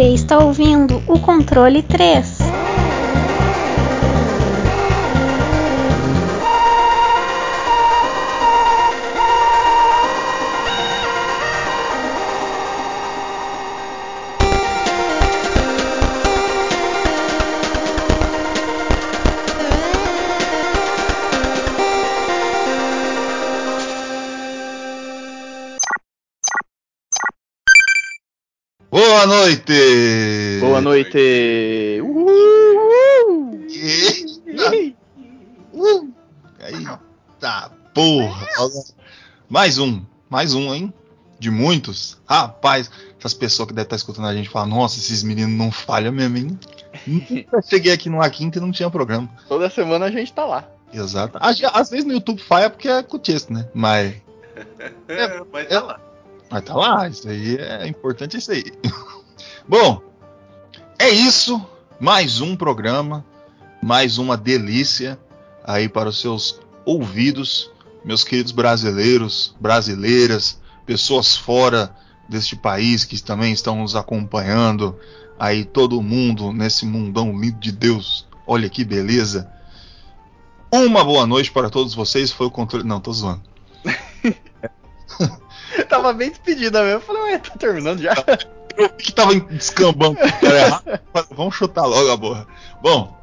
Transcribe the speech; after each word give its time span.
Você 0.00 0.14
está 0.14 0.38
ouvindo 0.38 1.02
o 1.06 1.20
controle 1.20 1.82
3. 1.82 2.38
Boa 28.90 29.26
noite! 29.26 29.89
Boa 30.80 30.94
noite! 30.94 32.00
Uhul! 32.02 33.66
Eita! 33.68 34.96
Eita 36.58 37.70
porra! 37.92 38.46
Mais 39.46 39.76
um, 39.76 40.02
mais 40.30 40.54
um, 40.54 40.74
hein? 40.74 40.90
De 41.38 41.50
muitos. 41.50 42.16
Rapaz, 42.26 42.90
essas 43.18 43.34
pessoas 43.34 43.68
que 43.68 43.74
devem 43.74 43.84
estar 43.84 43.96
escutando 43.96 44.26
a 44.26 44.34
gente 44.34 44.48
falam, 44.48 44.70
nossa, 44.70 44.98
esses 44.98 45.22
meninos 45.22 45.52
não 45.52 45.70
falham 45.70 46.12
mesmo, 46.12 46.38
hein? 46.38 46.58
Eu 47.52 47.60
cheguei 47.68 47.92
aqui 47.92 48.08
numa 48.08 48.30
quinta 48.30 48.56
e 48.56 48.62
não 48.62 48.72
tinha 48.72 48.88
programa. 48.88 49.28
Toda 49.48 49.68
semana 49.68 50.06
a 50.06 50.10
gente 50.10 50.32
tá 50.32 50.46
lá. 50.46 50.66
Exato. 50.90 51.36
Às, 51.42 51.62
às 51.62 51.90
vezes 51.90 52.06
no 52.06 52.14
YouTube 52.14 52.40
falha 52.40 52.70
porque 52.70 52.88
é 52.88 53.02
com 53.02 53.18
texto, 53.18 53.52
né? 53.52 53.68
Mas. 53.74 54.14
É, 55.08 55.44
mas 55.52 55.68
tá 55.68 55.80
lá. 55.82 56.00
Mas 56.50 56.64
tá 56.64 56.74
lá, 56.74 57.06
isso 57.06 57.28
aí 57.28 57.58
é 57.58 57.86
importante 57.86 58.38
isso 58.38 58.50
aí. 58.50 58.64
Bom, 59.68 60.09
é 61.00 61.08
isso. 61.08 61.66
Mais 61.98 62.42
um 62.42 62.54
programa, 62.54 63.24
mais 63.82 64.18
uma 64.18 64.36
delícia 64.36 65.18
aí 65.64 65.88
para 65.88 66.10
os 66.10 66.20
seus 66.20 66.60
ouvidos, 66.84 67.70
meus 68.04 68.22
queridos 68.22 68.52
brasileiros, 68.52 69.56
brasileiras, 69.58 70.60
pessoas 70.84 71.34
fora 71.34 71.96
deste 72.28 72.54
país 72.54 73.04
que 73.04 73.20
também 73.22 73.50
estão 73.50 73.76
nos 73.76 73.96
acompanhando, 73.96 74.94
aí 75.38 75.64
todo 75.64 76.02
mundo 76.02 76.52
nesse 76.52 76.84
mundão 76.84 77.38
lindo 77.38 77.58
de 77.58 77.72
Deus. 77.72 78.26
Olha 78.46 78.68
que 78.68 78.84
beleza. 78.84 79.50
Uma 80.70 81.02
boa 81.02 81.26
noite 81.26 81.50
para 81.50 81.70
todos 81.70 81.94
vocês. 81.94 82.30
Foi 82.30 82.46
o 82.46 82.50
controle. 82.50 82.86
Não, 82.86 83.00
tô 83.00 83.12
zoando. 83.12 83.42
Tava 85.88 86.12
bem 86.12 86.28
despedida 86.28 86.82
mesmo. 86.82 86.98
Eu 86.98 87.00
falei, 87.00 87.22
ué, 87.22 87.38
tá 87.38 87.56
terminando 87.56 88.00
já. 88.00 88.14
Eu 88.76 88.88
vi 88.96 89.04
que 89.04 89.12
tava 89.12 89.34
descambando. 89.34 90.16
Cara, 90.16 91.00
Vamos 91.30 91.54
chutar 91.54 91.86
logo 91.86 92.10
a 92.10 92.16
borra. 92.16 92.46
Bom, 92.82 93.16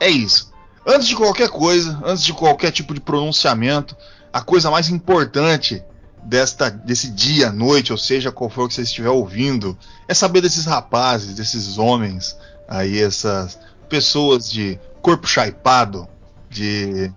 é 0.00 0.08
isso. 0.08 0.52
Antes 0.86 1.08
de 1.08 1.16
qualquer 1.16 1.48
coisa, 1.48 2.00
antes 2.04 2.22
de 2.22 2.32
qualquer 2.32 2.70
tipo 2.70 2.94
de 2.94 3.00
pronunciamento, 3.00 3.96
a 4.32 4.40
coisa 4.40 4.70
mais 4.70 4.88
importante 4.88 5.82
desta, 6.22 6.70
desse 6.70 7.10
dia, 7.10 7.50
noite, 7.50 7.92
ou 7.92 7.98
seja, 7.98 8.30
qual 8.30 8.50
for 8.50 8.68
que 8.68 8.74
você 8.74 8.82
estiver 8.82 9.08
ouvindo, 9.08 9.76
é 10.06 10.14
saber 10.14 10.40
desses 10.40 10.64
rapazes, 10.64 11.34
desses 11.34 11.78
homens, 11.78 12.36
aí, 12.68 13.00
essas 13.00 13.58
pessoas 13.88 14.50
de 14.50 14.78
corpo 15.00 15.26
chaipado, 15.26 16.08
de, 16.50 17.12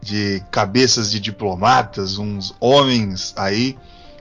de 0.00 0.42
cabeças 0.50 1.10
de 1.10 1.20
diplomatas, 1.20 2.18
uns 2.18 2.54
homens 2.60 3.32
aí, 3.36 3.76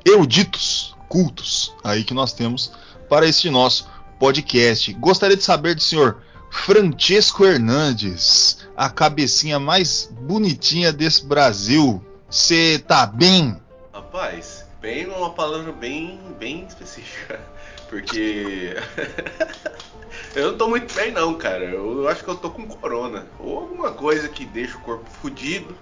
eruditos, 0.06 0.95
cultos, 1.08 1.74
aí 1.84 2.04
que 2.04 2.14
nós 2.14 2.34
temos 2.34 2.72
para 3.10 3.28
este 3.28 3.50
nosso 3.50 3.90
podcast. 4.20 4.94
Gostaria 4.94 5.38
de 5.38 5.44
saber 5.44 5.76
do 5.76 5.82
senhor 5.82 6.22
Francesco 6.50 7.46
Hernandes, 7.46 8.66
a 8.76 8.90
cabecinha 8.90 9.60
mais 9.60 10.10
bonitinha 10.22 10.92
desse 10.92 11.26
Brasil. 11.26 12.04
Você 12.30 12.80
tá 12.80 13.06
bem? 13.06 13.58
Rapaz, 13.94 14.66
bem 14.82 15.04
é 15.04 15.08
uma 15.08 15.32
palavra 15.32 15.72
bem, 15.72 16.20
bem 16.40 16.66
específica. 16.66 17.40
Porque. 17.90 18.76
eu 20.36 20.52
não 20.52 20.58
tô 20.58 20.68
muito 20.68 20.94
bem, 20.96 21.12
não, 21.12 21.36
cara. 21.36 21.66
Eu 21.66 22.08
acho 22.08 22.24
que 22.24 22.30
eu 22.30 22.36
tô 22.36 22.50
com 22.50 22.68
corona. 22.68 23.28
Ou 23.40 23.60
alguma 23.60 23.92
coisa 23.92 24.28
que 24.28 24.46
deixa 24.46 24.78
o 24.78 24.82
corpo 24.82 25.10
fudido. 25.22 25.76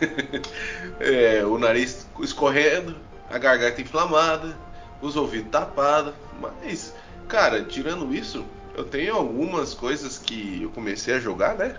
é, 1.00 1.44
o 1.44 1.58
nariz 1.58 2.06
escorrendo, 2.20 2.96
a 3.32 3.38
garganta 3.38 3.80
inflamada, 3.80 4.56
os 5.00 5.16
ouvidos 5.16 5.50
tapados. 5.50 6.14
Mas, 6.40 6.94
cara, 7.28 7.62
tirando 7.64 8.14
isso, 8.14 8.44
eu 8.76 8.84
tenho 8.84 9.14
algumas 9.14 9.74
coisas 9.74 10.18
que 10.18 10.62
eu 10.62 10.70
comecei 10.70 11.14
a 11.14 11.18
jogar, 11.20 11.56
né? 11.56 11.76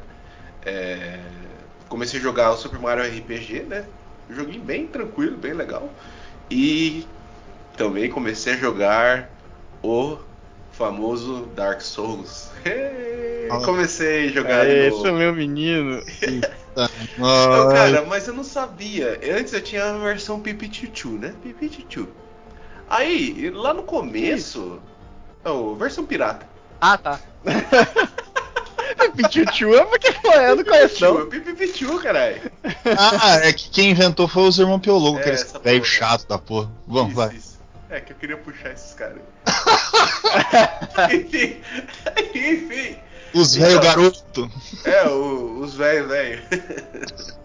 É, 0.65 1.19
comecei 1.87 2.19
a 2.19 2.23
jogar 2.23 2.51
o 2.51 2.57
Super 2.57 2.79
Mario 2.79 3.03
RPG, 3.05 3.63
né? 3.63 3.85
Joguei 4.29 4.59
bem 4.59 4.87
tranquilo, 4.87 5.37
bem 5.37 5.53
legal. 5.53 5.89
E 6.49 7.05
também 7.77 8.09
comecei 8.09 8.53
a 8.53 8.57
jogar 8.57 9.29
o 9.83 10.17
famoso 10.71 11.45
Dark 11.55 11.81
Souls. 11.81 12.49
comecei 13.63 14.29
a 14.29 14.31
jogar 14.31 14.65
É, 14.65 14.89
no... 14.89 14.97
esse 14.97 15.07
é 15.07 15.11
meu 15.11 15.33
menino. 15.33 16.01
Não, 17.17 17.69
cara, 17.69 18.03
mas 18.07 18.27
eu 18.27 18.33
não 18.33 18.43
sabia. 18.43 19.19
Antes 19.37 19.53
eu 19.53 19.61
tinha 19.61 19.83
a 19.85 19.97
versão 19.97 20.39
Pipichuchu, 20.39 21.09
né? 21.11 21.33
Pipichuchu. 21.43 22.07
Aí, 22.89 23.49
lá 23.51 23.73
no 23.73 23.83
começo. 23.83 24.81
Oh, 25.45 25.75
versão 25.75 26.05
pirata. 26.05 26.47
Ah, 26.81 26.97
tá. 26.97 27.19
Pichuchu 29.15 29.73
é 29.75 29.85
porque 29.85 30.07
eu 30.33 30.55
não 30.55 30.63
conheço. 30.63 31.05
não. 31.05 31.29
Pipichu, 31.29 31.99
caralho. 31.99 32.41
Ah, 32.97 33.35
é 33.43 33.53
que 33.53 33.69
quem 33.69 33.91
inventou 33.91 34.27
foi 34.27 34.43
os 34.43 34.57
irmãos 34.57 34.79
Piologo, 34.79 35.17
É, 35.17 35.21
aqueles 35.21 35.51
velho 35.63 35.79
porra. 35.81 35.91
chato 35.91 36.27
da 36.27 36.37
porra. 36.37 36.71
Vamos, 36.87 37.09
Isso, 37.09 37.15
vai. 37.17 37.35
isso. 37.35 37.53
É 37.89 37.99
que 37.99 38.11
eu 38.13 38.17
queria 38.17 38.37
puxar 38.37 38.71
esses 38.71 38.93
caras 38.93 39.17
aí. 39.17 41.13
enfim, 41.15 41.61
enfim. 42.33 42.97
Os 43.33 43.55
velho 43.55 43.71
Então. 43.71 43.83
garoto. 43.83 44.51
É, 44.85 45.07
o- 45.07 45.59
os 45.59 45.75
velhos, 45.75 46.07
velho. 46.07 46.41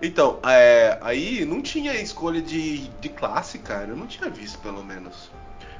então, 0.00 0.38
é, 0.44 0.98
aí 1.00 1.44
não 1.44 1.60
tinha 1.62 1.94
escolha 2.00 2.40
de, 2.40 2.88
de 3.00 3.08
classe, 3.08 3.58
cara. 3.58 3.88
Eu 3.88 3.96
não 3.96 4.06
tinha 4.06 4.30
visto, 4.30 4.58
pelo 4.58 4.84
menos. 4.84 5.30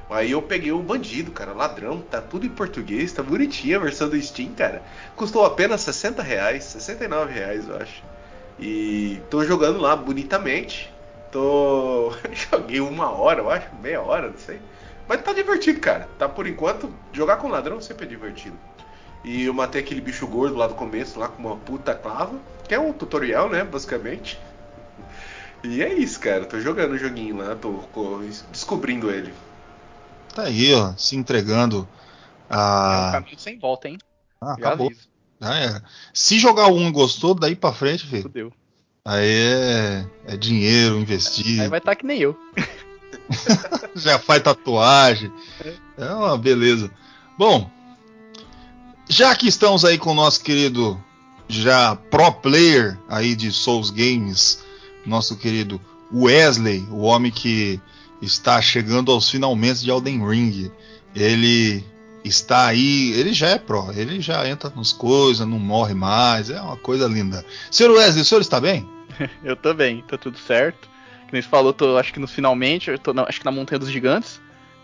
Aí 0.09 0.31
eu 0.31 0.41
peguei 0.41 0.71
o 0.71 0.81
bandido, 0.81 1.31
cara, 1.31 1.53
ladrão, 1.53 2.01
tá 2.01 2.19
tudo 2.19 2.43
em 2.45 2.49
português, 2.49 3.11
tá 3.11 3.21
bonitinha 3.21 3.77
a 3.77 3.79
versão 3.79 4.09
do 4.09 4.19
Steam, 4.19 4.53
cara. 4.53 4.81
Custou 5.15 5.45
apenas 5.45 5.81
60 5.81 6.23
reais, 6.23 6.63
69 6.63 7.31
reais, 7.31 7.67
eu 7.67 7.77
acho. 7.77 8.03
E 8.59 9.21
tô 9.29 9.45
jogando 9.45 9.79
lá 9.79 9.95
bonitamente. 9.95 10.91
Tô. 11.31 12.11
Joguei 12.51 12.81
uma 12.81 13.11
hora, 13.11 13.39
eu 13.41 13.49
acho, 13.51 13.67
meia 13.81 14.01
hora, 14.01 14.29
não 14.31 14.37
sei. 14.37 14.59
Mas 15.07 15.21
tá 15.21 15.31
divertido, 15.31 15.79
cara. 15.79 16.09
Tá 16.17 16.27
por 16.27 16.47
enquanto, 16.47 16.91
jogar 17.13 17.37
com 17.37 17.47
ladrão 17.47 17.79
sempre 17.79 18.05
é 18.05 18.09
divertido. 18.09 18.57
E 19.23 19.43
eu 19.43 19.53
matei 19.53 19.81
aquele 19.81 20.01
bicho 20.01 20.25
gordo 20.27 20.55
lá 20.55 20.67
do 20.67 20.75
começo, 20.75 21.19
lá 21.19 21.27
com 21.27 21.41
uma 21.43 21.57
puta 21.57 21.93
clava. 21.93 22.39
Que 22.67 22.73
é 22.75 22.79
um 22.79 22.93
tutorial, 22.93 23.49
né, 23.49 23.63
basicamente. 23.63 24.39
E 25.63 25.81
é 25.81 25.93
isso, 25.93 26.19
cara. 26.19 26.45
Tô 26.45 26.59
jogando 26.59 26.93
o 26.93 26.97
joguinho 26.97 27.37
lá, 27.37 27.55
tô 27.55 27.71
co- 27.91 28.21
descobrindo 28.51 29.11
ele. 29.11 29.33
Tá 30.33 30.43
aí, 30.43 30.73
ó, 30.73 30.93
se 30.95 31.15
entregando 31.15 31.87
É 32.49 32.55
um 32.55 32.57
a. 32.57 33.09
caminho 33.11 33.39
sem 33.39 33.57
volta, 33.59 33.89
hein? 33.89 33.97
Ah, 34.41 34.55
Já 34.57 34.67
acabou. 34.67 34.91
Já 35.41 35.55
era. 35.55 35.83
Se 36.13 36.37
jogar 36.39 36.67
um 36.67 36.87
e 36.87 36.91
gostou, 36.91 37.33
daí 37.33 37.55
pra 37.55 37.73
frente, 37.73 38.05
filho. 38.05 38.23
Fudeu. 38.23 38.53
Aí 39.05 39.27
é, 39.29 40.05
é 40.27 40.37
dinheiro 40.37 40.97
investir. 40.99 41.61
Aí 41.61 41.67
vai 41.67 41.79
estar 41.79 41.95
que 41.95 42.05
nem 42.05 42.19
eu. 42.21 42.37
já 43.95 44.19
faz 44.19 44.41
tatuagem. 44.43 45.31
É 45.97 46.13
uma 46.13 46.37
beleza. 46.37 46.91
Bom, 47.37 47.69
já 49.09 49.35
que 49.35 49.47
estamos 49.47 49.83
aí 49.83 49.97
com 49.97 50.11
o 50.11 50.15
nosso 50.15 50.43
querido 50.43 51.03
já 51.47 51.95
pro 51.95 52.31
player 52.31 52.97
aí 53.09 53.35
de 53.35 53.51
Souls 53.51 53.89
Games, 53.89 54.63
nosso 55.03 55.35
querido 55.35 55.81
Wesley, 56.13 56.87
o 56.91 57.01
homem 57.01 57.31
que 57.31 57.81
está 58.21 58.61
chegando 58.61 59.11
aos 59.11 59.29
finalmente 59.29 59.81
de 59.81 59.89
Elden 59.89 60.25
Ring. 60.25 60.71
Ele 61.15 61.83
está 62.23 62.67
aí, 62.67 63.11
ele 63.13 63.33
já 63.33 63.49
é 63.49 63.57
pro, 63.57 63.91
ele 63.93 64.21
já 64.21 64.47
entra 64.47 64.71
nas 64.75 64.93
coisas, 64.93 65.45
não 65.47 65.57
morre 65.57 65.95
mais, 65.95 66.51
é 66.51 66.61
uma 66.61 66.77
coisa 66.77 67.07
linda. 67.07 67.43
Senhor 67.71 67.91
Wesley, 67.91 68.21
o 68.21 68.25
senhor 68.25 68.41
está 68.41 68.61
bem? 68.61 68.87
Eu 69.43 69.55
tô 69.55 69.73
bem, 69.73 70.03
tá 70.07 70.17
tudo 70.17 70.37
certo. 70.37 70.87
Que 71.25 71.33
nem 71.33 71.41
você 71.41 71.47
falou, 71.47 71.73
tô 71.73 71.97
acho 71.97 72.13
que 72.13 72.19
no 72.19 72.27
finalmente, 72.27 72.95
tô 72.99 73.11
acho 73.27 73.39
que 73.39 73.45
na 73.45 73.51
Montanha 73.51 73.79
dos 73.79 73.89
Gigantes. 73.89 74.39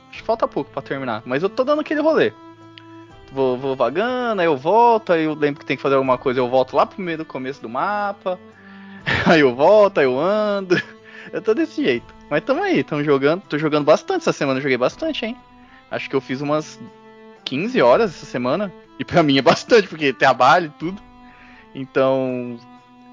Acho 0.10 0.19
que 0.19 0.25
falta 0.25 0.48
pouco 0.48 0.72
pra 0.72 0.81
terminar, 0.81 1.22
mas 1.25 1.44
eu 1.44 1.50
tô 1.50 1.63
dando 1.63 1.81
aquele 1.81 2.01
rolê. 2.01 2.31
Vou, 3.35 3.57
vou 3.57 3.75
vagando, 3.75 4.39
aí 4.39 4.47
eu 4.47 4.55
volto, 4.55 5.11
aí 5.11 5.25
eu 5.25 5.33
lembro 5.33 5.59
que 5.59 5.65
tem 5.65 5.75
que 5.75 5.83
fazer 5.83 5.95
alguma 5.95 6.17
coisa, 6.17 6.39
eu 6.39 6.49
volto 6.49 6.73
lá 6.73 6.85
pro 6.85 7.01
meio 7.01 7.17
do 7.17 7.25
começo 7.25 7.61
do 7.61 7.67
mapa. 7.67 8.39
Aí 9.27 9.41
eu 9.41 9.53
volto, 9.53 9.99
aí 9.99 10.05
eu 10.05 10.19
ando. 10.19 10.81
Eu 11.31 11.39
tô 11.41 11.53
desse 11.53 11.83
jeito. 11.83 12.11
Mas 12.29 12.43
tamo 12.43 12.63
aí, 12.63 12.83
tamo 12.83 13.03
jogando. 13.03 13.41
Tô 13.41 13.57
jogando 13.57 13.83
bastante 13.83 14.21
essa 14.21 14.31
semana, 14.31 14.57
eu 14.57 14.63
joguei 14.63 14.77
bastante, 14.77 15.25
hein? 15.25 15.35
Acho 15.91 16.09
que 16.09 16.15
eu 16.15 16.21
fiz 16.21 16.39
umas 16.39 16.79
15 17.43 17.81
horas 17.81 18.11
essa 18.15 18.25
semana. 18.25 18.71
E 18.99 19.03
pra 19.03 19.21
mim 19.21 19.38
é 19.38 19.41
bastante, 19.41 19.88
porque 19.88 20.13
trabalho 20.13 20.67
e 20.67 20.79
tudo. 20.79 21.01
Então, 21.73 22.59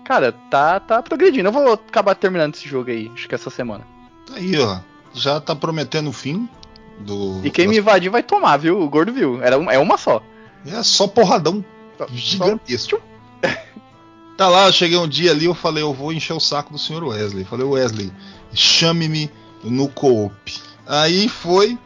cara, 0.04 0.32
tá, 0.50 0.78
tá 0.78 1.02
progredindo. 1.02 1.48
Eu 1.48 1.52
vou 1.52 1.72
acabar 1.72 2.14
terminando 2.14 2.54
esse 2.54 2.68
jogo 2.68 2.90
aí, 2.90 3.10
acho 3.14 3.28
que 3.28 3.34
essa 3.34 3.50
semana. 3.50 3.86
Aí, 4.34 4.58
ó. 4.58 4.80
Já 5.14 5.40
tá 5.40 5.54
prometendo 5.54 6.08
o 6.08 6.12
fim 6.12 6.48
do. 7.00 7.40
E 7.44 7.50
quem 7.50 7.66
me 7.68 7.78
invadir 7.78 8.10
vai 8.10 8.22
tomar, 8.22 8.56
viu? 8.56 8.80
O 8.80 8.88
gordo 8.88 9.12
viu. 9.12 9.42
Era, 9.42 9.58
um- 9.58 9.70
é 9.70 9.78
uma 9.78 9.96
só. 9.98 10.22
É 10.66 10.82
só 10.82 11.06
porradão 11.06 11.64
gigantesco. 12.14 13.00
Tá 14.34 14.48
lá, 14.48 14.66
eu 14.66 14.72
cheguei 14.72 14.96
um 14.96 15.06
dia 15.06 15.30
ali, 15.30 15.44
eu 15.44 15.54
falei, 15.54 15.82
eu 15.82 15.92
vou 15.92 16.10
encher 16.12 16.32
o 16.32 16.40
saco 16.40 16.72
do 16.72 16.78
senhor 16.78 17.04
Wesley. 17.04 17.44
Falei, 17.44 17.66
Wesley, 17.66 18.10
chame-me 18.54 19.30
no 19.62 19.88
co-op. 19.88 20.34
Aí 20.86 21.28
foi, 21.28 21.78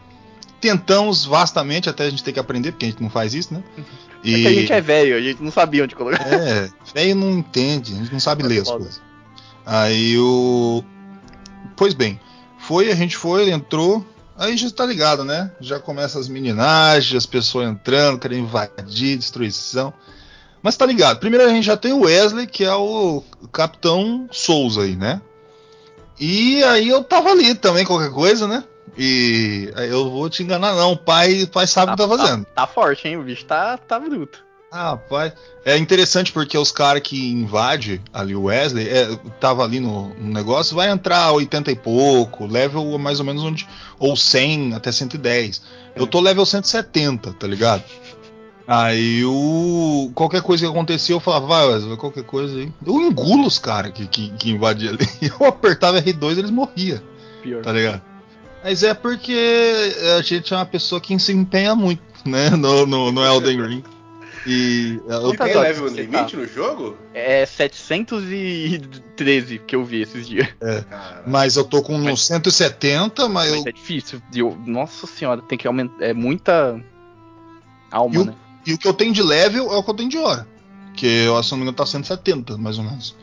tentamos 0.60 1.24
vastamente, 1.24 1.90
até 1.90 2.04
a 2.04 2.10
gente 2.10 2.22
ter 2.22 2.32
que 2.32 2.38
aprender, 2.38 2.70
porque 2.70 2.86
a 2.86 2.88
gente 2.88 3.02
não 3.02 3.10
faz 3.10 3.34
isso, 3.34 3.52
né? 3.52 3.62
É 4.24 4.28
que 4.30 4.46
a 4.46 4.52
gente 4.54 4.72
é 4.72 4.80
velho, 4.80 5.16
a 5.16 5.20
gente 5.20 5.42
não 5.42 5.50
sabia 5.50 5.82
onde 5.84 5.96
colocar. 5.96 6.22
É, 6.32 6.70
velho 6.94 7.14
não 7.16 7.32
entende, 7.32 7.92
a 7.92 7.96
gente 7.96 8.12
não 8.12 8.20
sabe 8.20 8.44
É 8.44 8.46
ler 8.46 8.60
as 8.62 8.68
foda. 8.68 8.78
coisas. 8.78 9.02
Aí 9.66 10.16
o. 10.16 10.84
Pois 11.76 11.94
bem, 11.94 12.18
foi, 12.58 12.90
a 12.92 12.94
gente 12.94 13.16
foi, 13.16 13.50
entrou, 13.50 14.06
aí 14.38 14.56
já 14.56 14.70
tá 14.70 14.84
ligado, 14.86 15.24
né? 15.24 15.50
Já 15.60 15.78
começa 15.78 16.18
as 16.18 16.28
meninagens, 16.28 17.16
as 17.16 17.26
pessoas 17.26 17.68
entrando, 17.68 18.18
querendo 18.18 18.44
invadir, 18.44 19.16
destruição. 19.16 19.92
Mas 20.62 20.76
tá 20.76 20.84
ligado, 20.84 21.20
primeiro 21.20 21.44
a 21.44 21.48
gente 21.48 21.64
já 21.64 21.76
tem 21.76 21.92
o 21.92 22.00
Wesley, 22.00 22.46
que 22.46 22.64
é 22.64 22.74
o 22.74 23.22
Capitão 23.52 24.28
Souza 24.32 24.82
aí, 24.82 24.96
né? 24.96 25.20
E 26.18 26.62
aí 26.64 26.88
eu 26.88 27.04
tava 27.04 27.30
ali 27.30 27.54
também, 27.54 27.84
qualquer 27.84 28.10
coisa, 28.10 28.48
né? 28.48 28.64
E 28.98 29.70
eu 29.90 30.10
vou 30.10 30.30
te 30.30 30.42
enganar, 30.42 30.74
não. 30.74 30.92
O 30.92 30.96
pai, 30.96 31.42
o 31.42 31.48
pai 31.48 31.66
sabe 31.66 31.92
o 31.92 31.96
que 31.96 32.02
tá 32.02 32.08
fazendo. 32.08 32.46
Tá, 32.46 32.66
forte, 32.66 33.06
hein? 33.06 33.18
O 33.18 33.22
bicho 33.22 33.44
tá, 33.44 33.76
tá 33.76 34.00
bruto. 34.00 34.45
Ah, 34.70 34.90
rapaz. 34.90 35.32
É 35.64 35.76
interessante 35.76 36.32
porque 36.32 36.56
os 36.58 36.70
caras 36.70 37.02
que 37.02 37.30
invadem 37.30 38.00
ali 38.12 38.34
o 38.34 38.44
Wesley, 38.44 38.88
é, 38.88 39.16
tava 39.40 39.62
ali 39.64 39.80
no, 39.80 40.08
no 40.14 40.32
negócio, 40.32 40.76
vai 40.76 40.90
entrar 40.90 41.32
80 41.32 41.70
e 41.70 41.76
pouco, 41.76 42.46
level 42.46 42.98
mais 42.98 43.20
ou 43.20 43.26
menos 43.26 43.42
onde. 43.42 43.66
Ou 43.98 44.16
100 44.16 44.74
até 44.74 44.92
110. 44.92 45.62
Eu 45.94 46.06
tô 46.06 46.20
level 46.20 46.44
170, 46.44 47.32
tá 47.32 47.46
ligado? 47.46 47.84
Aí 48.66 49.24
o. 49.24 50.10
Qualquer 50.14 50.42
coisa 50.42 50.64
que 50.64 50.70
acontecia, 50.70 51.14
eu 51.14 51.20
falava, 51.20 51.46
vai, 51.46 51.66
Wesley, 51.68 51.96
qualquer 51.96 52.24
coisa 52.24 52.58
aí. 52.58 52.72
Eu 52.84 53.00
engulo 53.00 53.46
os 53.46 53.58
caras 53.58 53.92
que, 53.92 54.06
que, 54.08 54.30
que 54.30 54.50
invadiam 54.50 54.94
ali. 54.94 55.08
Eu 55.40 55.46
apertava 55.46 56.02
R2 56.02 56.36
e 56.36 56.38
eles 56.40 56.50
morriam, 56.50 57.00
Pior. 57.42 57.62
tá 57.62 57.72
ligado? 57.72 58.02
Mas 58.64 58.82
é 58.82 58.92
porque 58.92 59.94
a 60.18 60.22
gente 60.22 60.52
é 60.52 60.56
uma 60.56 60.66
pessoa 60.66 61.00
que 61.00 61.16
se 61.20 61.32
empenha 61.32 61.76
muito, 61.76 62.02
né? 62.24 62.50
No, 62.50 62.84
no, 62.84 63.12
no 63.12 63.24
Elden 63.24 63.62
Ring. 63.64 63.84
E 64.48 65.00
eu 65.08 65.22
Não 65.22 65.30
tem 65.30 65.38
Quantas 65.38 65.56
level 65.62 65.88
limite 65.88 66.36
no 66.36 66.46
jogo? 66.46 66.96
É 67.12 67.44
713 67.44 69.58
que 69.66 69.74
eu 69.74 69.84
vi 69.84 70.02
esses 70.02 70.28
dias. 70.28 70.46
Cara, 70.88 71.24
Mas 71.26 71.56
eu 71.56 71.64
tô 71.64 71.82
com 71.82 71.96
uns 71.96 72.24
170, 72.26 73.28
mas 73.28 73.48
eu, 73.50 73.56
Mas 73.56 73.66
é 73.66 73.72
difícil. 73.72 74.22
Eu- 74.34 74.56
nossa 74.64 75.04
senhora, 75.06 75.42
tem 75.42 75.58
que 75.58 75.66
aumentar. 75.66 76.00
É 76.04 76.12
muita 76.14 76.80
alma, 77.90 78.14
E 78.14 78.18
o- 78.18 78.24
né? 78.26 78.34
e 78.66 78.74
o 78.74 78.78
que 78.78 78.86
eu 78.86 78.94
tenho 78.94 79.12
de 79.12 79.22
level 79.22 79.72
é 79.72 79.76
o 79.76 79.82
que 79.82 79.90
eu 79.90 79.94
tenho 79.94 80.08
de 80.08 80.18
hora. 80.18 80.46
Que 80.94 81.06
eu, 81.24 81.42
se 81.42 81.50
não 81.50 81.58
me 81.58 81.62
engano, 81.64 81.76
tá 81.76 81.84
170, 81.84 82.56
mais 82.56 82.78
ou 82.78 82.84
menos. 82.84 83.16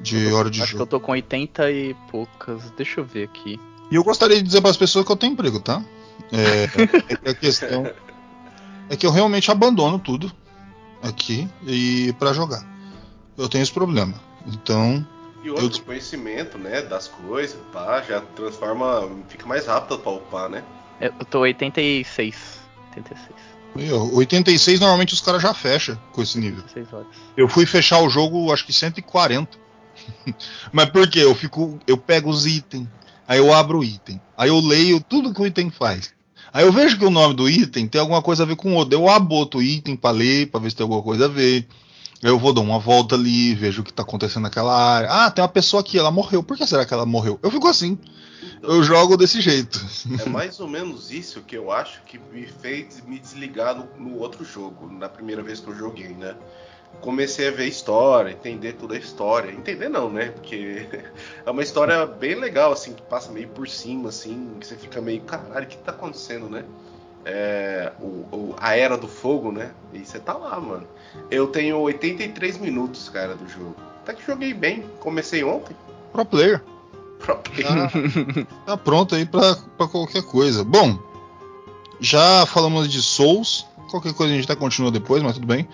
De 0.00 0.26
hora 0.32 0.50
de 0.50 0.60
Acho 0.62 0.70
que 0.72 0.76
eu 0.76 0.80
jogo. 0.80 0.90
tô 0.90 1.00
com 1.00 1.12
80 1.12 1.70
e 1.70 1.94
poucas. 2.10 2.70
Deixa 2.76 3.00
eu 3.00 3.04
ver 3.04 3.24
aqui. 3.24 3.58
E 3.90 3.94
eu 3.94 4.04
gostaria 4.04 4.36
de 4.36 4.42
dizer 4.42 4.60
para 4.60 4.70
as 4.70 4.76
pessoas 4.76 5.06
que 5.06 5.12
eu 5.12 5.16
tenho 5.16 5.32
emprego, 5.32 5.60
tá? 5.60 5.82
É, 6.32 6.64
é 7.12 7.16
que 7.16 7.28
a 7.30 7.34
questão 7.34 7.86
é 8.90 8.96
que 8.96 9.06
eu 9.06 9.10
realmente 9.10 9.50
abandono 9.50 9.98
tudo 9.98 10.30
aqui 11.02 11.48
e 11.66 12.12
para 12.18 12.32
jogar. 12.32 12.64
Eu 13.36 13.48
tenho 13.48 13.62
esse 13.62 13.72
problema. 13.72 14.14
Então, 14.46 15.06
e 15.42 15.50
outro 15.50 15.80
eu- 15.80 15.84
conhecimento, 15.84 16.58
né, 16.58 16.82
das 16.82 17.08
coisas, 17.08 17.58
pá, 17.72 18.02
já 18.02 18.20
transforma, 18.20 19.08
fica 19.28 19.46
mais 19.46 19.66
rápido 19.66 19.98
pra 19.98 20.12
upar, 20.12 20.48
né? 20.48 20.64
Eu 21.00 21.12
tô 21.30 21.40
86. 21.40 22.58
86. 22.90 23.36
eu, 23.76 24.14
86 24.14 24.80
normalmente 24.80 25.14
os 25.14 25.20
caras 25.20 25.40
já 25.40 25.54
fecham 25.54 25.96
com 26.12 26.22
esse 26.22 26.38
nível. 26.38 26.64
6 26.72 26.92
horas. 26.92 27.06
Eu 27.36 27.48
fui 27.48 27.64
fechar 27.66 28.00
o 28.00 28.10
jogo, 28.10 28.52
acho 28.52 28.66
que 28.66 28.72
140. 28.72 29.56
Mas 30.72 30.90
por 30.90 31.08
quê? 31.08 31.20
Eu 31.20 31.34
fico, 31.34 31.78
eu 31.86 31.96
pego 31.96 32.30
os 32.30 32.46
itens, 32.46 32.88
aí 33.26 33.38
eu 33.38 33.52
abro 33.52 33.78
o 33.78 33.84
item, 33.84 34.20
aí 34.36 34.48
eu 34.48 34.58
leio 34.58 35.00
tudo 35.00 35.32
que 35.32 35.40
o 35.40 35.46
item 35.46 35.70
faz. 35.70 36.12
Aí 36.52 36.64
eu 36.64 36.72
vejo 36.72 36.98
que 36.98 37.04
o 37.04 37.10
nome 37.10 37.34
do 37.34 37.48
item 37.48 37.86
tem 37.86 38.00
alguma 38.00 38.22
coisa 38.22 38.42
a 38.42 38.46
ver 38.46 38.56
com 38.56 38.72
o 38.72 38.74
outro. 38.74 38.94
Eu 38.94 39.08
abro 39.08 39.34
outro 39.34 39.62
item 39.62 39.96
pra 39.96 40.10
ler, 40.10 40.50
pra 40.50 40.60
ver 40.60 40.70
se 40.70 40.76
tem 40.76 40.84
alguma 40.84 41.02
coisa 41.02 41.26
a 41.26 41.28
ver. 41.28 41.66
Eu 42.22 42.38
vou 42.38 42.52
dar 42.52 42.62
uma 42.62 42.78
volta 42.78 43.14
ali, 43.14 43.54
vejo 43.54 43.82
o 43.82 43.84
que 43.84 43.92
tá 43.92 44.02
acontecendo 44.02 44.42
naquela 44.42 44.74
área. 44.74 45.08
Ah, 45.10 45.30
tem 45.30 45.42
uma 45.42 45.48
pessoa 45.48 45.80
aqui, 45.80 45.98
ela 45.98 46.10
morreu. 46.10 46.42
Por 46.42 46.56
que 46.56 46.66
será 46.66 46.84
que 46.84 46.92
ela 46.92 47.06
morreu? 47.06 47.38
Eu 47.42 47.50
fico 47.50 47.68
assim. 47.68 47.96
Eu 48.62 48.82
jogo 48.82 49.16
desse 49.16 49.40
jeito. 49.40 49.84
É 50.20 50.28
mais 50.28 50.58
ou 50.58 50.66
menos 50.66 51.12
isso 51.12 51.42
que 51.42 51.56
eu 51.56 51.70
acho 51.70 52.02
que 52.02 52.18
me 52.18 52.46
fez 52.46 53.02
me 53.06 53.18
desligar 53.18 53.76
no, 53.76 53.88
no 53.98 54.18
outro 54.18 54.44
jogo, 54.44 54.90
na 54.90 55.08
primeira 55.08 55.42
vez 55.42 55.60
que 55.60 55.68
eu 55.68 55.76
joguei, 55.76 56.08
né? 56.08 56.34
Comecei 57.00 57.46
a 57.48 57.50
ver 57.52 57.66
história, 57.66 58.30
entender 58.32 58.72
toda 58.72 58.94
a 58.94 58.98
história. 58.98 59.50
Entender 59.52 59.88
não, 59.88 60.10
né? 60.10 60.30
Porque 60.30 60.86
é 61.46 61.50
uma 61.50 61.62
história 61.62 62.04
bem 62.06 62.34
legal, 62.34 62.72
assim, 62.72 62.92
que 62.92 63.02
passa 63.02 63.30
meio 63.30 63.48
por 63.48 63.68
cima, 63.68 64.08
assim, 64.08 64.56
que 64.58 64.66
você 64.66 64.74
fica 64.76 65.00
meio, 65.00 65.20
caralho, 65.20 65.64
o 65.64 65.68
que 65.68 65.76
tá 65.78 65.92
acontecendo, 65.92 66.48
né? 66.48 66.64
É, 67.24 67.92
o, 68.00 68.04
o- 68.04 68.54
a 68.60 68.76
Era 68.76 68.96
do 68.96 69.06
Fogo, 69.06 69.52
né? 69.52 69.70
E 69.92 70.00
você 70.04 70.18
tá 70.18 70.32
lá, 70.32 70.58
mano. 70.58 70.86
Eu 71.30 71.46
tenho 71.48 71.78
83 71.78 72.58
minutos, 72.58 73.08
cara, 73.08 73.34
do 73.34 73.48
jogo. 73.48 73.76
Até 74.02 74.14
que 74.14 74.24
joguei 74.26 74.52
bem. 74.54 74.84
Comecei 75.00 75.44
ontem. 75.44 75.76
Pro 76.12 76.24
player. 76.24 76.62
Pro 77.20 77.36
play. 77.36 77.64
Tá 78.66 78.76
pronto 78.76 79.14
aí 79.14 79.26
pra, 79.26 79.56
pra 79.76 79.86
qualquer 79.86 80.22
coisa. 80.22 80.64
Bom, 80.64 80.98
já 82.00 82.44
falamos 82.46 82.88
de 82.88 83.02
Souls. 83.02 83.66
Qualquer 83.90 84.14
coisa 84.14 84.32
a 84.32 84.36
gente 84.36 84.50
até 84.50 84.58
continua 84.58 84.90
depois, 84.90 85.22
mas 85.22 85.34
tudo 85.34 85.46
bem. 85.46 85.68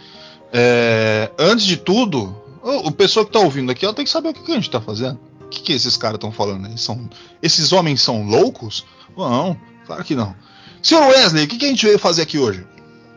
É, 0.57 1.33
antes 1.37 1.67
de 1.67 1.77
tudo, 1.77 2.33
o, 2.63 2.89
o 2.89 2.93
pessoa 2.93 3.27
que 3.27 3.33
tá 3.33 3.41
ouvindo 3.41 3.73
aqui, 3.73 3.85
ela 3.85 3.93
tem 3.93 4.05
que 4.05 4.11
saber 4.11 4.29
o 4.29 4.33
que, 4.33 4.45
que 4.45 4.53
a 4.53 4.55
gente 4.55 4.71
tá 4.71 4.81
fazendo. 4.81 5.19
O 5.41 5.49
que, 5.49 5.61
que 5.61 5.73
esses 5.73 5.97
caras 5.97 6.15
estão 6.15 6.31
falando? 6.31 6.79
São, 6.79 7.11
esses 7.43 7.73
homens 7.73 8.01
são 8.01 8.25
loucos? 8.25 8.87
Não, 9.17 9.59
claro 9.85 10.05
que 10.05 10.15
não. 10.15 10.35
Senhor 10.81 11.09
Wesley, 11.09 11.45
o 11.45 11.49
que, 11.49 11.59
que 11.59 11.65
a 11.67 11.69
gente 11.69 11.85
veio 11.85 11.99
fazer 11.99 12.23
aqui 12.23 12.39
hoje? 12.39 12.65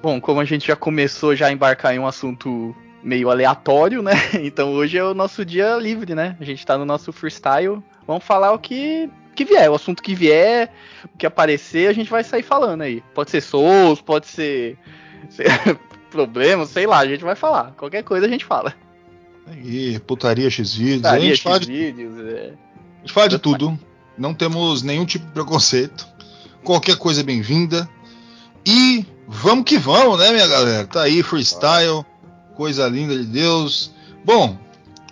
Bom, 0.01 0.20
como 0.20 0.39
a 0.39 0.46
gente 0.46 0.67
já 0.67 0.75
começou 0.75 1.36
já 1.36 1.48
a 1.48 1.51
embarcar 1.51 1.94
em 1.94 2.00
um 2.00 2.08
assunto 2.08 2.75
meio 3.03 3.29
aleatório, 3.29 4.01
né? 4.01 4.13
Então 4.41 4.74
hoje 4.74 4.98
é 4.98 5.03
o 5.03 5.13
nosso 5.13 5.46
dia 5.46 5.77
livre, 5.77 6.15
né? 6.15 6.36
A 6.39 6.44
gente 6.44 6.65
tá 6.65 6.75
no 6.75 6.86
nosso 6.86 7.13
freestyle. 7.13 7.84
Vamos 8.08 8.24
falar 8.24 8.51
o 8.51 8.60
que, 8.60 9.10
que 9.36 9.46
vier, 9.46 9.70
o 9.70 9.75
assunto 9.75 10.01
que 10.01 10.15
vier, 10.15 10.74
o 11.13 11.17
que 11.17 11.25
aparecer, 11.25 11.88
a 11.88 11.94
gente 11.94 12.10
vai 12.10 12.24
sair 12.24 12.44
falando 12.44 12.82
aí. 12.82 13.03
Pode 13.13 13.29
ser 13.29 13.41
Souls, 13.41 14.01
pode 14.01 14.25
ser 14.27 14.77
problema, 16.08 16.66
sei 16.66 16.86
lá, 16.88 17.00
a 17.00 17.08
gente 17.08 17.24
vai 17.24 17.36
falar. 17.36 17.72
Qualquer 17.78 18.04
coisa 18.04 18.26
a 18.26 18.30
gente 18.30 18.46
fala. 18.46 18.74
Aí, 19.48 19.98
putaria 20.00 20.50
X-Vídeos, 20.50 21.06
a 21.06 21.20
gente 21.20 21.42
fala 21.42 21.60
de 21.60 21.68
vídeos, 21.68 22.14
é. 22.20 22.54
A 22.98 23.00
gente 23.02 23.14
fala 23.14 23.30
de 23.30 23.40
tudo. 23.40 23.80
Não 24.18 24.34
temos 24.34 24.82
nenhum 24.84 25.06
tipo 25.06 25.26
de 25.26 25.32
preconceito. 25.32 26.08
Qualquer 26.64 26.98
coisa 26.98 27.22
é 27.22 27.24
bem-vinda. 27.24 27.88
E 28.66 29.06
vamos 29.28 29.64
que 29.66 29.78
vamos, 29.78 30.20
né, 30.20 30.32
minha 30.32 30.48
galera? 30.48 30.86
Tá 30.88 31.04
aí, 31.04 31.24
freestyle. 31.24 32.04
Coisa 32.56 32.88
linda 32.88 33.16
de 33.16 33.24
Deus. 33.24 33.92
Bom, 34.26 34.58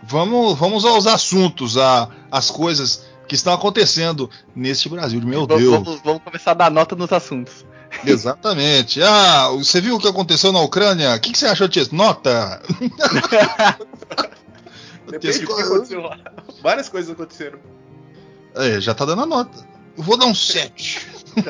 vamos, 0.03 0.57
vamos 0.57 0.83
aos 0.83 1.07
assuntos, 1.07 1.77
a, 1.77 2.09
as 2.31 2.49
coisas 2.51 3.05
que 3.27 3.35
estão 3.35 3.53
acontecendo 3.53 4.29
neste 4.55 4.89
Brasil. 4.89 5.21
Meu 5.21 5.47
Vamos, 5.47 5.63
Deus. 5.63 5.73
vamos- 5.83 6.01
vamos 6.03 6.21
começar 6.23 6.51
a 6.51 6.55
dar 6.55 6.71
nota 6.71 6.95
nos 6.95 7.11
assuntos. 7.13 7.65
Exatamente. 8.05 9.01
Ah, 9.01 9.49
você 9.49 9.79
viu 9.79 9.95
o 9.95 9.99
que 9.99 10.07
aconteceu 10.07 10.51
na 10.51 10.61
Ucrânia? 10.61 11.15
O 11.15 11.19
que, 11.19 11.31
que 11.31 11.37
você 11.37 11.45
achou 11.47 11.67
disso? 11.67 11.95
Nota! 11.95 12.61
Depende 15.09 15.39
do 15.39 15.55
que 15.55 15.61
aconteceu 15.61 16.01
lá. 16.01 16.17
Várias 16.61 16.89
coisas 16.89 17.11
aconteceram. 17.11 17.59
É, 18.55 18.81
já 18.81 18.93
tá 18.93 19.05
dando 19.05 19.21
a 19.23 19.25
nota. 19.25 19.67
Eu 19.97 20.03
vou 20.03 20.17
dar 20.17 20.25
um 20.25 20.35
7. 20.35 21.07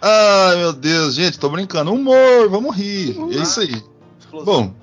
Ai, 0.00 0.56
meu 0.56 0.72
Deus, 0.72 1.14
gente, 1.14 1.38
tô 1.38 1.48
brincando. 1.48 1.92
Humor, 1.92 2.48
vamos 2.48 2.76
rir. 2.76 3.16
É 3.30 3.42
isso 3.42 3.60
aí. 3.60 3.82
Explosão. 4.20 4.44
Bom. 4.44 4.74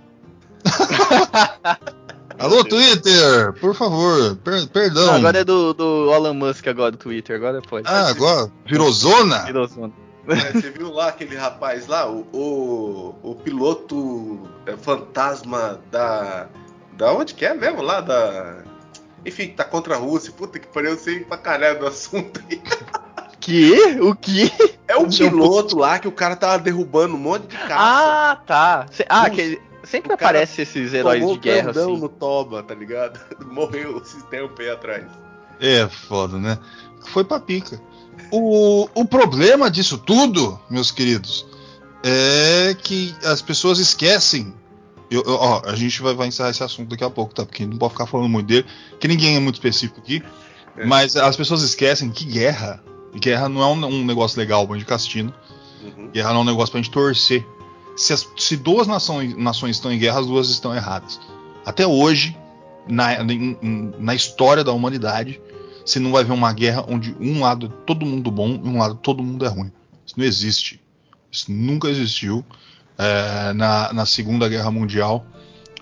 Alô, 2.40 2.64
Twitter, 2.64 3.54
por 3.60 3.76
favor, 3.76 4.36
per- 4.38 4.68
perdão. 4.70 5.06
Não, 5.08 5.16
agora 5.16 5.40
é 5.40 5.44
do, 5.44 5.74
do 5.74 6.14
Elon 6.14 6.34
Musk 6.34 6.68
agora, 6.68 6.92
do 6.92 6.98
Twitter, 6.98 7.36
agora 7.36 7.62
pode. 7.62 7.88
Ah, 7.88 8.08
agora 8.10 8.52
virou 8.66 8.92
zona? 8.92 9.40
Virou 9.46 9.68
zona. 9.68 9.92
É, 10.28 10.52
você 10.54 10.70
viu 10.70 10.92
lá 10.94 11.08
aquele 11.10 11.36
rapaz 11.36 11.88
lá, 11.88 12.08
o, 12.10 12.20
o, 12.32 13.16
o 13.32 13.36
piloto 13.36 14.40
é, 14.66 14.76
fantasma 14.78 15.80
da. 15.92 16.48
Da 16.94 17.14
onde 17.14 17.34
que 17.34 17.46
é 17.46 17.54
mesmo? 17.54 17.82
Lá 17.82 18.02
da. 18.02 18.58
Enfim, 19.26 19.48
tá 19.50 19.64
contra 19.64 19.96
a 19.96 19.98
Rússia. 19.98 20.32
Puta 20.32 20.60
que 20.60 20.68
pariu, 20.68 20.92
eu 20.92 20.98
sei 20.98 21.22
pra 21.22 21.38
caralho 21.38 21.80
do 21.80 21.88
assunto 21.88 22.42
aí. 22.50 22.62
Que? 23.42 23.98
O 24.02 24.14
que? 24.14 24.52
É 24.86 24.98
o 24.98 25.08
piloto 25.08 25.78
lá 25.80 25.98
que 25.98 26.08
o 26.08 26.12
cara 26.12 26.36
tava 26.36 26.60
derrubando 26.60 27.16
um 27.16 27.18
monte 27.18 27.48
de 27.48 27.56
caça. 27.58 27.74
Ah, 27.80 28.38
tá. 28.46 28.86
Cê- 28.92 29.06
ah, 29.10 29.30
que 29.30 29.60
sempre 29.84 30.12
o 30.12 30.16
aparece 30.16 30.62
esses 30.62 30.94
heróis 30.94 31.20
Tomou 31.22 31.36
de 31.36 31.42
guerra 31.42 31.72
assim. 31.72 31.98
no 31.98 32.10
toba, 32.10 32.64
tá 32.64 32.74
ligado? 32.76 33.20
Morreu 33.52 33.98
esse 34.00 34.24
tempo 34.26 34.62
aí 34.62 34.70
atrás. 34.70 35.06
É 35.60 35.88
foda, 35.88 36.38
né? 36.38 36.58
Foi 37.08 37.24
pra 37.24 37.40
pica. 37.40 37.82
O, 38.32 38.88
o 38.94 39.06
problema 39.06 39.70
disso 39.72 39.98
tudo, 39.98 40.60
meus 40.70 40.92
queridos, 40.92 41.46
é 42.04 42.76
que 42.82 43.16
as 43.24 43.42
pessoas 43.42 43.80
esquecem. 43.80 44.54
Eu, 45.10 45.24
eu- 45.26 45.36
ó, 45.36 45.62
a 45.66 45.76
gente 45.76 46.02
vai, 46.02 46.14
vai 46.14 46.28
encerrar 46.28 46.50
esse 46.52 46.64
assunto 46.64 46.90
daqui 46.90 47.04
a 47.04 47.10
pouco, 47.10 47.34
tá? 47.34 47.46
Porque 47.46 47.66
não 47.66 47.78
pode 47.78 47.94
ficar 47.94 48.06
falando 48.06 48.30
muito 48.30 48.48
dele, 48.48 48.66
que 49.00 49.08
ninguém 49.08 49.36
é 49.36 49.40
muito 49.40 49.56
específico 49.56 50.00
aqui. 50.00 50.22
É. 50.78 50.86
Mas 50.86 51.16
as 51.16 51.36
pessoas 51.36 51.62
esquecem 51.62 52.10
que 52.10 52.26
guerra. 52.26 52.82
Guerra 53.16 53.50
não 53.50 53.62
é 53.62 53.66
um, 53.66 53.86
um 53.86 54.06
negócio 54.06 54.38
legal 54.40 54.66
pra 54.68 54.76
gente 54.76 54.84
ficar 54.86 54.96
assistindo. 54.96 55.34
Uhum. 55.84 56.10
Guerra 56.12 56.30
não 56.30 56.40
é 56.40 56.42
um 56.42 56.46
negócio 56.46 56.72
pra 56.72 56.82
gente 56.82 56.92
torcer. 56.92 57.46
Se, 58.00 58.14
as- 58.14 58.28
se 58.38 58.56
duas 58.56 58.88
nações, 58.88 59.36
nações 59.36 59.76
estão 59.76 59.92
em 59.92 60.00
guerra, 60.00 60.20
as 60.22 60.28
duas 60.28 60.50
estão 60.50 60.74
erradas. 60.74 61.20
Até 61.66 61.86
hoje, 61.86 62.36
na, 62.88 63.10
na 64.00 64.16
história 64.16 64.64
da 64.64 64.72
humanidade, 64.72 65.40
você 65.86 66.00
não 66.00 66.12
vai 66.12 66.24
ver 66.24 66.32
uma 66.32 66.54
guerra 66.54 66.86
onde 66.88 67.16
um 67.20 67.42
lado 67.42 67.66
é 67.66 67.86
todo 67.86 68.06
mundo 68.06 68.32
bom 68.32 68.50
e 68.64 68.68
um 68.68 68.78
lado 68.80 68.96
todo 68.96 69.24
mundo 69.24 69.46
é 69.46 69.50
ruim. 69.50 69.72
Isso 70.06 70.16
não 70.18 70.26
existe. 70.26 70.82
Isso 71.32 71.52
nunca 71.52 71.90
existiu. 71.90 72.46
É, 72.98 73.54
na, 73.54 73.94
na 73.94 74.06
Segunda 74.06 74.48
Guerra 74.50 74.72
Mundial, 74.72 75.26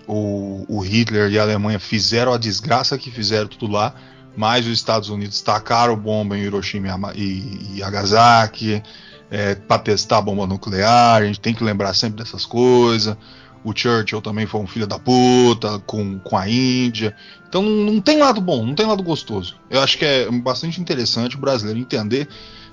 o, 0.07 0.65
o 0.67 0.79
Hitler 0.79 1.31
e 1.31 1.39
a 1.39 1.43
Alemanha 1.43 1.79
fizeram 1.79 2.33
a 2.33 2.37
desgraça 2.37 2.97
que 2.97 3.09
fizeram 3.11 3.47
tudo 3.47 3.71
lá, 3.71 3.93
mas 4.35 4.65
os 4.65 4.73
Estados 4.73 5.09
Unidos 5.09 5.41
tacaram 5.41 5.95
bomba 5.95 6.37
em 6.37 6.41
Hiroshima 6.43 7.11
e, 7.15 7.75
e 7.75 7.79
Nagasaki 7.79 8.83
é, 9.29 9.55
para 9.55 9.79
testar 9.81 10.17
a 10.17 10.21
bomba 10.21 10.47
nuclear. 10.47 11.21
A 11.21 11.25
gente 11.25 11.39
tem 11.39 11.53
que 11.53 11.63
lembrar 11.63 11.93
sempre 11.93 12.23
dessas 12.23 12.45
coisas. 12.45 13.15
O 13.63 13.75
Churchill 13.75 14.21
também 14.21 14.45
foi 14.45 14.61
um 14.61 14.67
filho 14.67 14.87
da 14.87 14.97
puta 14.97 15.79
com, 15.79 16.19
com 16.19 16.37
a 16.37 16.47
Índia. 16.47 17.15
Então 17.49 17.61
não, 17.61 17.99
tem 17.99 18.17
lado 18.19 18.39
bom, 18.39 18.65
não 18.65 18.75
tem 18.75 18.85
lado 18.85 19.03
gostoso. 19.03 19.55
Eu 19.69 19.81
acho 19.81 19.97
que 19.97 20.05
é 20.05 20.29
bastante 20.31 20.79
interessante 20.79 21.35
o 21.35 21.39
brasileiro 21.39 21.79
entender 21.79 22.27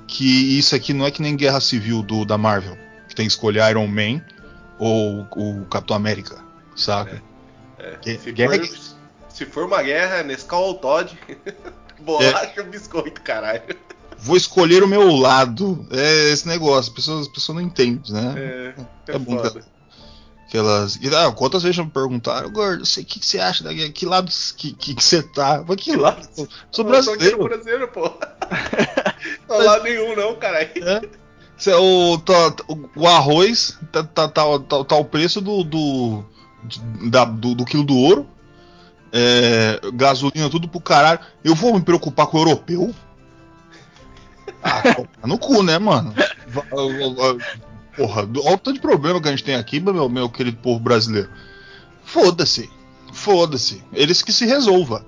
que 0.07 0.59
isso 0.59 0.75
aqui 0.77 0.93
não 0.93 1.07
é 1.07 1.11
que 1.11 1.23
nem 1.23 1.35
Guerra 1.37 1.61
Civil 1.61 2.03
do, 2.03 2.25
da 2.25 2.37
Marvel, 2.37 2.77
que 3.09 3.15
tem 3.15 3.27
que 3.27 3.33
escolher 3.33 3.69
Iron 3.71 3.87
Man 3.89 4.21
ou 4.79 5.27
o 5.35 5.65
Capitão 5.67 5.97
América, 5.97 6.37
saca? 6.77 7.23
É, 7.79 7.97
Que- 8.03 8.19
se, 8.19 8.33
guerra 8.33 8.57
for, 8.57 8.65
é- 8.65 8.69
se 9.31 9.47
for 9.47 9.65
uma 9.67 9.83
guerra, 9.83 10.23
Nescau 10.23 10.63
ou 10.65 10.75
Todd, 10.75 11.19
bolacha 12.01 12.61
ou 12.61 12.67
biscoito, 12.67 13.21
caralho. 13.23 13.63
Vou 14.19 14.37
escolher 14.37 14.83
o 14.83 14.89
meu 14.89 15.15
lado. 15.17 15.87
É 15.91 16.31
esse 16.31 16.47
negócio, 16.49 16.79
as 16.81 16.89
pessoas, 16.89 17.23
as 17.23 17.29
pessoas 17.29 17.57
não 17.57 17.63
entendem, 17.63 18.01
né? 18.13 18.35
É, 18.37 18.75
é, 19.11 19.15
É 19.15 19.19
bom, 19.19 19.37
foda. 19.37 19.65
Aquelas. 20.47 20.97
E, 20.97 21.09
ah, 21.15 21.33
quantas 21.33 21.63
vezes 21.63 21.79
me 21.79 21.91
perguntaram, 21.91 22.51
gordo, 22.51 22.83
o 22.83 22.87
que, 22.87 23.05
que 23.21 23.27
você 23.27 23.39
acha 23.41 23.65
da 23.65 23.73
guerra? 23.73 23.91
Que 23.91 24.07
lado 24.07 24.31
que, 24.57 24.73
que, 24.73 24.95
que 24.95 25.03
você 25.05 25.23
tá? 25.23 25.61
Falei, 25.63 25.77
que 25.77 25.97
lado? 25.97 26.27
Sou 26.35 26.45
Eu 26.45 26.49
sou 26.71 26.85
brasileiro. 26.85 27.43
brasileiro, 27.45 27.89
pô. 27.89 28.13
Não 29.49 29.59
lá 29.59 29.83
nenhum, 29.83 30.15
não, 30.15 30.37
caralho. 30.37 30.69
Cê- 31.57 31.73
o, 31.75 32.19
tá- 32.19 32.51
tá- 32.51 32.65
o- 32.69 33.07
arroz 33.07 33.79
tá, 33.93 34.03
tá, 34.05 34.29
tá, 34.29 34.43
tá- 34.61 34.85
tá 34.85 34.97
o 34.97 35.05
preço 35.05 35.41
do 35.41 35.63
do, 35.65 36.25
da- 37.11 37.25
do, 37.25 37.55
do 37.55 37.65
quilo 37.65 37.85
do 37.85 37.97
ouro. 37.97 38.27
É, 39.13 39.81
gasolina, 39.95 40.51
tudo 40.51 40.67
pro 40.69 40.81
caralho. 40.81 41.21
Eu 41.45 41.55
vou 41.55 41.73
me 41.75 41.81
preocupar 41.81 42.27
com 42.27 42.37
o 42.37 42.41
europeu? 42.41 42.93
Ah, 44.65 44.83
tá 45.21 45.27
no 45.27 45.39
cu, 45.39 45.63
né, 45.63 45.79
mano? 45.79 46.15
Porra, 47.97 48.23
olha 48.23 48.55
o 48.55 48.59
tanto 48.59 48.73
de 48.73 48.81
problema 48.81 49.21
que 49.21 49.29
a 49.29 49.31
gente 49.31 49.45
tem 49.45 49.55
aqui, 49.55 49.79
meu, 49.79 50.09
meu 50.09 50.29
querido 50.29 50.57
povo 50.57 50.81
brasileiro. 50.81 51.29
Foda-se. 52.05 52.71
Foda-se. 53.13 53.85
Eles 53.93 54.23
que 54.23 54.33
se 54.33 54.47
resolva. 54.47 55.05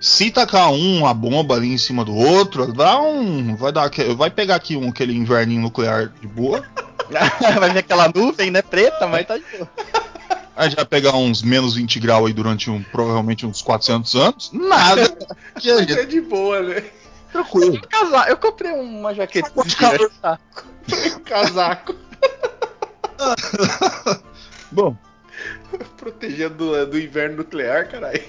Se 0.00 0.30
tacar 0.30 0.70
um 0.72 1.06
a 1.06 1.14
bomba 1.14 1.54
ali 1.54 1.72
em 1.72 1.78
cima 1.78 2.04
do 2.04 2.14
outro, 2.14 2.72
dá 2.72 3.00
um. 3.00 3.54
Vai 3.54 3.70
dar 3.70 3.90
vai 4.16 4.30
pegar 4.30 4.56
aqui 4.56 4.76
um 4.76 4.88
aquele 4.88 5.14
inverninho 5.14 5.62
nuclear 5.62 6.12
de 6.20 6.26
boa. 6.26 6.64
Vai 7.58 7.70
ver 7.70 7.80
aquela 7.80 8.08
nuvem, 8.14 8.52
né? 8.52 8.62
Preta, 8.62 9.04
mas 9.08 9.26
tá 9.26 9.36
de 9.36 9.42
boa. 9.56 9.68
A 10.56 10.64
gente 10.64 10.76
vai 10.76 10.84
pegar 10.84 11.16
uns 11.16 11.42
menos 11.42 11.74
20 11.74 11.98
graus 11.98 12.26
aí 12.28 12.32
durante 12.32 12.70
um, 12.70 12.82
provavelmente 12.82 13.44
uns 13.44 13.62
400 13.62 14.14
anos. 14.14 14.50
Nada. 14.52 15.16
Que 15.58 15.70
a 15.70 15.78
gente 15.80 15.92
É 15.92 16.04
de 16.04 16.20
boa, 16.20 16.60
né? 16.60 16.84
Tranquilo. 17.32 17.80
Casar, 17.88 18.28
eu 18.28 18.36
comprei 18.36 18.72
uma 18.72 19.14
jaqueta 19.14 19.50
Pode 19.50 19.70
ficar- 19.70 19.98
Tá. 20.20 20.38
Casaco. 21.24 21.94
Bom, 24.72 24.96
Protegendo 25.96 26.54
do, 26.56 26.86
do 26.86 26.98
inverno 26.98 27.38
nuclear, 27.38 27.88
caralho. 27.88 28.20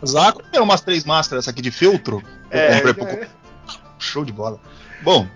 casaco, 0.00 0.42
tem 0.50 0.60
umas 0.60 0.80
três 0.80 1.04
máscaras 1.04 1.44
essa 1.44 1.50
aqui 1.50 1.62
de 1.62 1.70
feltro. 1.70 2.22
Eu 2.50 2.58
É, 2.58 2.80
comprei 2.80 2.94
pra 2.94 3.12
é. 3.24 3.28
Show 3.98 4.24
de 4.24 4.32
bola. 4.32 4.58
Bom, 5.02 5.26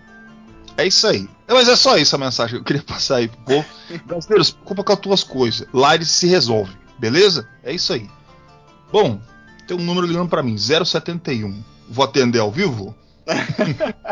é 0.76 0.86
isso 0.86 1.06
aí. 1.06 1.28
Mas 1.48 1.68
é 1.68 1.76
só 1.76 1.96
isso 1.96 2.14
a 2.16 2.18
mensagem 2.18 2.54
que 2.56 2.60
eu 2.60 2.64
queria 2.64 2.82
passar 2.82 3.16
aí 3.16 3.28
pro 3.28 3.38
povo. 3.44 3.66
Brasileiros, 4.06 4.56
culpa 4.64 4.82
com 4.82 4.92
as 4.92 4.98
tuas 5.00 5.22
coisas. 5.24 5.66
Lá 5.72 5.94
eles 5.94 6.08
se 6.08 6.26
resolvem, 6.26 6.76
beleza? 6.98 7.48
É 7.62 7.72
isso 7.72 7.92
aí. 7.92 8.10
Bom, 8.90 9.20
tem 9.66 9.76
um 9.76 9.82
número 9.82 10.06
ligando 10.06 10.28
pra 10.28 10.42
mim, 10.42 10.56
071. 10.58 11.62
Vou 11.88 12.04
atender 12.04 12.40
ao 12.40 12.50
vivo? 12.50 12.94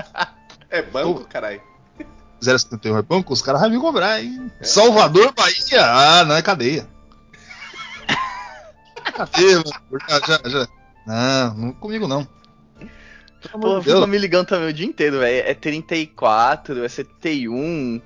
É 0.72 0.80
banco, 0.80 1.26
caralho. 1.26 1.60
071 2.40 2.96
é 2.96 3.02
banco, 3.02 3.34
os 3.34 3.42
caras 3.42 3.60
vão 3.60 3.68
me 3.68 3.78
cobrar, 3.78 4.22
hein? 4.22 4.50
Salvador, 4.62 5.30
Bahia? 5.34 5.84
Ah, 5.84 6.24
não 6.24 6.34
é 6.34 6.40
cadeia. 6.40 6.88
cadeia, 9.14 9.56
mano. 9.56 10.02
Já, 10.08 10.20
já, 10.20 10.48
já. 10.48 10.68
Não, 11.06 11.54
não 11.54 11.72
comigo 11.72 12.08
não. 12.08 12.26
Pô, 13.50 13.80
Deus. 13.80 13.84
ficam 13.84 14.06
me 14.06 14.16
ligando 14.16 14.46
também 14.46 14.70
o 14.70 14.72
dia 14.72 14.86
inteiro, 14.86 15.18
velho. 15.18 15.46
É 15.46 15.52
34, 15.52 16.82
é 16.84 16.88
71. 16.88 18.00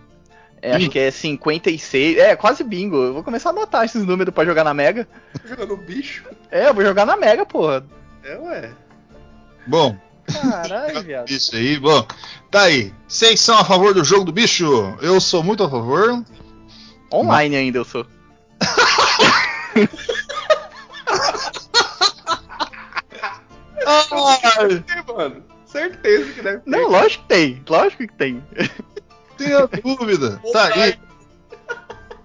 É, 0.61 0.75
acho 0.75 0.91
que 0.91 0.99
é 0.99 1.11
56. 1.11 2.19
É, 2.19 2.35
quase 2.35 2.65
bingo. 2.65 2.97
Eu 2.97 3.15
vou 3.15 3.23
começar 3.23 3.51
a 3.51 3.53
anotar 3.53 3.85
esses 3.85 4.05
números 4.05 4.35
pra 4.35 4.45
jogar 4.45 4.65
na 4.65 4.75
Mega. 4.75 5.07
Jogando 5.45 5.77
bicho. 5.77 6.25
É, 6.51 6.69
eu 6.69 6.75
vou 6.75 6.83
jogar 6.83 7.07
na 7.07 7.17
Mega, 7.17 7.47
porra. 7.47 7.85
É, 8.25 8.37
ué. 8.39 8.73
Bom, 9.67 9.97
Caralho, 10.27 11.03
viado. 11.03 11.31
Isso 11.31 11.55
aí, 11.55 11.79
bom. 11.79 12.07
Tá 12.51 12.63
aí. 12.63 12.93
Vocês 13.07 13.41
são 13.41 13.59
a 13.59 13.65
favor 13.65 13.95
do 13.95 14.05
jogo 14.05 14.25
do 14.25 14.33
bicho? 14.33 14.97
Eu 15.01 15.21
sou 15.21 15.43
muito 15.43 15.63
a 15.63 15.71
favor. 15.71 16.25
Online 17.13 17.57
ainda 17.57 17.79
eu 17.79 17.85
sou. 17.85 18.05
Ai, 23.87 24.85
mano. 25.07 25.45
Certeza 25.65 26.33
que 26.33 26.43
deve 26.43 26.59
ter. 26.59 26.71
Não, 26.71 26.89
lógico 26.89 27.23
que 27.23 27.29
tem. 27.29 27.63
Lógico 27.69 28.07
que 28.07 28.13
tem. 28.15 28.43
tenha 29.37 29.67
dúvida. 29.67 30.41
Tá 30.53 30.75
aí. 30.75 30.99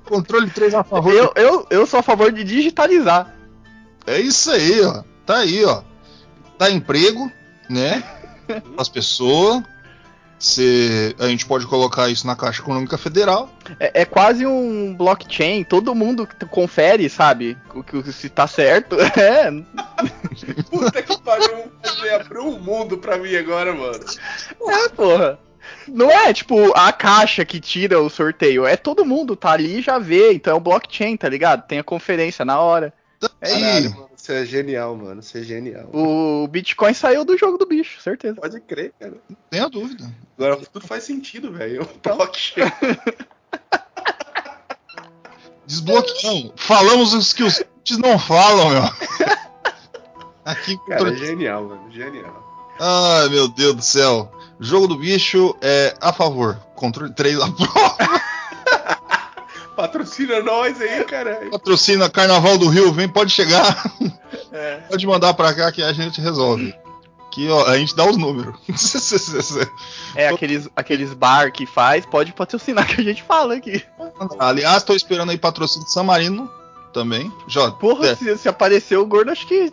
Controle 0.05 0.49
3 0.49 0.73
a 0.73 0.83
favor. 0.83 1.13
Eu, 1.13 1.31
eu, 1.35 1.67
eu 1.69 1.85
sou 1.85 1.99
a 1.99 2.03
favor 2.03 2.31
de 2.31 2.43
digitalizar. 2.43 3.33
É 4.05 4.19
isso 4.19 4.51
aí, 4.51 4.81
ó. 4.81 5.03
Tá 5.25 5.37
aí, 5.37 5.63
ó. 5.63 5.83
Dá 6.61 6.69
emprego, 6.69 7.31
né? 7.67 8.03
As 8.77 8.87
pessoas. 8.87 9.63
Se 10.37 11.15
a 11.19 11.27
gente 11.27 11.45
pode 11.45 11.67
colocar 11.67 12.09
isso 12.09 12.25
na 12.25 12.35
Caixa 12.35 12.61
Econômica 12.61 12.97
Federal. 12.99 13.49
É, 13.79 14.01
é 14.01 14.05
quase 14.05 14.45
um 14.45 14.93
blockchain. 14.95 15.63
Todo 15.63 15.93
mundo 15.93 16.27
confere, 16.49 17.09
sabe? 17.09 17.57
O 17.75 17.83
que 17.83 18.11
se 18.11 18.29
tá 18.29 18.45
certo. 18.45 18.95
É. 19.17 19.51
Puta 20.69 21.01
que 21.01 21.19
pariu. 21.21 21.71
Você 21.83 22.09
abriu 22.09 22.43
um 22.43 22.59
mundo 22.59 22.97
pra 22.97 23.17
mim 23.17 23.35
agora, 23.35 23.73
mano. 23.73 24.03
É, 24.67 24.89
porra. 24.89 25.39
Não 25.87 26.11
é 26.11 26.31
tipo 26.31 26.75
a 26.75 26.91
caixa 26.93 27.43
que 27.43 27.59
tira 27.59 27.99
o 27.99 28.09
sorteio, 28.09 28.65
é 28.65 28.75
todo 28.75 29.05
mundo 29.05 29.35
tá 29.35 29.51
ali 29.51 29.79
e 29.79 29.81
já 29.81 29.99
vê, 29.99 30.33
então 30.33 30.53
é 30.53 30.57
um 30.57 30.61
blockchain, 30.61 31.15
tá 31.17 31.29
ligado? 31.29 31.67
Tem 31.67 31.79
a 31.79 31.83
conferência 31.83 32.43
na 32.43 32.59
hora. 32.59 32.93
É 33.39 33.51
Caralho, 33.51 33.91
mano. 33.91 34.10
Você 34.21 34.33
é 34.33 34.45
genial, 34.45 34.95
mano. 34.95 35.23
Você 35.23 35.39
é 35.39 35.43
genial. 35.43 35.89
O 35.91 36.47
Bitcoin 36.47 36.93
saiu 36.93 37.25
do 37.25 37.35
jogo 37.35 37.57
do 37.57 37.65
bicho, 37.65 37.99
certeza. 37.99 38.39
Pode 38.39 38.61
crer, 38.61 38.93
cara. 38.99 39.15
não 39.27 39.37
tenha 39.49 39.67
dúvida. 39.67 40.13
Agora 40.37 40.57
tudo 40.57 40.85
faz 40.85 41.05
sentido, 41.05 41.51
velho. 41.51 41.81
Um 41.81 41.87
blockchain. 42.15 42.65
Desbloqueamos. 45.65 46.51
Falamos 46.55 47.15
os 47.15 47.33
que 47.33 47.43
os 47.43 47.61
ouvintes 47.61 47.97
não 47.97 48.19
falam, 48.19 48.69
meu. 48.69 48.83
Aqui, 50.45 50.77
Cara, 50.87 51.11
é 51.11 51.15
genial, 51.15 51.63
mano. 51.63 51.91
Genial. 51.91 52.75
Ai, 52.79 53.27
meu 53.29 53.47
Deus 53.47 53.73
do 53.73 53.81
céu. 53.81 54.31
Jogo 54.59 54.87
do 54.87 54.99
bicho 54.99 55.57
é 55.61 55.95
a 55.99 56.13
favor. 56.13 56.57
Controle 56.75 57.11
3 57.11 57.41
a 57.41 57.51
prova. 57.51 58.21
Patrocina 59.75 60.41
nós 60.41 60.79
aí, 60.81 61.03
caralho. 61.05 61.51
Patrocina 61.51 62.09
Carnaval 62.09 62.57
do 62.57 62.67
Rio, 62.67 62.91
vem, 62.91 63.07
pode 63.07 63.31
chegar. 63.31 63.91
É. 64.53 64.81
Pode 64.89 65.07
mandar 65.07 65.33
pra 65.33 65.53
cá 65.53 65.71
que 65.71 65.81
a 65.81 65.93
gente 65.93 66.19
resolve. 66.19 66.75
Que 67.31 67.49
ó, 67.49 67.65
a 67.67 67.77
gente 67.77 67.95
dá 67.95 68.05
os 68.05 68.17
números. 68.17 68.53
É, 70.13 70.27
aqueles, 70.27 70.67
aqueles 70.75 71.13
bar 71.13 71.53
que 71.53 71.65
faz, 71.65 72.05
pode 72.05 72.33
patrocinar 72.33 72.85
que 72.85 72.99
a 72.99 73.03
gente 73.03 73.23
fala 73.23 73.55
aqui. 73.55 73.81
Aliás, 74.37 74.83
tô 74.83 74.93
esperando 74.93 75.29
aí 75.29 75.37
patrocínio 75.37 75.85
de 75.85 75.93
San 75.93 76.03
Marino 76.03 76.51
também. 76.93 77.31
Já, 77.47 77.71
Porra, 77.71 78.07
é, 78.07 78.15
se, 78.15 78.37
se 78.39 78.49
aparecer 78.49 78.97
o 78.97 79.05
gordo, 79.05 79.31
acho 79.31 79.47
que. 79.47 79.71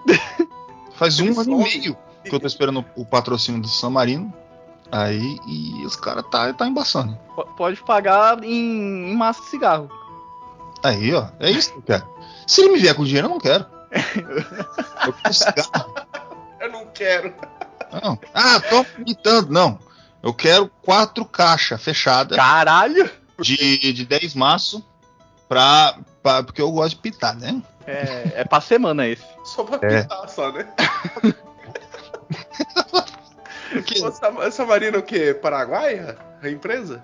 faz 0.95 1.19
um 1.19 1.41
ano 1.41 1.61
e 1.61 1.65
meio 1.65 1.97
que 2.25 2.35
eu 2.35 2.39
tô 2.39 2.47
esperando 2.47 2.85
o 2.97 3.05
patrocínio 3.05 3.61
do 3.61 3.69
San 3.69 3.91
Marino. 3.91 4.33
Aí, 4.91 5.39
e 5.47 5.85
os 5.85 5.97
caras 5.97 6.25
tá, 6.31 6.53
tá 6.55 6.67
embaçando. 6.67 7.17
po- 7.35 7.45
pode 7.57 7.81
pagar 7.83 8.43
em, 8.43 9.11
em 9.13 9.17
massa 9.17 9.41
de 9.43 9.49
cigarro. 9.49 9.91
Aí, 10.83 11.13
ó, 11.15 11.29
é 11.41 11.51
isso 11.51 11.73
que 11.73 11.79
eu 11.79 11.83
quero. 11.83 12.09
Se 12.47 12.63
ele 12.63 12.73
me 12.73 12.79
vier 12.79 12.95
com 12.95 13.05
dinheiro, 13.05 13.27
eu 13.27 13.31
não 13.31 13.39
quero. 13.41 13.67
Eu 15.07 15.13
quero 15.15 15.35
cigarro. 15.35 15.95
Eu 16.61 16.71
não 16.73 16.87
quero. 16.87 17.35
Não. 18.03 18.19
Ah, 18.35 18.61
tô 18.61 18.85
imitando. 18.99 19.51
Não. 19.51 19.79
Eu 20.23 20.35
quero 20.35 20.71
quatro 20.83 21.25
caixas 21.25 21.83
fechadas 21.83 22.37
Caralho! 22.37 23.11
de, 23.41 23.93
de 23.93 24.05
10 24.05 24.35
maços 24.35 24.83
pra, 25.49 25.97
pra- 26.23 26.43
Porque 26.43 26.61
eu 26.61 26.71
gosto 26.71 26.97
de 26.97 27.01
pitar, 27.03 27.35
né? 27.35 27.63
É, 27.87 28.41
é 28.41 28.45
pra 28.45 28.61
semana 28.61 29.07
esse. 29.07 29.25
Só 29.45 29.65
pra 29.65 29.79
É. 29.89 30.03
pintar, 30.03 30.29
só, 30.29 30.53
né? 30.53 30.69
Sam- 34.13 34.43
Essa 34.43 34.65
Marina 34.67 34.97
é 34.97 35.01
o 35.01 35.03
quê? 35.03 35.35
Paraguai? 35.35 36.17
A 36.43 36.49
empresa? 36.49 37.03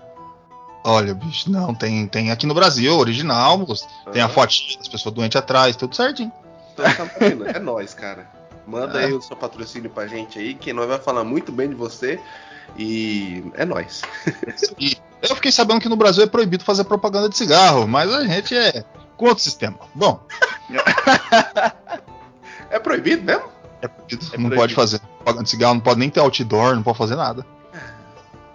Olha, 0.87 1.15
bicho, 1.15 1.51
não, 1.51 1.75
tem, 1.75 2.07
tem 2.07 2.31
aqui 2.31 2.47
no 2.47 2.55
Brasil, 2.55 2.95
original, 2.97 3.57
moço. 3.59 3.87
Tem 4.13 4.21
a 4.23 4.29
fotinha 4.29 4.79
das 4.79 4.89
pessoas 4.89 5.15
doentes 5.15 5.37
atrás, 5.37 5.77
tudo 5.77 5.97
certinho. 5.97 6.31
Então, 6.73 6.85
Essa 6.85 7.05
Marina, 7.19 7.51
é 7.51 7.59
nóis, 7.59 7.95
cara. 7.95 8.29
Manda 8.67 9.01
É. 9.01 9.07
aí 9.07 9.13
o 9.13 9.23
seu 9.23 9.37
patrocínio 9.37 9.91
pra 9.91 10.07
gente 10.07 10.39
aí, 10.39 10.55
que 10.55 10.73
nós 10.73 10.87
vai 10.89 10.99
falar 10.99 11.25
muito 11.25 11.53
bem 11.53 11.69
de 11.69 11.75
você. 11.75 12.21
E 12.77 13.45
é 13.55 13.65
nóis. 13.65 14.03
E 14.79 14.97
eu 15.23 15.35
fiquei 15.37 15.53
sabendo 15.53 15.81
que 15.81 15.89
no 15.89 15.97
Brasil 15.97 16.25
é 16.25 16.27
proibido 16.27 16.65
fazer 16.65 16.85
propaganda 16.85 17.29
de 17.29 17.37
cigarro, 17.37 17.87
mas 17.87 18.13
a 18.13 18.25
gente 18.27 18.57
é 18.57 18.85
contra 19.17 19.37
o 19.37 19.39
sistema. 19.39 19.79
Bom, 19.95 20.21
É 22.71 22.79
proibido 22.79 23.23
mesmo? 23.23 23.45
é 23.83 23.89
proibido, 23.89 24.25
É 24.27 24.29
não 24.39 24.49
proibido. 24.49 24.57
pode 24.57 24.75
fazer 24.75 25.01
propaganda 25.25 25.45
de 25.45 25.51
cigarro, 25.51 25.75
não 25.75 25.81
pode 25.81 25.99
nem 26.01 26.11
ter 26.11 26.21
outdoor, 26.21 26.75
não 26.75 26.83
pode 26.83 26.99
fazer 26.99 27.17
nada. 27.17 27.45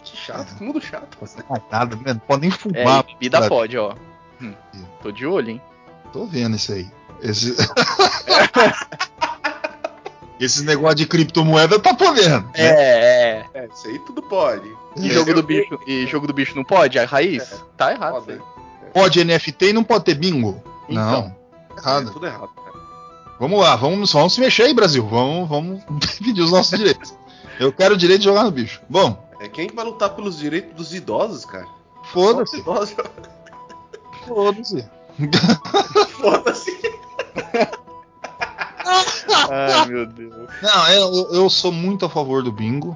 Que 0.04 0.16
chato, 0.16 0.56
que 0.56 0.64
mundo 0.64 0.80
chato. 0.82 1.18
Não 1.22 1.44
pode 1.44 1.64
nada, 1.72 1.96
né? 1.96 2.14
não 2.14 2.20
pode 2.20 2.42
nem 2.42 2.50
É, 2.50 2.54
fumar. 2.54 3.04
e 3.08 3.14
bebida 3.14 3.38
cara. 3.40 3.50
pode, 3.50 3.78
ó. 3.78 3.96
Hum, 4.42 4.54
tô 5.02 5.12
de 5.12 5.26
olho, 5.26 5.50
hein? 5.52 5.62
Tô 6.14 6.26
vendo 6.26 6.56
isso 6.56 6.72
aí. 6.72 6.88
Esse... 7.22 7.56
Esses 10.40 10.64
negócios 10.64 10.96
de 10.96 11.06
criptomoeda 11.06 11.78
tá 11.80 11.94
podendo. 11.94 12.46
né? 12.48 12.52
É, 12.56 13.44
é. 13.44 13.46
É, 13.54 13.68
isso 13.68 13.88
aí 13.88 14.00
tudo 14.00 14.22
pode. 14.24 14.72
E 14.96 15.08
É, 15.10 15.10
jogo 15.12 15.34
do 15.34 15.44
bicho, 15.44 15.78
e 15.86 16.08
jogo 16.08 16.26
do 16.28 16.34
bicho 16.34 16.56
não 16.56 16.64
pode? 16.64 16.98
A 16.98 17.06
raiz? 17.06 17.62
Tá 17.76 17.92
errado. 17.92 18.24
Aí. 18.30 18.40
Pode 18.94 19.22
NFT 19.24 19.66
e 19.66 19.74
não 19.74 19.84
pode 19.84 20.06
ter 20.06 20.16
bingo? 20.16 20.64
Então. 20.88 21.36
Não. 21.70 21.78
Errado. 21.78 22.10
É 22.10 22.14
tudo 22.14 22.26
errado, 22.26 22.50
cara. 22.56 22.69
Vamos 23.40 23.60
lá, 23.60 23.76
vamos, 23.76 24.12
vamos 24.12 24.34
se 24.34 24.40
mexer 24.42 24.64
aí, 24.64 24.74
Brasil. 24.74 25.06
Vamos, 25.08 25.48
vamos 25.48 25.82
pedir 26.20 26.42
os 26.42 26.52
nossos 26.52 26.78
direitos. 26.78 27.14
Eu 27.60 27.72
quero 27.74 27.96
o 27.96 27.98
direito 27.98 28.20
de 28.20 28.26
jogar 28.26 28.44
no 28.44 28.52
bicho. 28.52 28.82
Bom, 28.90 29.18
É 29.40 29.48
quem 29.48 29.68
que 29.68 29.76
vai 29.76 29.86
lutar 29.86 30.10
pelos 30.12 30.38
direitos 30.38 30.76
dos 30.76 30.94
idosos, 30.94 31.46
cara? 31.46 31.66
Foda-se. 32.12 32.58
idosos. 32.60 32.96
Foda-se. 34.28 34.86
Foda-se. 36.20 36.80
Ai, 39.50 39.86
meu 39.88 40.06
Deus. 40.06 40.50
Não, 40.62 40.88
eu, 40.90 41.34
eu 41.34 41.50
sou 41.50 41.72
muito 41.72 42.06
a 42.06 42.10
favor 42.10 42.44
do 42.44 42.52
bingo. 42.52 42.96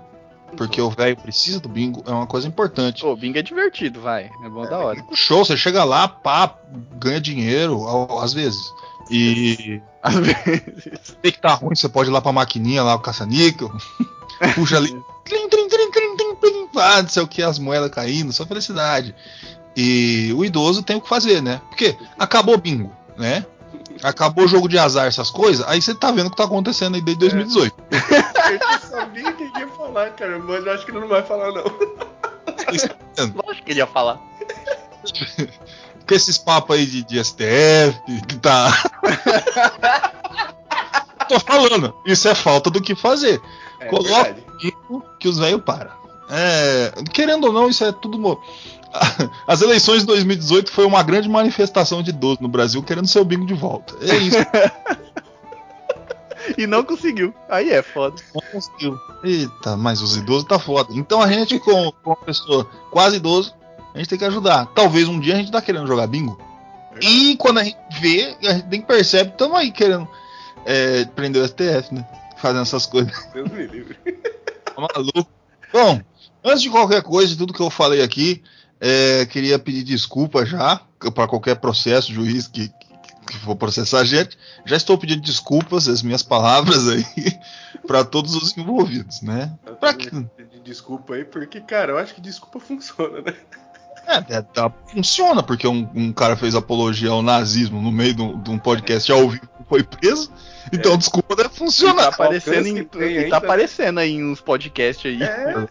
Porque 0.56 0.80
o 0.80 0.92
velho 0.92 1.18
precisa 1.18 1.60
do 1.60 1.68
bingo, 1.68 2.04
é 2.06 2.12
uma 2.12 2.28
coisa 2.28 2.48
importante. 2.48 3.02
Pô, 3.02 3.16
bingo 3.16 3.40
é 3.40 3.42
divertido, 3.42 4.00
vai. 4.00 4.30
É 4.46 4.50
bom 4.50 4.62
da 4.68 4.78
hora. 4.78 5.04
Show, 5.16 5.44
você 5.44 5.58
chega 5.58 5.84
lá, 5.84 6.08
pá, 6.08 6.56
ganha 7.00 7.20
dinheiro, 7.20 7.84
ao- 7.88 8.20
às 8.20 8.34
vezes. 8.34 8.62
E 9.10 9.82
Às 10.04 10.16
vezes. 10.16 11.16
tem 11.22 11.32
que 11.32 11.40
tá 11.40 11.54
ruim, 11.54 11.76
você 11.76 11.88
pode 11.88 12.10
ir 12.10 12.12
lá 12.12 12.22
pra 12.22 12.34
maquininha, 12.34 12.84
lá 12.84 12.96
o 12.96 13.00
caça-níquel, 13.00 13.72
puxa 14.54 14.76
ali, 14.76 14.90
trim, 15.24 15.48
trim, 15.48 15.70
trim, 15.70 15.92
trim, 15.92 16.18
trim, 16.18 16.36
trim, 16.36 16.68
pá, 16.68 17.02
não 17.02 17.08
sei 17.08 17.24
o 17.24 17.28
que, 17.28 17.42
as 17.42 17.58
moedas 17.58 17.90
caindo, 17.90 18.34
só 18.34 18.46
felicidade. 18.46 19.16
E 19.78 20.34
o 20.36 20.44
idoso 20.44 20.84
tem 20.84 20.98
o 20.98 21.02
que 21.02 21.08
fazer, 21.08 21.42
né? 21.42 21.62
Porque 21.70 21.96
acabou 22.20 22.58
bingo, 22.58 22.92
né? 23.18 23.46
Acabou 24.04 24.44
o 24.44 24.48
jogo 24.48 24.68
de 24.68 24.78
azar, 24.78 25.08
essas 25.08 25.30
coisas, 25.30 25.66
aí 25.68 25.82
você 25.82 25.96
tá 25.96 26.12
vendo 26.12 26.28
o 26.28 26.32
que 26.32 26.36
tá 26.36 26.44
acontecendo 26.44 26.96
aí 26.96 27.02
desde 27.02 27.22
2018. 27.22 27.74
Eu 28.54 28.90
sabia 28.90 29.32
que 29.32 29.44
ele 29.44 29.58
ia 29.58 29.68
falar, 29.70 30.10
cara, 30.12 30.38
mas 30.38 30.66
eu 30.66 30.74
acho 30.74 30.86
que 30.86 30.92
ele 30.92 31.00
não 31.00 31.08
vai 31.08 31.24
falar, 31.24 31.52
não. 31.54 31.64
Lógico 33.46 33.66
que 33.66 33.72
ele 33.72 33.80
ia 33.80 33.88
falar. 33.88 34.20
Com 36.08 36.14
esses 36.14 36.38
papos 36.38 36.76
aí 36.76 36.86
de, 36.86 37.04
de 37.04 37.24
STF, 37.24 38.00
que 38.28 38.36
tá. 38.38 38.72
Tô 41.30 41.40
falando, 41.40 41.96
isso 42.06 42.28
é 42.28 42.36
falta 42.36 42.70
do 42.70 42.82
que 42.82 42.96
fazer. 42.96 43.42
É 43.80 43.86
Coloca 43.86 44.36
que 45.20 45.28
os 45.28 45.38
velhos 45.38 45.62
param. 45.64 45.92
É, 46.30 46.92
querendo 47.12 47.48
ou 47.48 47.54
não, 47.54 47.70
isso 47.70 47.84
é 47.86 47.92
tudo. 47.92 48.40
As 49.48 49.62
eleições 49.62 50.02
de 50.02 50.08
2018 50.08 50.72
foi 50.72 50.86
uma 50.86 51.04
grande 51.04 51.30
manifestação 51.30 52.04
de 52.04 52.10
idoso 52.10 52.40
no 52.42 52.48
Brasil 52.48 52.82
querendo 52.84 53.08
seu 53.08 53.24
bingo 53.24 53.46
de 53.46 53.54
volta. 53.54 53.96
É 54.02 54.16
isso. 54.16 54.38
E 56.58 56.68
não 56.68 56.84
conseguiu. 56.84 57.34
Aí 57.48 57.72
é 57.72 57.82
foda. 57.82 58.22
não 58.36 58.42
conseguiu. 58.52 59.00
Eita, 59.24 59.78
mas 59.78 60.02
os 60.02 60.18
idosos 60.18 60.44
tá 60.44 60.60
foda. 60.60 60.94
Então 60.94 61.22
a 61.22 61.32
gente, 61.32 61.58
com, 61.58 61.90
com 62.04 62.10
uma 62.10 62.18
pessoa 62.18 62.70
quase 62.92 63.16
idoso, 63.16 63.56
a 63.94 63.98
gente 63.98 64.10
tem 64.10 64.18
que 64.20 64.26
ajudar. 64.26 64.66
Talvez 64.68 65.08
um 65.08 65.20
dia 65.20 65.36
a 65.36 65.38
gente 65.38 65.52
tá 65.52 65.62
querendo 65.62 65.88
jogar 65.88 66.08
bingo. 66.08 66.40
E 67.02 67.36
quando 67.38 67.60
a 67.60 67.64
gente 67.64 67.78
vê, 68.00 68.36
a 68.44 68.54
gente 68.54 68.68
nem 68.68 68.82
percebe, 68.82 69.32
estamos 69.32 69.58
aí 69.58 69.72
querendo 69.72 70.08
é, 70.66 71.06
prender 71.06 71.42
o 71.42 71.48
STF, 71.48 71.94
né? 71.94 72.08
Fazendo 72.38 72.62
essas 72.62 72.86
coisas. 72.86 73.14
Deus 73.34 73.50
me 73.52 73.66
livre. 73.66 73.98
Tá 74.66 74.76
maluco. 74.78 75.30
Bom, 75.72 76.02
antes 76.44 76.62
de 76.62 76.70
qualquer 76.70 77.02
coisa, 77.02 77.32
de 77.32 77.38
tudo 77.38 77.54
que 77.54 77.62
eu 77.62 77.70
falei 77.70 78.02
aqui, 78.02 78.44
é, 78.80 79.26
queria 79.26 79.58
pedir 79.58 79.84
desculpa 79.84 80.46
já 80.46 80.82
para 81.14 81.28
qualquer 81.28 81.56
processo, 81.56 82.14
juiz 82.14 82.48
que, 82.48 82.70
que 83.28 83.38
for 83.40 83.56
processar 83.56 84.00
a 84.00 84.06
gente. 84.06 84.38
Já 84.66 84.76
estou 84.76 84.98
pedindo 84.98 85.22
desculpas, 85.22 85.88
as 85.88 86.04
minhas 86.04 86.22
palavras 86.22 86.88
aí, 86.88 87.06
para 87.88 88.04
todos 88.04 88.36
os 88.36 88.56
envolvidos, 88.56 89.22
né? 89.22 89.58
Pra 89.80 89.94
quê? 89.94 90.10
Pedir 90.38 90.54
Desculpa 90.64 91.16
aí, 91.16 91.26
porque, 91.26 91.60
cara, 91.60 91.92
eu 91.92 91.98
acho 91.98 92.16
que 92.16 92.22
desculpa 92.22 92.60
funciona, 92.66 93.22
né? 93.22 93.36
É, 94.08 94.36
é, 94.36 94.42
tá- 94.42 94.72
funciona, 94.92 95.42
porque 95.42 95.68
um, 95.68 95.90
um 95.96 96.12
cara 96.14 96.36
fez 96.36 96.56
apologia 96.56 97.10
ao 97.10 97.22
nazismo 97.22 97.82
no 97.82 97.92
meio 97.92 98.14
de 98.14 98.22
um, 98.22 98.42
de 98.42 98.52
um 98.52 98.58
podcast 98.60 99.12
ao 99.12 99.30
vivo 99.30 99.48
e 99.62 99.64
foi 99.70 99.84
preso, 99.84 100.30
então 100.72 100.98
desculpa 100.98 101.36
deve 101.36 101.48
E 101.50 101.52
tá 101.52 101.58
funcionar. 101.58 102.08
aparecendo, 102.10 102.68
em, 102.68 102.78
e 102.80 102.86
tá 102.86 103.00
ainda. 103.00 103.38
aparecendo 103.38 104.00
aí 104.00 104.24
uns 104.24 104.42
podcasts 104.42 105.06
aí. 105.06 105.24
É. 105.24 105.68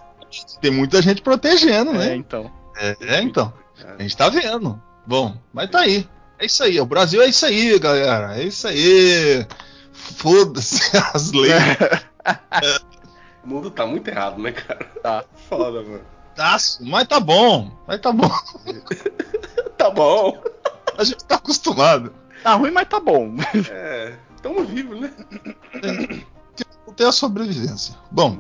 Tem 0.61 0.71
muita 0.71 1.03
gente 1.03 1.21
protegendo, 1.21 1.90
É, 1.92 1.99
né? 1.99 2.16
então. 2.16 2.51
É, 2.79 2.97
é, 3.03 3.23
então. 3.23 3.53
A 3.99 4.03
gente 4.03 4.16
tá 4.16 4.29
vendo. 4.31 4.81
Bom, 5.07 5.37
mas 5.53 5.68
tá 5.71 5.81
aí. 5.81 6.09
É 6.38 6.47
isso 6.47 6.62
aí. 6.64 6.81
O 6.81 6.87
Brasil 6.87 7.21
é 7.21 7.27
isso 7.27 7.45
aí, 7.45 7.79
galera. 7.79 8.38
É 8.40 8.45
isso 8.45 8.66
aí. 8.66 9.47
Foda-se 9.92 10.97
as 11.14 11.33
leis. 11.33 11.53
O 13.45 13.49
mundo 13.49 13.73
tá 13.73 13.85
muito 13.85 14.07
errado, 14.07 14.40
né, 14.40 14.53
cara? 14.53 14.85
Tá. 15.03 15.25
Foda, 15.49 15.83
mano. 15.83 16.01
Taço, 16.35 16.85
Mas 16.85 17.07
tá 17.07 17.21
bom. 17.21 17.71
Mas 17.87 18.01
tá 18.01 18.12
bom. 18.12 18.31
Tá 19.77 19.90
bom. 19.90 20.40
A 20.97 21.03
gente 21.03 21.25
tá 21.25 21.35
acostumado. 21.35 22.14
Tá 22.45 22.55
ruim, 22.55 22.71
mas 22.71 22.87
tá 22.87 23.01
bom. 23.01 23.35
É. 23.68 24.14
Tamo 24.40 24.64
vivo, 24.64 24.95
né? 24.95 25.12
Não 26.87 26.95
tem 26.95 27.07
a 27.07 27.11
sobrevivência. 27.11 27.95
Bom. 28.09 28.38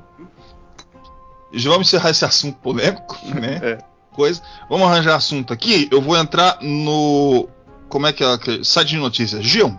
Já 1.52 1.68
vamos 1.68 1.88
encerrar 1.88 2.10
esse 2.10 2.24
assunto 2.24 2.58
polêmico, 2.58 3.18
né? 3.34 3.60
É. 3.60 3.78
Coisa. 4.12 4.40
Vamos 4.68 4.86
arranjar 4.86 5.16
assunto 5.16 5.52
aqui. 5.52 5.88
Eu 5.90 6.00
vou 6.00 6.16
entrar 6.16 6.58
no. 6.60 7.48
Como 7.88 8.06
é 8.06 8.12
que 8.12 8.22
é? 8.22 8.38
Site 8.62 8.90
de 8.90 8.98
notícias. 8.98 9.42
G1. 9.44 9.76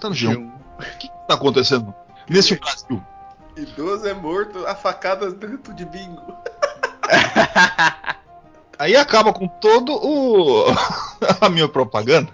Tá 0.00 0.08
no 0.08 0.14
G1. 0.14 0.50
O 0.78 0.98
que, 0.98 1.08
que 1.08 1.26
tá 1.28 1.34
acontecendo 1.34 1.94
nesse 2.28 2.56
Brasil? 2.56 3.02
Idoso 3.56 4.06
é 4.06 4.14
morto 4.14 4.66
a 4.66 4.74
facadas 4.74 5.32
dentro 5.34 5.74
de 5.74 5.84
bingo. 5.84 6.22
Aí 8.78 8.94
acaba 8.94 9.32
com 9.32 9.48
todo 9.48 9.92
o 9.92 10.66
a 11.40 11.48
minha 11.48 11.68
propaganda. 11.68 12.32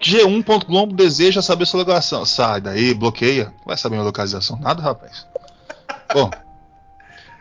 G1.globo 0.00 0.94
deseja 0.94 1.42
saber 1.42 1.66
sua 1.66 1.80
localização. 1.80 2.24
Sai 2.24 2.60
daí, 2.60 2.94
bloqueia. 2.94 3.52
Vai 3.64 3.76
saber 3.76 3.96
minha 3.96 4.06
localização. 4.06 4.58
Nada, 4.58 4.82
rapaz. 4.82 5.26
Bom. 6.12 6.30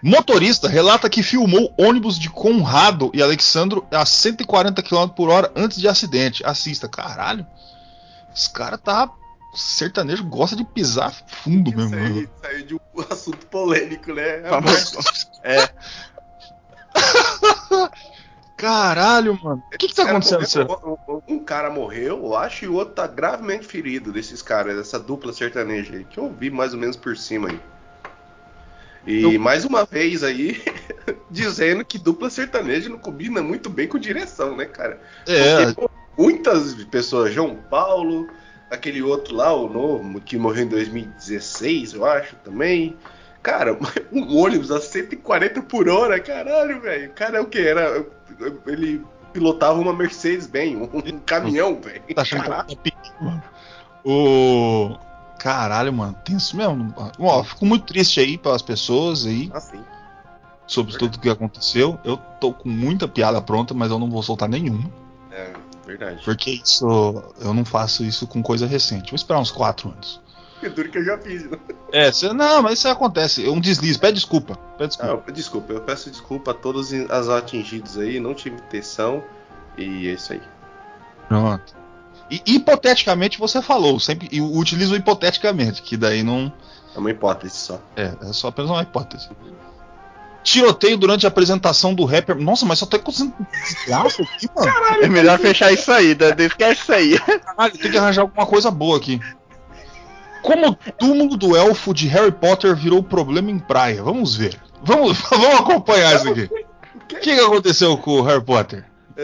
Motorista 0.01 0.67
relata 0.67 1.09
que 1.09 1.23
filmou 1.23 1.73
ônibus 1.77 2.19
de 2.19 2.29
Conrado 2.29 3.09
e 3.13 3.21
Alexandro 3.21 3.87
a 3.91 4.05
140 4.05 4.83
km 4.83 5.07
por 5.07 5.29
hora 5.29 5.51
antes 5.55 5.79
de 5.79 5.87
acidente. 5.87 6.43
Assista, 6.45 6.87
caralho. 6.87 7.45
Os 8.33 8.47
caras 8.47 8.81
tá 8.81 9.09
sertanejo 9.55 10.23
gosta 10.25 10.55
de 10.55 10.63
pisar 10.63 11.13
fundo 11.27 11.69
Isso 11.69 11.77
mesmo. 11.77 11.95
aí 11.95 12.21
né? 12.23 12.27
saiu 12.41 12.65
de 12.65 12.75
um 12.75 12.79
assunto 13.09 13.45
polêmico, 13.47 14.13
né? 14.13 14.41
É, 15.43 15.69
Caralho, 18.57 19.37
mano. 19.43 19.61
O 19.73 19.77
que, 19.77 19.87
que 19.89 19.93
tá 19.93 20.05
Cara, 20.05 20.17
acontecendo? 20.17 20.67
morreu- 20.67 20.99
um- 21.07 21.35
um- 21.35 21.39
cara 21.43 21.69
morreu, 21.69 22.17
eu 22.17 22.35
acho, 22.35 22.65
e 22.65 22.67
o 22.67 22.73
outro 22.73 22.95
tá 22.95 23.05
gravemente 23.05 23.65
ferido 23.65 24.11
desses 24.11 24.41
caras, 24.41 24.77
dessa 24.77 24.97
dupla 24.97 25.33
sertaneja 25.33 25.93
aí, 25.93 26.03
que 26.05 26.17
eu 26.17 26.31
vi 26.31 26.49
mais 26.49 26.73
ou 26.73 26.79
menos 26.79 26.95
por 26.95 27.15
cima 27.17 27.49
aí. 27.49 27.59
E 29.05 29.21
Eu- 29.21 29.39
mais 29.39 29.65
uma 29.65 29.85
vez 29.85 30.23
aí, 30.23 30.63
dizendo 31.29 31.85
que 31.85 31.99
dupla 31.99 32.29
sertaneja 32.29 32.89
não 32.89 32.97
combina 32.97 33.41
muito 33.41 33.69
bem 33.69 33.87
com 33.87 33.99
direção, 33.99 34.55
né, 34.55 34.65
cara? 34.65 34.99
É, 35.27 35.65
Porque, 35.73 35.89
muitas 36.17 36.73
pessoas, 36.85 37.33
João 37.33 37.55
Paulo, 37.69 38.27
aquele 38.69 39.01
outro 39.01 39.35
lá, 39.35 39.53
o 39.53 39.69
novo, 39.69 40.19
que 40.21 40.37
morreu 40.37 40.65
em 40.65 40.69
2016, 40.69 41.93
eu 41.93 42.05
acho, 42.05 42.35
também. 42.37 42.95
Cara, 43.41 43.77
um 44.11 44.37
ônibus 44.37 44.71
a 44.71 44.81
140 44.81 45.61
por 45.63 45.87
hora, 45.87 46.19
caralho, 46.19 46.81
velho. 46.81 47.09
O 47.09 47.13
cara 47.13 47.37
é 47.37 47.41
o 47.41 47.45
que? 47.45 47.59
Era. 47.59 48.05
Ele 48.65 49.03
pilotava 49.31 49.79
uma 49.79 49.93
Mercedes-Benz, 49.93 50.77
um, 50.77 50.97
um 50.97 51.19
caminhão, 51.19 51.79
velho. 51.79 52.01
tá 52.13 52.21
achando 52.21 52.43
que 52.43 52.49
tá 52.49 52.63
pequeno, 52.63 53.15
mano. 53.21 53.43
O. 54.03 54.97
Caralho, 55.39 55.93
mano, 55.93 56.15
tenso 56.23 56.57
mesmo. 56.57 56.93
Ó, 57.19 57.43
fico 57.43 57.65
muito 57.65 57.85
triste 57.85 58.19
aí 58.19 58.37
pelas 58.37 58.63
pessoas 58.63 59.27
aí 59.27 59.51
Assim. 59.53 59.79
sobre 60.65 60.97
tudo 60.97 61.19
que 61.19 61.29
aconteceu. 61.29 61.99
Eu 62.03 62.17
tô 62.17 62.51
com 62.51 62.67
muita 62.67 63.07
piada 63.07 63.39
pronta, 63.39 63.73
mas 63.73 63.91
eu 63.91 63.99
não 63.99 64.09
vou 64.09 64.23
soltar 64.23 64.49
nenhuma. 64.49 64.89
É, 65.31 65.53
verdade. 65.85 66.21
Porque 66.25 66.51
isso. 66.51 66.85
Eu 67.39 67.53
não 67.53 67.63
faço 67.65 68.03
isso 68.03 68.25
com 68.27 68.41
coisa 68.41 68.65
recente. 68.67 69.11
Vou 69.11 69.15
esperar 69.15 69.39
uns 69.39 69.51
4 69.51 69.89
anos. 69.89 70.21
É 70.63 70.69
duro 70.69 70.89
que 70.89 70.97
eu 70.97 71.03
já 71.05 71.17
fiz, 71.17 71.49
né? 71.49 71.57
É, 71.91 72.11
cê- 72.11 72.31
não, 72.33 72.61
mas 72.63 72.79
isso 72.79 72.87
acontece. 72.87 73.45
É 73.45 73.49
um 73.49 73.59
deslize. 73.59 73.99
Pede 73.99 74.13
desculpa. 74.15 74.55
Pede 74.77 74.95
desculpa. 74.95 75.23
Ah, 75.27 75.31
desculpa, 75.31 75.73
eu 75.73 75.81
peço 75.81 76.09
desculpa 76.09 76.51
a 76.51 76.53
todos 76.53 76.91
as 76.93 77.29
atingidos 77.29 77.97
aí, 77.97 78.19
não 78.19 78.33
tive 78.33 78.55
intenção. 78.55 79.23
E 79.77 80.07
é 80.07 80.13
isso 80.13 80.33
aí. 80.33 80.41
Pronto. 81.27 81.75
E 82.31 82.41
hipoteticamente 82.45 83.37
você 83.37 83.61
falou, 83.61 83.99
sempre 83.99 84.27
e 84.31 84.41
utilizo 84.41 84.95
hipoteticamente, 84.95 85.81
que 85.81 85.95
daí 85.95 86.23
não. 86.23 86.51
É 86.95 86.99
uma 86.99 87.11
hipótese 87.11 87.55
só. 87.57 87.79
É, 87.95 88.13
é 88.21 88.33
só 88.33 88.47
apenas 88.47 88.71
uma 88.71 88.81
hipótese. 88.81 89.29
Tiroteio 90.45 90.95
durante 90.95 91.25
a 91.25 91.29
apresentação 91.29 91.93
do 91.95 92.05
rapper. 92.05 92.37
Nossa, 92.37 92.67
mas 92.67 92.77
só 92.77 92.85
tá 92.85 92.97
acontecendo 92.97 93.33
desgraça 93.51 94.21
aqui, 94.21 94.47
mano. 94.55 94.71
é 95.01 95.07
melhor 95.09 95.39
fechar 95.39 95.73
isso 95.73 95.91
aí, 95.91 96.13
Dan, 96.13 96.35
esquece 96.37 96.81
isso 96.83 96.93
aí. 96.93 97.19
Caralho, 97.19 97.77
tem 97.77 97.91
que 97.91 97.97
arranjar 97.97 98.21
alguma 98.21 98.45
coisa 98.45 98.69
boa 98.69 98.95
aqui. 98.95 99.19
Como 100.43 100.69
o 100.69 100.75
túmulo 100.75 101.35
do 101.35 101.57
elfo 101.57 101.95
de 101.95 102.07
Harry 102.07 102.31
Potter 102.31 102.75
virou 102.75 103.01
problema 103.01 103.49
em 103.49 103.57
praia? 103.57 104.03
Vamos 104.03 104.35
ver. 104.35 104.55
Vamos, 104.83 105.17
vamos 105.31 105.59
acompanhar 105.59 106.15
isso 106.15 106.29
aqui. 106.29 106.43
O 106.93 107.07
que, 107.07 107.19
que 107.19 107.31
aconteceu 107.31 107.97
com 107.97 108.19
o 108.19 108.21
Harry 108.21 108.43
Potter? 108.43 108.85
É. 109.17 109.23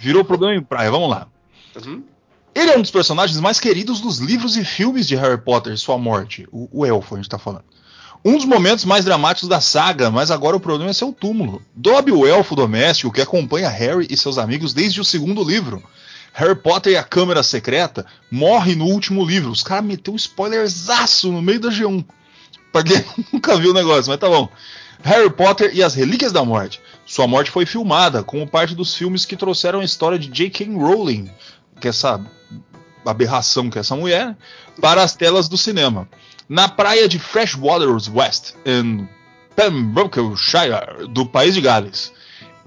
Virou 0.00 0.24
problema 0.24 0.54
em 0.54 0.62
praia, 0.62 0.90
vamos 0.90 1.10
lá. 1.10 1.28
Uhum. 1.76 2.02
Ele 2.54 2.70
é 2.70 2.78
um 2.78 2.80
dos 2.80 2.90
personagens 2.90 3.38
mais 3.38 3.60
queridos 3.60 4.00
dos 4.00 4.18
livros 4.18 4.56
e 4.56 4.64
filmes 4.64 5.06
de 5.06 5.14
Harry 5.14 5.40
Potter 5.40 5.74
e 5.74 5.78
sua 5.78 5.98
morte. 5.98 6.48
O, 6.50 6.68
o 6.72 6.86
elfo, 6.86 7.14
a 7.14 7.18
gente 7.18 7.28
tá 7.28 7.38
falando. 7.38 7.64
Um 8.24 8.36
dos 8.36 8.44
momentos 8.44 8.84
mais 8.84 9.04
dramáticos 9.04 9.48
da 9.48 9.60
saga, 9.60 10.08
mas 10.08 10.30
agora 10.30 10.56
o 10.56 10.60
problema 10.60 10.90
é 10.90 10.94
seu 10.94 11.12
túmulo. 11.12 11.60
Dobby, 11.74 12.12
o 12.12 12.24
elfo 12.24 12.54
doméstico 12.54 13.12
que 13.12 13.20
acompanha 13.20 13.68
Harry 13.68 14.06
e 14.08 14.16
seus 14.16 14.38
amigos 14.38 14.72
desde 14.72 15.00
o 15.00 15.04
segundo 15.04 15.42
livro. 15.42 15.82
Harry 16.32 16.54
Potter 16.54 16.92
e 16.92 16.96
a 16.96 17.02
Câmara 17.02 17.42
Secreta 17.42 18.06
morre 18.30 18.76
no 18.76 18.86
último 18.86 19.24
livro. 19.24 19.50
Os 19.50 19.64
caras 19.64 19.84
meteu 19.84 20.14
um 20.14 20.16
spoilerzaço 20.16 21.32
no 21.32 21.42
meio 21.42 21.58
da 21.58 21.68
G1. 21.68 22.04
Pra 22.72 22.84
quem 22.84 23.04
nunca 23.32 23.56
viu 23.56 23.72
o 23.72 23.74
negócio, 23.74 24.08
mas 24.08 24.20
tá 24.20 24.28
bom. 24.28 24.48
Harry 25.02 25.30
Potter 25.30 25.72
e 25.74 25.82
as 25.82 25.94
Relíquias 25.94 26.30
da 26.30 26.44
Morte. 26.44 26.80
Sua 27.04 27.26
morte 27.26 27.50
foi 27.50 27.66
filmada 27.66 28.22
como 28.22 28.46
parte 28.46 28.74
dos 28.74 28.94
filmes 28.94 29.24
que 29.24 29.36
trouxeram 29.36 29.80
a 29.80 29.84
história 29.84 30.18
de 30.18 30.28
J.K. 30.28 30.72
Rowling, 30.76 31.28
que 31.80 31.88
é 31.88 31.90
essa 31.90 32.24
aberração 33.04 33.68
que 33.68 33.78
é 33.78 33.80
essa 33.80 33.96
mulher, 33.96 34.36
para 34.80 35.02
as 35.02 35.16
telas 35.16 35.48
do 35.48 35.58
cinema. 35.58 36.08
Na 36.48 36.68
praia 36.68 37.08
de 37.08 37.18
Freshwaters 37.18 38.08
West, 38.08 38.54
em 38.64 39.08
Pembrokeshire, 39.54 41.06
do 41.08 41.24
país 41.24 41.54
de 41.54 41.60
Gales. 41.60 42.12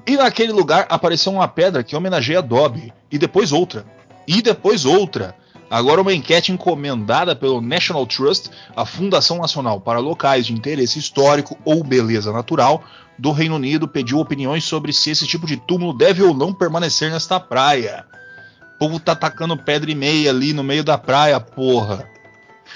E 0.07 0.15
naquele 0.15 0.51
lugar 0.51 0.85
apareceu 0.89 1.31
uma 1.31 1.47
pedra 1.47 1.83
que 1.83 1.95
homenageia 1.95 2.41
Dobby, 2.41 2.93
e 3.11 3.17
depois 3.17 3.51
outra, 3.51 3.85
e 4.27 4.41
depois 4.41 4.85
outra. 4.85 5.35
Agora 5.69 6.01
uma 6.01 6.13
enquete 6.13 6.51
encomendada 6.51 7.35
pelo 7.35 7.59
National 7.59 8.05
Trust, 8.05 8.51
a 8.75 8.85
Fundação 8.85 9.39
Nacional 9.39 9.81
para 9.81 9.99
Locais 9.99 10.45
de 10.45 10.53
Interesse 10.53 10.99
Histórico 10.99 11.57
ou 11.65 11.83
Beleza 11.83 12.31
Natural 12.31 12.83
do 13.17 13.31
Reino 13.31 13.55
Unido, 13.55 13.87
pediu 13.87 14.19
opiniões 14.19 14.63
sobre 14.63 14.93
se 14.93 15.09
esse 15.09 15.25
tipo 15.25 15.47
de 15.47 15.57
túmulo 15.57 15.97
deve 15.97 16.21
ou 16.21 16.33
não 16.33 16.53
permanecer 16.53 17.09
nesta 17.09 17.39
praia. 17.39 18.05
O 18.75 18.79
povo 18.79 18.99
tá 18.99 19.15
tacando 19.15 19.57
pedra 19.57 19.89
e 19.89 19.95
meia 19.95 20.29
ali 20.29 20.53
no 20.53 20.63
meio 20.63 20.83
da 20.83 20.97
praia, 20.97 21.39
porra. 21.39 22.14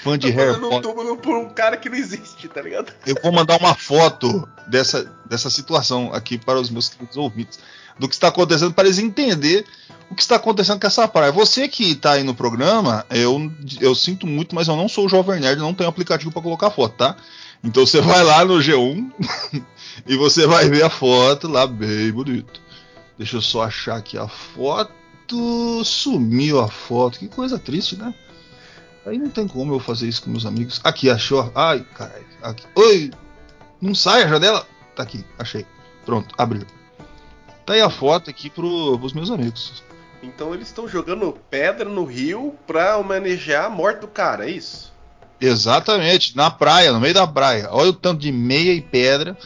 Fã 0.02 0.18
de 0.18 0.30
Harry 0.30 0.52
falando 0.52 0.66
um 0.66 0.70
Potter. 0.70 0.90
túmulo 0.90 1.16
por 1.16 1.36
um 1.36 1.48
cara 1.50 1.76
que 1.76 1.88
não 1.88 1.96
existe, 1.96 2.48
tá 2.48 2.62
ligado? 2.62 2.92
Eu 3.06 3.16
vou 3.22 3.32
mandar 3.32 3.58
uma 3.58 3.74
foto 3.74 4.48
dessa, 4.66 5.12
dessa 5.26 5.50
situação 5.50 6.12
aqui 6.14 6.38
para 6.38 6.58
os 6.58 6.70
meus 6.70 6.88
queridos 6.88 7.16
ouvintes. 7.16 7.58
Do 7.98 8.08
que 8.08 8.14
está 8.14 8.28
acontecendo, 8.28 8.72
para 8.72 8.86
eles 8.86 8.98
entenderem 8.98 9.64
o 10.10 10.14
que 10.14 10.22
está 10.22 10.36
acontecendo 10.36 10.80
com 10.80 10.86
essa 10.86 11.06
praia. 11.06 11.30
Você 11.30 11.68
que 11.68 11.92
está 11.92 12.12
aí 12.12 12.22
no 12.22 12.34
programa, 12.34 13.04
eu, 13.10 13.52
eu 13.78 13.94
sinto 13.94 14.26
muito, 14.26 14.54
mas 14.54 14.68
eu 14.68 14.76
não 14.76 14.88
sou 14.88 15.04
o 15.04 15.08
Jovem 15.08 15.40
Nerd, 15.40 15.60
não 15.60 15.74
tenho 15.74 15.90
aplicativo 15.90 16.32
para 16.32 16.40
colocar 16.40 16.70
foto, 16.70 16.96
tá? 16.96 17.16
Então 17.62 17.84
você 17.84 18.00
vai 18.00 18.24
lá 18.24 18.44
no 18.44 18.54
G1 18.54 19.12
e 20.06 20.16
você 20.16 20.46
vai 20.46 20.68
ver 20.70 20.82
a 20.82 20.90
foto 20.90 21.46
lá, 21.46 21.66
bem 21.66 22.10
bonito. 22.10 22.60
Deixa 23.18 23.36
eu 23.36 23.42
só 23.42 23.64
achar 23.64 23.96
aqui 23.96 24.16
a 24.16 24.26
foto. 24.26 24.94
Sumiu 25.84 26.58
a 26.58 26.68
foto, 26.68 27.18
que 27.18 27.28
coisa 27.28 27.58
triste, 27.58 27.96
né? 27.96 28.14
Aí 29.06 29.18
não 29.18 29.30
tem 29.30 29.48
como 29.48 29.74
eu 29.74 29.80
fazer 29.80 30.08
isso 30.08 30.22
com 30.22 30.30
meus 30.30 30.44
amigos. 30.46 30.80
Aqui, 30.84 31.08
achou. 31.10 31.50
Ai, 31.54 31.84
caralho. 31.94 32.24
Aqui. 32.42 32.66
Oi! 32.74 33.10
Não 33.80 33.94
sai 33.94 34.22
a 34.24 34.28
janela? 34.28 34.66
Tá 34.94 35.02
aqui, 35.02 35.24
achei. 35.38 35.64
Pronto, 36.04 36.34
abriu. 36.36 36.66
Tá 37.64 37.74
aí 37.74 37.80
a 37.80 37.88
foto 37.90 38.28
aqui 38.28 38.50
pro, 38.50 38.98
pros 38.98 39.12
meus 39.12 39.30
amigos. 39.30 39.82
Então 40.22 40.52
eles 40.52 40.68
estão 40.68 40.86
jogando 40.86 41.32
pedra 41.48 41.88
no 41.88 42.04
rio 42.04 42.54
pra 42.66 42.98
homenagear 42.98 43.64
a 43.66 43.70
morte 43.70 44.00
do 44.00 44.08
cara, 44.08 44.46
é 44.46 44.50
isso? 44.50 44.92
Exatamente, 45.40 46.36
na 46.36 46.50
praia, 46.50 46.92
no 46.92 47.00
meio 47.00 47.14
da 47.14 47.26
praia. 47.26 47.68
Olha 47.70 47.88
o 47.90 47.94
tanto 47.94 48.20
de 48.20 48.30
meia 48.30 48.74
e 48.74 48.82
pedra 48.82 49.36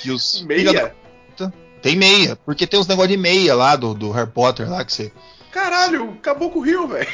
que 0.00 0.12
os. 0.12 0.42
Meia? 0.46 0.94
da- 1.36 1.52
Tem 1.82 1.96
meia, 1.96 2.36
porque 2.44 2.64
tem 2.68 2.78
uns 2.78 2.86
negócios 2.86 3.10
de 3.10 3.16
meia 3.20 3.54
lá 3.56 3.74
do, 3.74 3.92
do 3.94 4.12
Harry 4.12 4.30
Potter 4.30 4.70
lá 4.70 4.84
que 4.84 4.92
você 4.92 5.12
Caralho, 5.50 6.12
acabou 6.12 6.50
com 6.50 6.60
o 6.60 6.62
rio, 6.62 6.86
velho. 6.86 7.08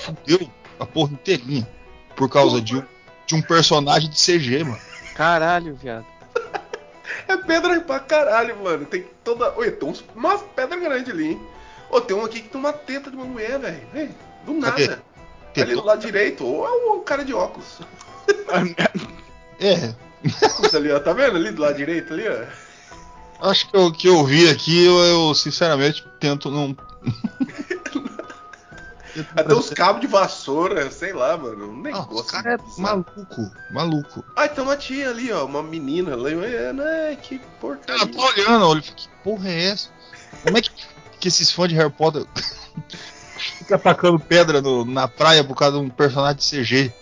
Fudeu 0.00 0.50
a 0.78 0.86
porra 0.86 1.12
inteirinha. 1.12 1.68
Por 2.16 2.28
causa 2.28 2.60
de 2.60 2.76
um, 2.76 2.82
de 3.26 3.34
um 3.34 3.42
personagem 3.42 4.10
de 4.10 4.16
CG, 4.16 4.64
mano. 4.64 4.80
Caralho, 5.14 5.74
viado. 5.74 6.06
É 7.28 7.36
pedra 7.36 7.80
pra 7.80 8.00
caralho, 8.00 8.56
mano. 8.62 8.84
Tem 8.86 9.06
toda. 9.22 9.56
Oi, 9.56 9.70
tem 9.70 9.88
uns... 9.88 10.04
uma 10.14 10.38
pedra 10.38 10.78
grande 10.78 11.10
ali, 11.10 11.28
hein? 11.30 11.40
Ô, 11.90 12.00
tem 12.00 12.16
um 12.16 12.24
aqui 12.24 12.40
que 12.40 12.48
tem 12.48 12.60
uma 12.60 12.72
teta 12.72 13.10
de 13.10 13.16
uma 13.16 13.24
mulher, 13.24 13.58
velho. 13.58 14.14
Do 14.44 14.60
Cadê? 14.60 14.86
nada. 14.88 15.02
Ali 15.56 15.74
do 15.74 15.84
lado 15.84 16.00
direito. 16.00 16.44
Ou 16.44 16.66
é 16.66 16.70
o 16.94 17.00
cara 17.00 17.24
de 17.24 17.34
óculos. 17.34 17.80
É, 19.62 19.94
Óculos 20.42 20.74
ali, 20.74 20.90
ó. 20.90 20.98
Tá 20.98 21.12
vendo 21.12 21.36
ali 21.36 21.50
do 21.50 21.60
lado 21.60 21.76
direito 21.76 22.14
ali, 22.14 22.24
ó? 22.26 22.46
acho 23.50 23.70
que 23.70 23.76
o 23.76 23.92
que 23.92 24.08
eu 24.08 24.24
vi 24.24 24.48
aqui, 24.48 24.84
eu, 24.84 24.98
eu, 24.98 25.34
sinceramente 25.34 26.04
tento 26.18 26.50
não. 26.50 26.76
Até 29.36 29.54
os 29.54 29.70
cabos 29.70 30.00
de 30.00 30.06
vassoura, 30.06 30.90
sei 30.90 31.12
lá, 31.12 31.36
mano. 31.36 31.68
Um 31.70 31.78
Ah, 31.78 31.82
negócio. 31.82 32.14
os 32.14 32.30
caras 32.30 32.60
é 32.60 32.80
maluco, 32.80 33.50
maluco. 33.70 34.24
Ah, 34.36 34.48
tem 34.48 34.62
uma 34.62 34.76
tia 34.76 35.10
ali, 35.10 35.30
ó. 35.32 35.44
Uma 35.44 35.62
menina. 35.62 36.12
É, 36.44 36.72
né? 36.72 37.16
Que 37.22 37.38
porcaria. 37.60 38.06
Tá 38.06 38.22
olhando, 38.24 38.66
olha, 38.66 38.80
que 38.82 39.08
porra 39.24 39.48
é 39.48 39.64
essa? 39.70 39.88
Como 40.44 40.56
é 40.58 40.62
que, 40.62 40.70
que 41.18 41.28
esses 41.28 41.50
fãs 41.50 41.68
de 41.68 41.74
Harry 41.74 41.90
Potter 41.90 42.24
ficam 43.58 43.76
atacando 43.76 44.18
pedra 44.20 44.60
no- 44.60 44.84
na 44.84 45.08
praia 45.08 45.42
por 45.44 45.56
causa 45.56 45.78
de 45.78 45.84
um 45.84 45.88
personagem 45.90 46.36
de 46.36 46.44
CG? 46.44 46.92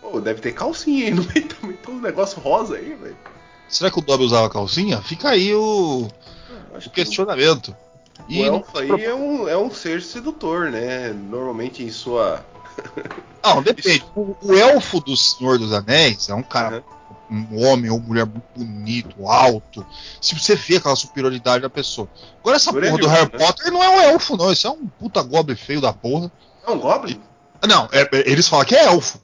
Pô, 0.00 0.20
deve 0.20 0.40
ter 0.40 0.52
calcinha 0.52 1.06
aí 1.06 1.14
no 1.14 1.22
meio 1.24 1.48
também. 1.48 1.76
Tem 1.76 1.94
uns 1.94 2.02
negócios 2.02 2.42
rosa 2.42 2.76
aí, 2.76 2.94
velho. 2.94 3.16
Será 3.68 3.90
que 3.90 3.98
o 3.98 4.02
Dobby 4.02 4.24
usava 4.24 4.48
calcinha? 4.48 5.00
Fica 5.02 5.28
aí 5.30 5.54
o, 5.54 6.08
o 6.74 6.78
que 6.80 6.88
questionamento. 6.90 7.68
o 7.68 7.87
E 8.28 8.42
não- 8.44 8.56
elfo 8.56 8.78
aí 8.78 9.04
é 9.04 9.14
um, 9.14 9.48
é 9.48 9.56
um 9.56 9.70
ser 9.70 10.02
sedutor, 10.02 10.70
né? 10.70 11.10
Normalmente 11.12 11.82
em 11.82 11.90
sua. 11.90 12.44
Não, 13.44 13.62
depende. 13.62 14.04
O, 14.16 14.36
o 14.42 14.54
elfo 14.54 15.00
do 15.00 15.16
Senhor 15.16 15.58
dos 15.58 15.72
Anéis 15.72 16.28
é 16.28 16.34
um 16.34 16.42
cara, 16.42 16.84
um 17.30 17.64
homem 17.64 17.90
ou 17.90 17.98
mulher 18.00 18.26
muito 18.26 18.44
bonito, 18.56 19.26
alto. 19.26 19.86
Se 20.20 20.34
você 20.38 20.54
vê 20.56 20.76
aquela 20.76 20.96
superioridade 20.96 21.62
da 21.62 21.70
pessoa. 21.70 22.08
Agora 22.40 22.56
essa 22.56 22.72
porra 22.72 22.98
do 22.98 23.06
Harry 23.08 23.30
né? 23.32 23.38
Potter 23.38 23.72
não 23.72 23.82
é 23.82 23.88
um 23.88 24.00
elfo, 24.12 24.36
não. 24.36 24.52
Isso 24.52 24.66
é 24.66 24.70
um 24.70 24.86
puta 24.86 25.22
goblin 25.22 25.54
feio 25.56 25.80
da 25.80 25.92
porra. 25.92 26.30
É 26.66 26.70
um 26.70 26.78
Goblin? 26.78 27.20
Não, 27.66 27.88
é- 27.92 28.02
é- 28.12 28.30
eles 28.30 28.46
falam 28.48 28.66
que 28.66 28.74
é 28.74 28.84
elfo. 28.86 29.20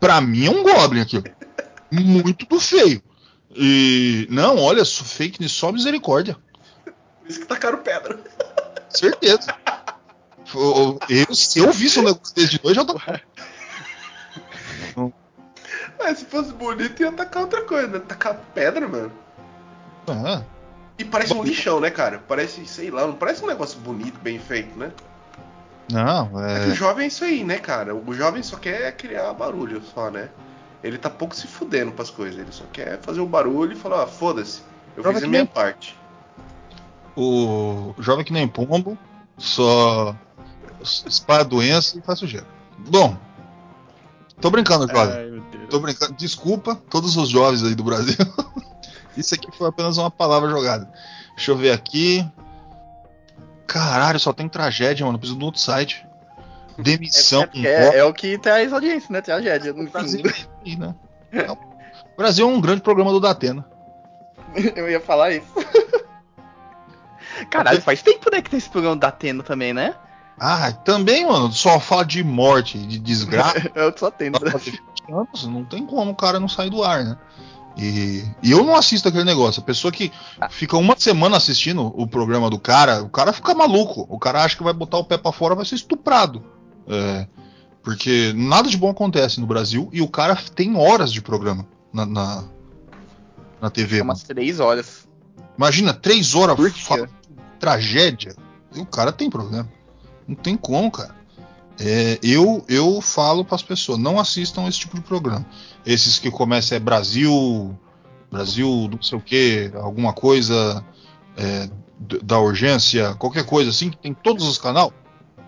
Pra 0.00 0.20
mim 0.20 0.46
é 0.46 0.50
um 0.50 0.62
Goblin 0.62 1.00
aqui. 1.00 1.22
Muito 1.92 2.46
do 2.46 2.58
feio. 2.58 3.02
E. 3.54 4.26
Não, 4.30 4.58
olha, 4.58 4.84
só 4.84 5.04
fake 5.04 5.40
news, 5.40 5.52
só 5.52 5.70
misericórdia. 5.70 6.36
Isso 7.28 7.40
que 7.40 7.46
tacaram 7.46 7.78
pedra. 7.78 8.18
Certeza. 8.88 9.54
Eu, 11.08 11.34
se 11.34 11.58
eu 11.58 11.70
visse 11.72 12.00
um 12.00 12.04
negócio 12.04 12.34
desse 12.34 12.50
de 12.50 12.64
noite, 12.64 12.78
eu 12.78 12.86
tô. 12.86 12.98
É, 15.98 16.14
se 16.14 16.24
fosse 16.24 16.52
bonito, 16.52 17.00
ia 17.02 17.12
tacar 17.12 17.42
outra 17.42 17.62
coisa, 17.62 17.86
né? 17.88 17.98
Tacar 17.98 18.40
pedra, 18.54 18.88
mano. 18.88 19.12
Ah, 20.06 20.42
E 20.98 21.04
parece 21.04 21.34
um 21.34 21.42
lixão, 21.42 21.80
né, 21.80 21.90
cara? 21.90 22.22
Parece, 22.26 22.66
sei 22.66 22.90
lá, 22.90 23.06
não 23.06 23.14
parece 23.14 23.44
um 23.44 23.46
negócio 23.46 23.78
bonito, 23.80 24.18
bem 24.20 24.38
feito, 24.38 24.78
né? 24.78 24.90
não, 25.90 26.30
É 26.46 26.64
que 26.64 26.70
o 26.70 26.72
é. 26.72 26.74
jovem 26.74 27.04
é 27.04 27.08
isso 27.08 27.24
aí, 27.24 27.44
né, 27.44 27.58
cara? 27.58 27.94
O 27.94 28.14
jovem 28.14 28.42
só 28.42 28.56
quer 28.56 28.90
criar 28.96 29.32
barulho, 29.34 29.82
só, 29.94 30.10
né? 30.10 30.30
Ele 30.82 30.96
tá 30.96 31.10
pouco 31.10 31.34
se 31.34 31.46
fudendo 31.46 31.92
pras 31.92 32.10
coisas. 32.10 32.38
Ele 32.38 32.52
só 32.52 32.64
quer 32.72 32.98
fazer 33.00 33.20
o 33.20 33.26
barulho 33.26 33.72
e 33.72 33.76
falar, 33.76 34.04
ah, 34.04 34.06
foda-se. 34.06 34.62
Eu 34.96 35.04
fiz 35.12 35.22
a 35.22 35.26
minha 35.26 35.44
parte. 35.46 35.98
O 37.20 37.94
jovem 37.98 38.24
que 38.24 38.32
nem 38.32 38.46
pombo, 38.46 38.96
só 39.36 40.14
espalha 40.80 41.44
doença 41.44 41.98
e 41.98 42.00
faz 42.00 42.20
sujeira. 42.20 42.46
Bom, 42.88 43.16
tô 44.40 44.48
brincando, 44.50 44.86
jovem. 44.86 45.14
Ai. 45.14 45.42
Tô 45.68 45.80
brincando. 45.80 46.12
Desculpa 46.12 46.76
todos 46.88 47.16
os 47.16 47.28
jovens 47.28 47.64
aí 47.64 47.74
do 47.74 47.82
Brasil. 47.82 48.14
Isso 49.16 49.34
aqui 49.34 49.48
foi 49.50 49.68
apenas 49.68 49.98
uma 49.98 50.12
palavra 50.12 50.48
jogada. 50.48 50.88
Deixa 51.34 51.50
eu 51.50 51.56
ver 51.56 51.72
aqui. 51.72 52.24
Caralho, 53.66 54.20
só 54.20 54.32
tem 54.32 54.48
tragédia, 54.48 55.04
mano. 55.04 55.18
Preciso 55.18 55.36
de 55.36 55.42
um 55.42 55.46
outro 55.46 55.60
site. 55.60 56.06
Demissão. 56.78 57.42
É, 57.42 57.46
porque 57.46 57.66
é, 57.66 57.98
é 57.98 58.04
o 58.04 58.14
que 58.14 58.38
traz 58.38 58.72
audiência, 58.72 59.12
né? 59.12 59.20
Tragédia. 59.20 59.72
No 59.72 59.90
Brasil, 59.90 60.22
fim. 60.24 60.46
aí, 60.64 60.76
né? 60.76 60.94
É, 61.32 61.50
o 61.50 61.58
Brasil 62.16 62.48
é 62.48 62.52
um 62.52 62.60
grande 62.60 62.80
programa 62.80 63.10
do 63.10 63.18
Datena. 63.18 63.66
Eu 64.76 64.88
ia 64.88 65.00
falar 65.00 65.32
isso. 65.32 65.52
Caralho, 67.46 67.80
faz 67.82 68.02
tempo 68.02 68.30
né, 68.30 68.42
que 68.42 68.50
tem 68.50 68.58
esse 68.58 68.68
programa 68.68 68.96
da 68.96 69.08
Atena 69.08 69.42
também, 69.42 69.72
né? 69.72 69.94
Ah, 70.40 70.70
também, 70.72 71.26
mano, 71.26 71.52
só 71.52 71.80
fala 71.80 72.04
de 72.04 72.22
morte, 72.22 72.78
de 72.78 72.98
desgraça. 72.98 73.70
Eu 73.74 73.92
só 73.96 74.10
tendo. 74.10 74.38
Fazendo 74.38 74.60
20 74.60 74.82
anos, 75.12 75.46
não 75.46 75.64
tem 75.64 75.84
como 75.84 76.12
o 76.12 76.16
cara 76.16 76.38
não 76.38 76.48
sair 76.48 76.70
do 76.70 76.84
ar, 76.84 77.04
né? 77.04 77.16
E, 77.76 78.24
e 78.42 78.50
eu 78.50 78.64
não 78.64 78.74
assisto 78.74 79.08
aquele 79.08 79.22
negócio. 79.22 79.62
A 79.62 79.64
pessoa 79.64 79.92
que 79.92 80.10
fica 80.50 80.76
uma 80.76 80.98
semana 80.98 81.36
assistindo 81.36 81.86
o 81.86 82.08
programa 82.08 82.50
do 82.50 82.58
cara, 82.58 83.04
o 83.04 83.08
cara 83.08 83.32
fica 83.32 83.54
maluco. 83.54 84.04
O 84.08 84.18
cara 84.18 84.42
acha 84.42 84.56
que 84.56 84.64
vai 84.64 84.72
botar 84.72 84.98
o 84.98 85.04
pé 85.04 85.16
pra 85.16 85.30
fora 85.30 85.54
vai 85.54 85.64
ser 85.64 85.76
estuprado. 85.76 86.42
É, 86.88 87.28
porque 87.80 88.32
nada 88.34 88.68
de 88.68 88.76
bom 88.76 88.90
acontece 88.90 89.40
no 89.40 89.46
Brasil 89.46 89.88
e 89.92 90.02
o 90.02 90.08
cara 90.08 90.36
tem 90.56 90.76
horas 90.76 91.12
de 91.12 91.22
programa 91.22 91.64
na, 91.92 92.04
na, 92.04 92.44
na 93.62 93.70
TV. 93.70 94.00
É 94.00 94.02
umas 94.02 94.24
três 94.24 94.58
horas. 94.58 95.06
Imagina, 95.56 95.94
três 95.94 96.34
horas 96.34 96.56
Por 96.56 96.70
tragédia. 97.58 98.34
O 98.76 98.86
cara 98.86 99.12
tem 99.12 99.30
problema. 99.30 99.68
Não 100.26 100.34
tem 100.34 100.56
como, 100.56 100.90
cara. 100.90 101.16
É, 101.80 102.18
eu, 102.22 102.64
eu 102.68 103.00
falo 103.00 103.44
pras 103.44 103.62
pessoas, 103.62 103.98
não 103.98 104.18
assistam 104.18 104.66
esse 104.66 104.80
tipo 104.80 104.96
de 104.96 105.02
programa. 105.02 105.46
Esses 105.86 106.18
que 106.18 106.30
começam 106.30 106.76
é 106.76 106.80
Brasil, 106.80 107.78
Brasil, 108.30 108.88
não 108.90 109.00
sei 109.00 109.16
o 109.16 109.20
que, 109.20 109.70
alguma 109.74 110.12
coisa 110.12 110.84
é, 111.36 111.70
da 112.22 112.38
urgência, 112.40 113.14
qualquer 113.14 113.44
coisa 113.44 113.70
assim, 113.70 113.90
que 113.90 113.96
tem 113.96 114.12
todos 114.12 114.46
os 114.46 114.58
canais. 114.58 114.90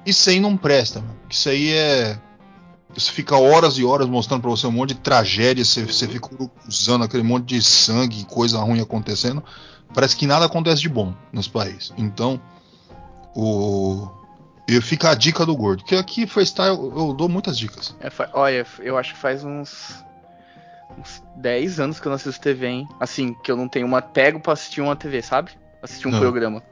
Isso 0.06 0.30
aí 0.30 0.40
não 0.40 0.56
presta, 0.56 1.00
mano. 1.00 1.16
Isso 1.28 1.48
aí 1.48 1.72
é. 1.72 2.18
Você 2.94 3.12
fica 3.12 3.36
horas 3.36 3.78
e 3.78 3.84
horas 3.84 4.08
mostrando 4.08 4.40
pra 4.40 4.50
você 4.50 4.66
um 4.66 4.72
monte 4.72 4.94
de 4.94 5.00
tragédia, 5.00 5.64
você, 5.64 5.84
você 5.84 6.08
fica 6.08 6.28
usando 6.66 7.04
aquele 7.04 7.22
monte 7.22 7.54
de 7.54 7.62
sangue, 7.62 8.24
coisa 8.24 8.58
ruim 8.58 8.80
acontecendo. 8.80 9.44
Parece 9.94 10.16
que 10.16 10.26
nada 10.26 10.46
acontece 10.46 10.80
de 10.82 10.88
bom 10.88 11.14
nesse 11.32 11.50
país. 11.50 11.92
Então, 11.98 12.40
o. 13.34 14.08
E 14.68 14.80
fica 14.80 15.10
a 15.10 15.14
dica 15.14 15.44
do 15.44 15.56
gordo. 15.56 15.82
Que 15.82 15.96
aqui 15.96 16.26
freestyle 16.26 16.76
eu, 16.76 16.92
eu 17.08 17.12
dou 17.12 17.28
muitas 17.28 17.58
dicas. 17.58 17.94
É, 18.00 18.08
olha, 18.32 18.64
eu 18.78 18.96
acho 18.96 19.14
que 19.14 19.18
faz 19.20 19.42
uns. 19.44 20.04
uns 20.96 21.22
10 21.36 21.80
anos 21.80 21.98
que 21.98 22.06
eu 22.06 22.10
não 22.10 22.16
assisto 22.16 22.40
TV, 22.40 22.66
hein? 22.66 22.88
Assim, 23.00 23.34
que 23.42 23.50
eu 23.50 23.56
não 23.56 23.68
tenho 23.68 23.86
uma. 23.86 24.00
Pego 24.00 24.38
pra 24.38 24.52
assistir 24.52 24.80
uma 24.80 24.94
TV, 24.94 25.22
sabe? 25.22 25.50
Assistir 25.82 26.06
um 26.06 26.12
Não. 26.12 26.20
programa. 26.20 26.62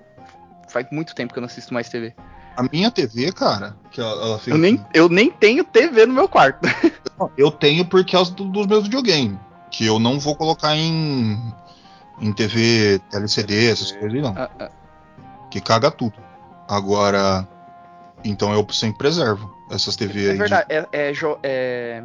Faz 0.69 0.87
muito 0.93 1.15
tempo 1.15 1.33
que 1.33 1.39
eu 1.39 1.41
não 1.41 1.47
assisto 1.49 1.73
mais 1.75 1.89
TV. 1.89 2.15
A 2.57 2.63
minha 2.73 2.91
TV, 2.91 3.33
cara, 3.33 3.77
que 3.91 4.01
ela, 4.01 4.11
ela 4.23 4.39
fica. 4.39 4.51
Eu 4.51 4.59
nem, 4.59 4.85
eu 4.93 5.09
nem 5.09 5.31
tenho 5.31 5.65
TV 5.65 6.07
no 6.07 6.15
meu 6.15 6.29
quarto. 6.29 6.61
Eu 7.37 7.51
tenho 7.51 7.85
por 7.85 8.05
causa 8.07 8.31
do- 8.33 8.45
dos 8.49 8.65
meus 8.69 8.85
videogames. 8.85 9.37
Que 9.73 9.85
eu 9.87 9.99
não 9.99 10.21
vou 10.21 10.37
colocar 10.37 10.77
em. 10.77 11.37
Em 12.21 12.33
TV, 12.33 13.01
LCD, 13.13 13.71
essas 13.71 13.93
coisas 13.93 14.13
aí, 14.15 14.21
não. 14.21 14.35
Ah, 14.37 14.51
ah, 14.59 14.71
Que 15.51 15.61
caga 15.61 15.91
tudo. 15.91 16.15
Agora. 16.69 17.47
Então 18.25 18.53
eu 18.53 18.67
sempre 18.73 18.99
preservo 18.99 19.55
essas 19.71 19.95
TV 19.95 20.19
é 20.19 20.27
aí. 20.27 20.33
de- 20.33 20.39
verdade, 20.39 20.67
é, 20.69 20.87
é 20.93 21.13
jo- 21.13 21.39
é- 21.43 22.03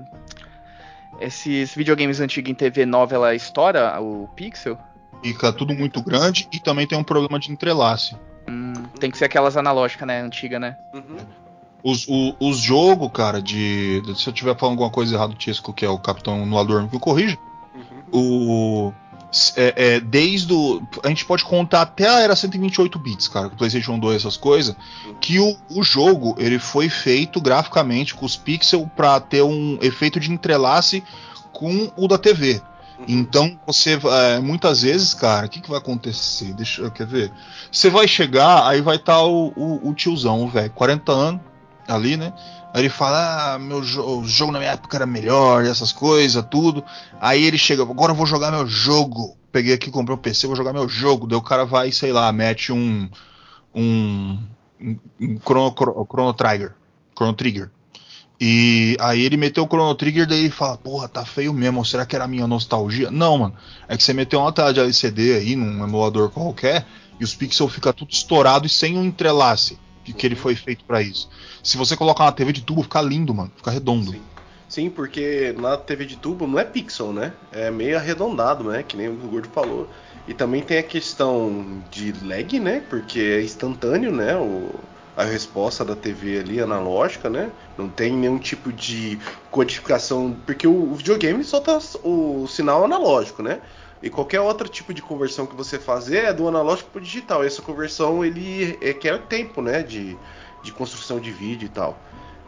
Esses 1.19 1.73
videogames 1.75 2.19
antigos 2.19 2.49
em 2.51 2.55
TV 2.55 2.85
nova, 2.85 3.13
ela 3.15 3.35
estoura 3.35 3.99
o 4.01 4.27
pixel? 4.35 4.77
Fica 5.23 5.53
tudo 5.53 5.73
muito 5.73 6.01
grande 6.01 6.47
e 6.51 6.59
também 6.59 6.85
tem 6.87 6.97
um 6.97 7.03
problema 7.03 7.39
de 7.39 7.51
entrelace. 7.51 8.15
Hum, 8.49 8.73
tem 8.99 9.09
que 9.11 9.17
ser 9.17 9.25
aquelas 9.25 9.55
analógicas, 9.55 10.07
né? 10.07 10.21
Antiga, 10.21 10.59
né? 10.59 10.75
Uhum. 10.93 11.17
Os, 11.83 12.07
o- 12.07 12.35
os 12.39 12.57
jogos, 12.57 13.09
cara, 13.13 13.41
de. 13.41 14.01
Se 14.15 14.27
eu 14.27 14.33
tiver 14.33 14.57
falando 14.57 14.73
alguma 14.75 14.89
coisa 14.89 15.15
errada, 15.15 15.33
o 15.33 15.35
Tisco, 15.35 15.71
que 15.73 15.85
é 15.85 15.89
o 15.89 15.99
capitão 15.99 16.43
anulador, 16.43 16.81
me 16.91 16.99
corrija. 16.99 17.37
Uhum. 18.13 18.87
O. 18.89 18.93
É, 19.55 19.95
é, 19.95 19.99
desde 19.99 20.53
o. 20.53 20.81
A 21.03 21.07
gente 21.07 21.25
pode 21.25 21.43
contar 21.43 21.81
até 21.81 22.07
a 22.07 22.19
era 22.19 22.35
128 22.35 22.99
bits, 22.99 23.27
cara, 23.27 23.49
com 23.49 23.55
o 23.55 23.57
PlayStation 23.57 23.97
2, 23.97 24.17
essas 24.17 24.37
coisas. 24.37 24.75
Que 25.19 25.39
o, 25.39 25.57
o 25.71 25.83
jogo 25.83 26.35
ele 26.37 26.59
foi 26.59 26.87
feito 26.87 27.41
graficamente 27.41 28.13
com 28.13 28.25
os 28.25 28.37
pixels 28.37 28.87
pra 28.95 29.19
ter 29.19 29.41
um 29.41 29.77
efeito 29.81 30.19
de 30.19 30.31
entrelace 30.31 31.03
com 31.51 31.91
o 31.97 32.07
da 32.07 32.17
TV. 32.17 32.61
Uhum. 32.99 33.05
Então 33.07 33.59
você 33.65 33.99
é, 34.03 34.39
muitas 34.39 34.83
vezes, 34.83 35.13
cara, 35.13 35.47
o 35.47 35.49
que, 35.49 35.61
que 35.61 35.69
vai 35.69 35.79
acontecer? 35.79 36.53
Deixa 36.53 36.81
eu 36.81 36.91
quer 36.91 37.07
ver. 37.07 37.31
Você 37.71 37.89
vai 37.89 38.07
chegar, 38.07 38.67
aí 38.67 38.81
vai 38.81 38.97
estar 38.97 39.23
o, 39.23 39.51
o, 39.55 39.89
o 39.89 39.93
tiozão, 39.93 40.43
o 40.43 40.47
velho, 40.47 40.69
40 40.71 41.11
anos 41.11 41.41
ali, 41.87 42.17
né? 42.17 42.33
Aí 42.73 42.81
ele 42.81 42.89
fala, 42.89 43.53
ah, 43.53 43.59
meu 43.59 43.83
jo 43.83 44.01
o 44.01 44.27
jogo 44.27 44.51
na 44.51 44.57
minha 44.57 44.71
época 44.71 44.97
era 44.97 45.05
melhor, 45.05 45.63
essas 45.63 45.91
coisas, 45.91 46.43
tudo. 46.49 46.83
Aí 47.21 47.43
ele 47.43 47.57
chega, 47.57 47.83
agora 47.83 48.11
eu 48.13 48.15
vou 48.15 48.25
jogar 48.25 48.49
meu 48.51 48.65
jogo. 48.65 49.37
Peguei 49.51 49.75
aqui, 49.75 49.91
comprei 49.91 50.15
um 50.15 50.19
PC, 50.19 50.47
vou 50.47 50.55
jogar 50.55 50.73
meu 50.73 50.89
jogo. 50.89 51.27
Daí 51.27 51.37
o 51.37 51.41
cara 51.41 51.65
vai, 51.65 51.91
sei 51.91 52.11
lá, 52.11 52.31
mete 52.31 52.73
um. 52.73 53.07
um. 53.75 54.39
um, 54.81 55.39
chrono, 55.45 55.71
Chrono- 56.09 56.33
Trigger. 56.33 56.73
Chrono 57.15 57.33
Trigger. 57.33 57.69
E 58.41 58.97
aí 58.99 59.21
ele 59.21 59.37
meteu 59.37 59.65
o 59.65 59.67
Chrono 59.67 59.93
Trigger, 59.93 60.25
daí 60.25 60.39
ele 60.39 60.49
fala, 60.49 60.75
porra, 60.75 61.07
tá 61.07 61.23
feio 61.23 61.53
mesmo, 61.53 61.85
será 61.85 62.07
que 62.07 62.15
era 62.15 62.25
a 62.25 62.27
minha 62.27 62.47
nostalgia? 62.47 63.11
Não, 63.11 63.37
mano, 63.37 63.53
é 63.87 63.95
que 63.95 64.03
você 64.03 64.13
meteu 64.13 64.39
uma 64.39 64.51
tela 64.51 64.73
de 64.73 64.79
LCD 64.79 65.35
aí 65.35 65.55
num 65.55 65.83
emulador 65.83 66.31
qualquer 66.31 66.87
e 67.19 67.23
os 67.23 67.35
pixels 67.35 67.71
ficam 67.71 67.93
tudo 67.93 68.11
estourado 68.11 68.65
e 68.65 68.69
sem 68.69 68.97
um 68.97 69.05
entrelace 69.05 69.77
que, 70.03 70.13
que 70.13 70.25
ele 70.25 70.35
foi 70.35 70.55
feito 70.55 70.83
pra 70.85 71.01
isso. 71.01 71.29
Se 71.63 71.77
você 71.77 71.95
colocar 71.95 72.25
uma 72.25 72.31
TV 72.31 72.51
de 72.51 72.61
tubo, 72.61 72.83
fica 72.83 73.01
lindo, 73.01 73.33
mano, 73.33 73.51
fica 73.55 73.71
redondo. 73.71 74.11
Sim. 74.11 74.21
Sim, 74.73 74.89
porque 74.89 75.53
na 75.59 75.77
TV 75.77 76.03
de 76.03 76.15
tubo 76.17 76.47
não 76.47 76.57
é 76.57 76.63
pixel, 76.63 77.13
né? 77.13 77.31
É 77.51 77.69
meio 77.69 77.95
arredondado, 77.95 78.63
né? 78.63 78.81
Que 78.81 78.97
nem 78.97 79.07
o 79.07 79.13
Gordo 79.13 79.47
falou. 79.49 79.87
E 80.27 80.33
também 80.33 80.63
tem 80.63 80.79
a 80.79 80.83
questão 80.83 81.83
de 81.91 82.11
lag, 82.25 82.59
né? 82.59 82.81
Porque 82.89 83.19
é 83.19 83.43
instantâneo, 83.43 84.11
né? 84.11 84.35
O, 84.35 84.73
a 85.15 85.23
resposta 85.23 85.85
da 85.85 85.95
TV 85.95 86.39
ali 86.39 86.59
analógica, 86.59 87.29
né? 87.29 87.51
Não 87.77 87.87
tem 87.87 88.13
nenhum 88.13 88.39
tipo 88.39 88.73
de 88.73 89.19
codificação, 89.51 90.35
porque 90.43 90.65
o, 90.65 90.95
videogame 90.95 91.43
só 91.43 91.59
tá 91.59 91.79
o 92.03 92.47
sinal 92.47 92.83
analógico, 92.83 93.43
né? 93.43 93.61
E 94.03 94.09
qualquer 94.09 94.41
outro 94.41 94.67
tipo 94.67 94.93
de 94.93 95.01
conversão 95.01 95.45
que 95.47 95.55
você 95.55 95.79
fazer 95.79 96.25
é 96.25 96.33
do 96.33 96.45
analógico 96.47 96.89
para 96.91 97.01
digital. 97.01 97.43
E 97.43 97.47
essa 97.47 97.61
conversão 97.61 98.23
ele 98.23 98.77
requer 98.81 99.17
tempo, 99.27 99.61
né? 99.61 99.81
De, 99.81 100.17
de 100.61 100.71
construção 100.73 101.19
de 101.21 101.31
vídeo 101.31 101.65
e 101.65 101.69
tal. 101.69 101.97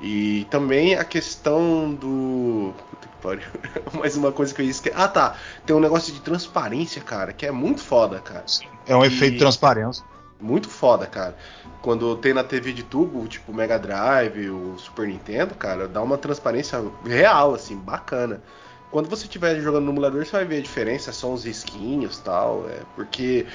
E 0.02 0.46
também 0.52 0.96
a 0.96 1.06
questão 1.06 1.94
do. 1.94 2.74
Puta 2.90 3.08
que 3.08 3.16
pariu. 3.22 3.44
Mais 3.98 4.18
uma 4.18 4.34
coisa 4.34 4.54
que 4.54 4.62
eu 4.62 4.66
ia 4.66 4.72
esquecer. 4.72 5.00
Ah, 5.00 5.08
tá. 5.08 5.38
Tem 5.66 5.74
um 5.74 5.80
negócio 5.80 6.14
de 6.14 6.20
transparência, 6.20 7.02
cara, 7.02 7.32
que 7.32 7.46
é 7.46 7.52
muito 7.52 7.82
foda, 7.82 8.20
cara. 8.20 8.44
É 8.86 8.94
um 8.94 9.04
E- 9.04 9.08
efeito 9.08 9.34
de 9.34 9.40
transparência. 9.40 10.04
Muito 10.42 10.70
foda, 10.70 11.08
cara. 11.08 11.38
Quando 11.82 12.18
tem 12.18 12.34
na 12.34 12.44
TV 12.44 12.74
de 12.74 12.84
tubo, 12.84 13.26
tipo 13.28 13.54
Mega 13.54 13.80
Drive, 13.80 14.50
o 14.50 14.78
Super 14.78 15.08
Nintendo, 15.08 15.56
cara, 15.56 15.88
dá 15.88 16.02
uma 16.02 16.18
transparência 16.18 16.84
real, 17.06 17.54
assim, 17.56 17.78
bacana. 17.78 18.42
Quando 18.96 19.10
você 19.10 19.26
estiver 19.26 19.60
jogando 19.60 19.84
no 19.84 19.92
emulador, 19.92 20.26
você 20.26 20.32
vai 20.32 20.46
ver 20.46 20.60
a 20.60 20.62
diferença, 20.62 21.12
são 21.12 21.34
os 21.34 21.44
risquinhos 21.44 22.18
tal. 22.20 22.66
É, 22.70 22.80
porque 22.96 23.46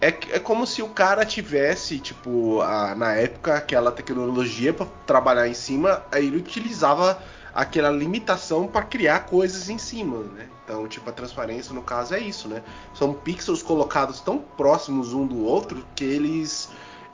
é, 0.00 0.08
é 0.08 0.40
como 0.40 0.66
se 0.66 0.82
o 0.82 0.88
cara 0.88 1.24
tivesse, 1.24 2.00
tipo, 2.00 2.60
a, 2.62 2.96
na 2.96 3.12
época, 3.12 3.54
aquela 3.54 3.92
tecnologia 3.92 4.74
para 4.74 4.86
trabalhar 5.06 5.46
em 5.46 5.54
cima, 5.54 6.02
aí 6.10 6.26
ele 6.26 6.38
utilizava 6.38 7.16
aquela 7.54 7.90
limitação 7.90 8.66
para 8.66 8.82
criar 8.82 9.20
coisas 9.20 9.68
em 9.68 9.78
cima, 9.78 10.18
né? 10.34 10.48
Então, 10.64 10.88
tipo, 10.88 11.08
a 11.08 11.12
transparência 11.12 11.72
no 11.72 11.82
caso 11.82 12.14
é 12.14 12.18
isso, 12.18 12.48
né? 12.48 12.60
São 12.92 13.14
pixels 13.14 13.62
colocados 13.62 14.18
tão 14.18 14.38
próximos 14.38 15.12
um 15.12 15.24
do 15.24 15.44
outro 15.44 15.86
que 15.94 16.02
eles 16.02 16.68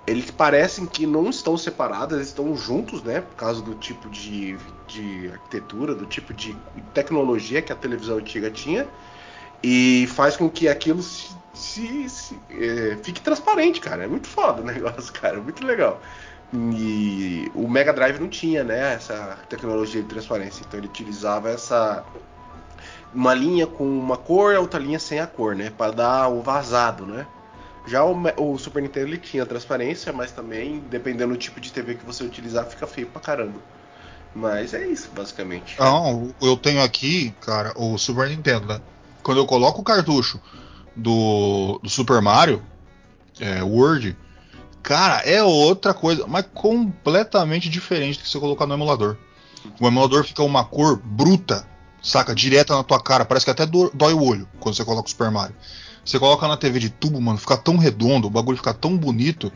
eles 0.07 0.31
parecem 0.31 0.85
que 0.87 1.07
não 1.07 1.31
estão 1.31 1.57
separados, 1.57 2.17
eles 2.17 2.29
estão 2.29 2.55
juntos, 2.57 3.03
né? 3.03 3.23
Por 3.23 3.37
causa 3.37 3.63
do 3.63 3.75
tipo 3.75 4.09
de, 4.11 4.57
de 4.87 5.31
arquitetura, 5.33 5.95
do 5.95 6.05
tipo 6.05 6.35
de 6.35 6.55
tecnologia 6.93 7.63
que 7.63 7.73
a 7.73 7.77
televisão 7.77 8.19
antiga 8.19 8.51
tinha. 8.51 8.87
E 9.63 10.07
faz 10.09 10.37
com 10.37 10.49
que 10.51 10.69
aquilo 10.69 11.03
se, 11.03 11.35
se, 11.55 12.09
se 12.09 12.39
é, 12.51 12.99
fique 13.03 13.21
transparente, 13.23 13.81
cara. 13.81 14.05
É 14.05 14.07
muito 14.07 14.29
foda 14.29 14.61
o 14.61 14.65
negócio, 14.67 15.11
cara. 15.13 15.39
É 15.39 15.41
muito 15.41 15.67
legal. 15.67 16.01
E 16.53 17.51
o 17.55 17.67
Mega 17.67 17.93
Drive 17.93 18.19
não 18.19 18.29
tinha, 18.29 18.63
né? 18.63 18.95
Essa 18.95 19.39
tecnologia 19.49 20.03
de 20.03 20.09
transparência. 20.09 20.63
Então 20.69 20.79
ele 20.79 20.87
utilizava 20.87 21.49
essa. 21.49 22.05
Uma 23.13 23.33
linha 23.33 23.67
com 23.67 23.85
uma 23.85 24.19
cor 24.19 24.53
e 24.53 24.57
outra 24.59 24.79
linha 24.79 24.99
sem 24.99 25.19
a 25.19 25.27
cor, 25.27 25.57
né? 25.57 25.71
Para 25.71 25.93
dar 25.93 26.29
o 26.29 26.43
vazado, 26.43 27.07
né? 27.07 27.27
Já 27.87 28.05
o, 28.05 28.17
o, 28.39 28.59
Super 28.59 28.83
Nintendo 28.83 29.09
ele 29.09 29.19
tinha 29.19 29.45
transparência, 29.45 30.13
mas 30.13 30.33
também, 30.33 30.81
dependendo 30.91 31.33
do 31.33 31.39
tipo 31.39 31.61
de 31.61 31.71
TV 31.71 31.97
que 31.97 32.05
você 32.05 32.25
utilizar, 32.25 32.65
fica 32.67 32.87
feio 32.87 33.07
pra 33.09 33.21
caramba. 33.21 33.61
Mas 34.35 34.73
é 34.75 34.87
isso, 34.87 35.11
basicamente. 35.15 35.79
Não, 35.79 36.35
eu 36.41 36.57
tenho 36.57 36.83
aqui, 36.83 37.35
cara, 37.41 37.73
o 37.77 37.97
Super 37.99 38.29
Nintendo, 38.29 38.67
né? 38.67 38.81
Quando 39.23 39.39
eu 39.39 39.47
coloco 39.47 39.81
o 39.81 39.85
cartucho 39.85 40.41
do, 40.97 41.79
do 41.83 41.89
Super 41.89 42.21
Mario, 42.21 42.63
é, 43.39 43.63
Word, 43.63 44.17
cara, 44.83 45.19
é 45.21 45.43
outra 45.43 45.93
coisa, 45.93 46.27
mas 46.27 46.47
completamente 46.53 47.69
diferente 47.69 48.19
do 48.19 48.23
que 48.23 48.29
você 48.29 48.41
colocar 48.41 48.67
no 48.67 48.75
emulador. 48.75 49.17
O 49.81 49.87
emulador 49.87 50.25
fica 50.25 50.43
uma 50.43 50.65
cor 50.65 50.97
bruta, 50.97 51.67
saca? 52.03 52.35
Direta 52.35 52.75
na 52.75 52.83
tua 52.83 53.01
cara, 53.01 53.25
parece 53.25 53.45
que 53.45 53.51
até 53.51 53.67
dói 53.67 54.13
o 54.13 54.23
olho 54.23 54.49
quando 54.59 54.75
você 54.75 54.85
coloca 54.85 55.07
o 55.07 55.11
Super 55.11 55.31
Mario. 55.31 55.55
Você 56.05 56.19
coloca 56.19 56.47
na 56.47 56.57
TV 56.57 56.79
de 56.79 56.91
tubo, 56.91 57.21
mano, 57.21 57.39
fica 57.39 57.57
tão 57.57 57.77
redondo, 57.77 58.27
o 58.27 58.31
bagulho 58.31 58.59
fica 58.59 58.75
tão 58.75 58.97
bonito 58.97 59.51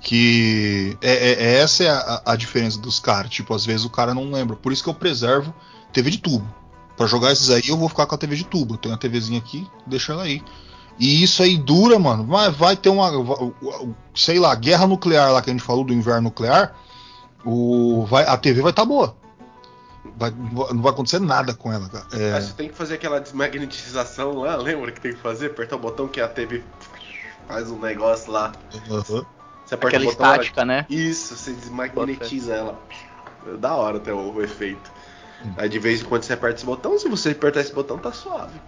que 0.00 0.96
é, 1.02 1.10
é, 1.10 1.32
é 1.32 1.60
essa 1.60 1.84
é 1.84 1.90
a, 1.90 2.22
a, 2.26 2.36
diferença 2.36 2.78
dos 2.78 2.98
caras. 2.98 3.30
Tipo, 3.30 3.54
às 3.54 3.66
vezes 3.66 3.84
o 3.84 3.90
cara 3.90 4.14
não 4.14 4.30
lembra. 4.30 4.56
Por 4.56 4.72
isso 4.72 4.82
que 4.82 4.88
eu 4.88 4.94
preservo 4.94 5.54
TV 5.92 6.10
de 6.10 6.18
tubo. 6.18 6.48
Para 6.96 7.06
jogar 7.06 7.32
esses 7.32 7.50
aí, 7.50 7.62
eu 7.66 7.76
vou 7.76 7.88
ficar 7.88 8.06
com 8.06 8.14
a 8.14 8.18
TV 8.18 8.36
de 8.36 8.44
tubo. 8.44 8.74
Eu 8.74 8.78
tenho 8.78 8.94
a 8.94 8.98
TVzinha 8.98 9.38
aqui, 9.38 9.66
deixa 9.86 10.12
ela 10.12 10.22
aí. 10.22 10.42
E 10.98 11.22
isso 11.22 11.42
aí 11.42 11.56
dura, 11.56 11.98
mano. 11.98 12.24
Vai, 12.24 12.50
vai 12.50 12.76
ter 12.76 12.90
uma. 12.90 13.10
Sei 14.14 14.38
lá, 14.38 14.54
guerra 14.54 14.86
nuclear 14.86 15.32
lá 15.32 15.40
que 15.40 15.50
a 15.50 15.52
gente 15.52 15.62
falou 15.62 15.84
do 15.84 15.94
inverno 15.94 16.22
nuclear. 16.22 16.74
O, 17.44 18.04
vai, 18.04 18.24
a 18.24 18.36
TV 18.36 18.60
vai 18.60 18.70
estar 18.70 18.82
tá 18.82 18.88
boa. 18.88 19.16
Vai, 20.16 20.30
não 20.30 20.82
vai 20.82 20.92
acontecer 20.92 21.20
nada 21.20 21.54
com 21.54 21.72
ela, 21.72 21.88
cara. 21.88 22.06
É... 22.12 22.32
Mas 22.32 22.44
você 22.44 22.52
tem 22.54 22.68
que 22.68 22.74
fazer 22.74 22.94
aquela 22.94 23.20
desmagnetização 23.20 24.32
lá, 24.40 24.56
lembra 24.56 24.92
que 24.92 25.00
tem 25.00 25.12
que 25.12 25.20
fazer? 25.20 25.46
Apertar 25.46 25.76
o 25.76 25.78
botão 25.78 26.08
que 26.08 26.20
a 26.20 26.28
TV 26.28 26.62
faz 27.46 27.70
um 27.70 27.78
negócio 27.78 28.32
lá. 28.32 28.52
Uhum. 28.90 29.02
Você 29.02 29.74
aperta 29.74 29.96
aquela 29.96 30.04
o 30.04 30.12
botão. 30.12 30.30
Estática, 30.32 30.60
ela... 30.62 30.66
né? 30.66 30.86
Isso, 30.88 31.36
você 31.36 31.52
desmagnetiza 31.52 32.54
ela. 32.54 32.78
É 33.46 33.56
da 33.56 33.74
hora 33.74 33.98
até 33.98 34.12
o, 34.12 34.34
o 34.34 34.42
efeito. 34.42 34.90
Hum. 35.44 35.52
Aí 35.56 35.68
de 35.68 35.78
vez 35.78 36.00
em 36.00 36.04
quando 36.04 36.22
você 36.22 36.32
aperta 36.32 36.56
esse 36.56 36.66
botão, 36.66 36.98
se 36.98 37.08
você 37.08 37.30
apertar 37.30 37.60
esse 37.60 37.72
botão, 37.72 37.98
tá 37.98 38.12
suave. 38.12 38.58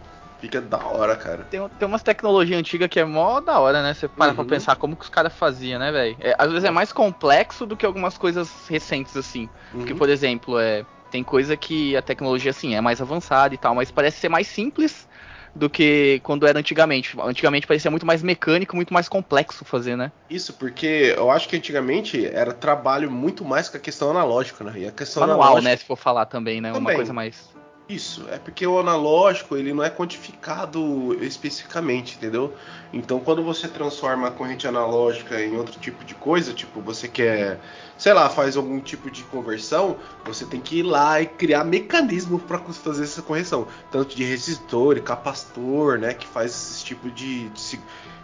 Fica 0.41 0.61
da 0.61 0.79
hora, 0.79 1.15
cara. 1.15 1.45
Tem, 1.45 1.61
tem 1.79 1.87
umas 1.87 2.03
tecnologias 2.03 2.59
antigas 2.59 2.89
que 2.89 2.99
é 2.99 3.05
mó 3.05 3.41
da 3.41 3.61
hora, 3.61 3.81
né? 3.81 3.95
Você 3.95 4.09
para 4.09 4.31
uhum. 4.31 4.35
pra 4.37 4.45
pensar 4.45 4.75
como 4.75 4.97
que 4.97 5.05
os 5.05 5.09
caras 5.09 5.33
faziam, 5.33 5.79
né, 5.79 5.93
velho? 5.93 6.17
É, 6.19 6.35
às 6.37 6.51
vezes 6.51 6.65
é 6.65 6.71
mais 6.71 6.93
complexo 6.93 7.65
do 7.65 7.77
que 7.77 7.87
algumas 7.87 8.19
coisas 8.19 8.51
recentes, 8.69 9.17
assim. 9.17 9.49
Uhum. 9.73 9.81
Porque, 9.81 9.95
por 9.95 10.09
exemplo, 10.09 10.59
é 10.59 10.85
tem 11.13 11.23
coisa 11.23 11.57
que 11.57 11.95
a 11.95 12.01
tecnologia, 12.01 12.51
assim, 12.51 12.75
é 12.75 12.81
mais 12.81 13.01
avançada 13.01 13.55
e 13.55 13.59
tal, 13.59 13.75
mas 13.75 13.91
parece 13.91 14.19
ser 14.19 14.31
mais 14.31 14.47
simples 14.47 15.07
do 15.55 15.69
que 15.69 16.19
quando 16.25 16.47
era 16.47 16.59
antigamente. 16.59 17.15
Antigamente 17.21 17.67
parecia 17.67 17.91
muito 17.91 18.07
mais 18.07 18.23
mecânico, 18.23 18.75
muito 18.75 18.95
mais 18.95 19.11
complexo 19.11 19.63
fazer, 19.63 19.95
né? 19.95 20.11
Isso, 20.31 20.55
porque 20.55 21.15
eu 21.15 21.31
acho 21.31 21.47
que 21.47 21.55
antigamente 21.55 22.27
era 22.27 22.55
trabalho 22.55 23.11
muito 23.11 23.45
mais 23.45 23.69
com 23.69 23.77
a 23.77 23.81
questão 23.81 24.11
analógica, 24.11 24.65
né? 24.65 24.73
E 24.77 24.89
a 24.89 24.91
questão 24.91 25.21
Manual, 25.21 25.43
analógica... 25.43 25.71
né? 25.71 25.77
Se 25.77 25.85
for 25.85 25.97
falar 25.97 26.25
também, 26.25 26.63
né? 26.63 26.73
Também. 26.73 26.95
Uma 26.95 26.95
coisa 26.95 27.13
mais. 27.13 27.53
Isso, 27.89 28.27
é 28.31 28.39
porque 28.39 28.67
o 28.67 28.79
analógico 28.79 29.55
ele 29.55 29.75
não 29.75 29.85
é 29.85 29.91
quantificado 29.91 31.13
especificamente, 31.23 32.17
entendeu? 32.17 32.55
Então 32.91 33.21
quando 33.21 33.43
você 33.43 33.69
transforma 33.69 34.29
a 34.29 34.31
corrente 34.31 34.67
analógica 34.67 35.39
em 35.43 35.57
outro 35.57 35.79
tipo 35.79 36.03
de 36.05 36.15
coisa, 36.15 36.55
tipo 36.55 36.81
você 36.81 37.07
quer, 37.07 37.59
sei 37.99 38.13
lá, 38.13 38.29
faz 38.29 38.57
algum 38.57 38.81
tipo 38.81 39.11
de 39.11 39.23
conversão, 39.25 39.97
você 40.25 40.45
tem 40.45 40.61
que 40.61 40.81
ir 40.81 40.83
lá 40.83 41.21
e 41.21 41.27
criar 41.27 41.65
mecanismos 41.65 42.43
para 42.43 42.59
fazer 42.59 43.05
essa 43.05 43.23
correção, 43.23 43.67
tanto 43.91 44.15
de 44.15 44.25
resistor, 44.25 45.01
capacitor, 45.03 45.99
né, 45.99 46.15
que 46.15 46.27
faz 46.27 46.51
esse 46.51 46.85
tipo 46.85 47.11
de, 47.11 47.49
de 47.51 47.81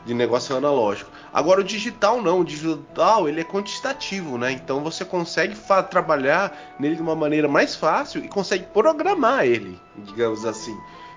de 0.08 0.14
negócio 0.14 0.56
analógico. 0.56 1.10
Agora 1.32 1.60
o 1.60 1.64
digital 1.64 2.22
não, 2.22 2.40
o 2.40 2.44
digital 2.44 3.28
ele 3.28 3.42
é 3.42 3.44
quantitativo, 3.44 4.38
né? 4.38 4.52
Então 4.52 4.82
você 4.82 5.04
consegue 5.04 5.54
trabalhar 5.90 6.76
nele 6.78 6.96
de 6.96 7.02
uma 7.02 7.14
maneira 7.14 7.46
mais 7.46 7.76
fácil 7.76 8.24
e 8.24 8.28
consegue 8.28 8.64
programar 8.72 9.44
ele, 9.44 9.78
digamos 9.98 10.46
assim. 10.46 10.74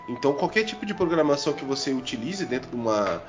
Então 0.09 0.33
qualquer 0.33 0.65
tipo 0.65 0.85
de 0.85 0.93
programação 0.93 1.53
que 1.53 1.63
você 1.63 1.93
utilize 1.93 2.45
dentro 2.45 2.69
de 2.69 2.75
uma 2.75 3.21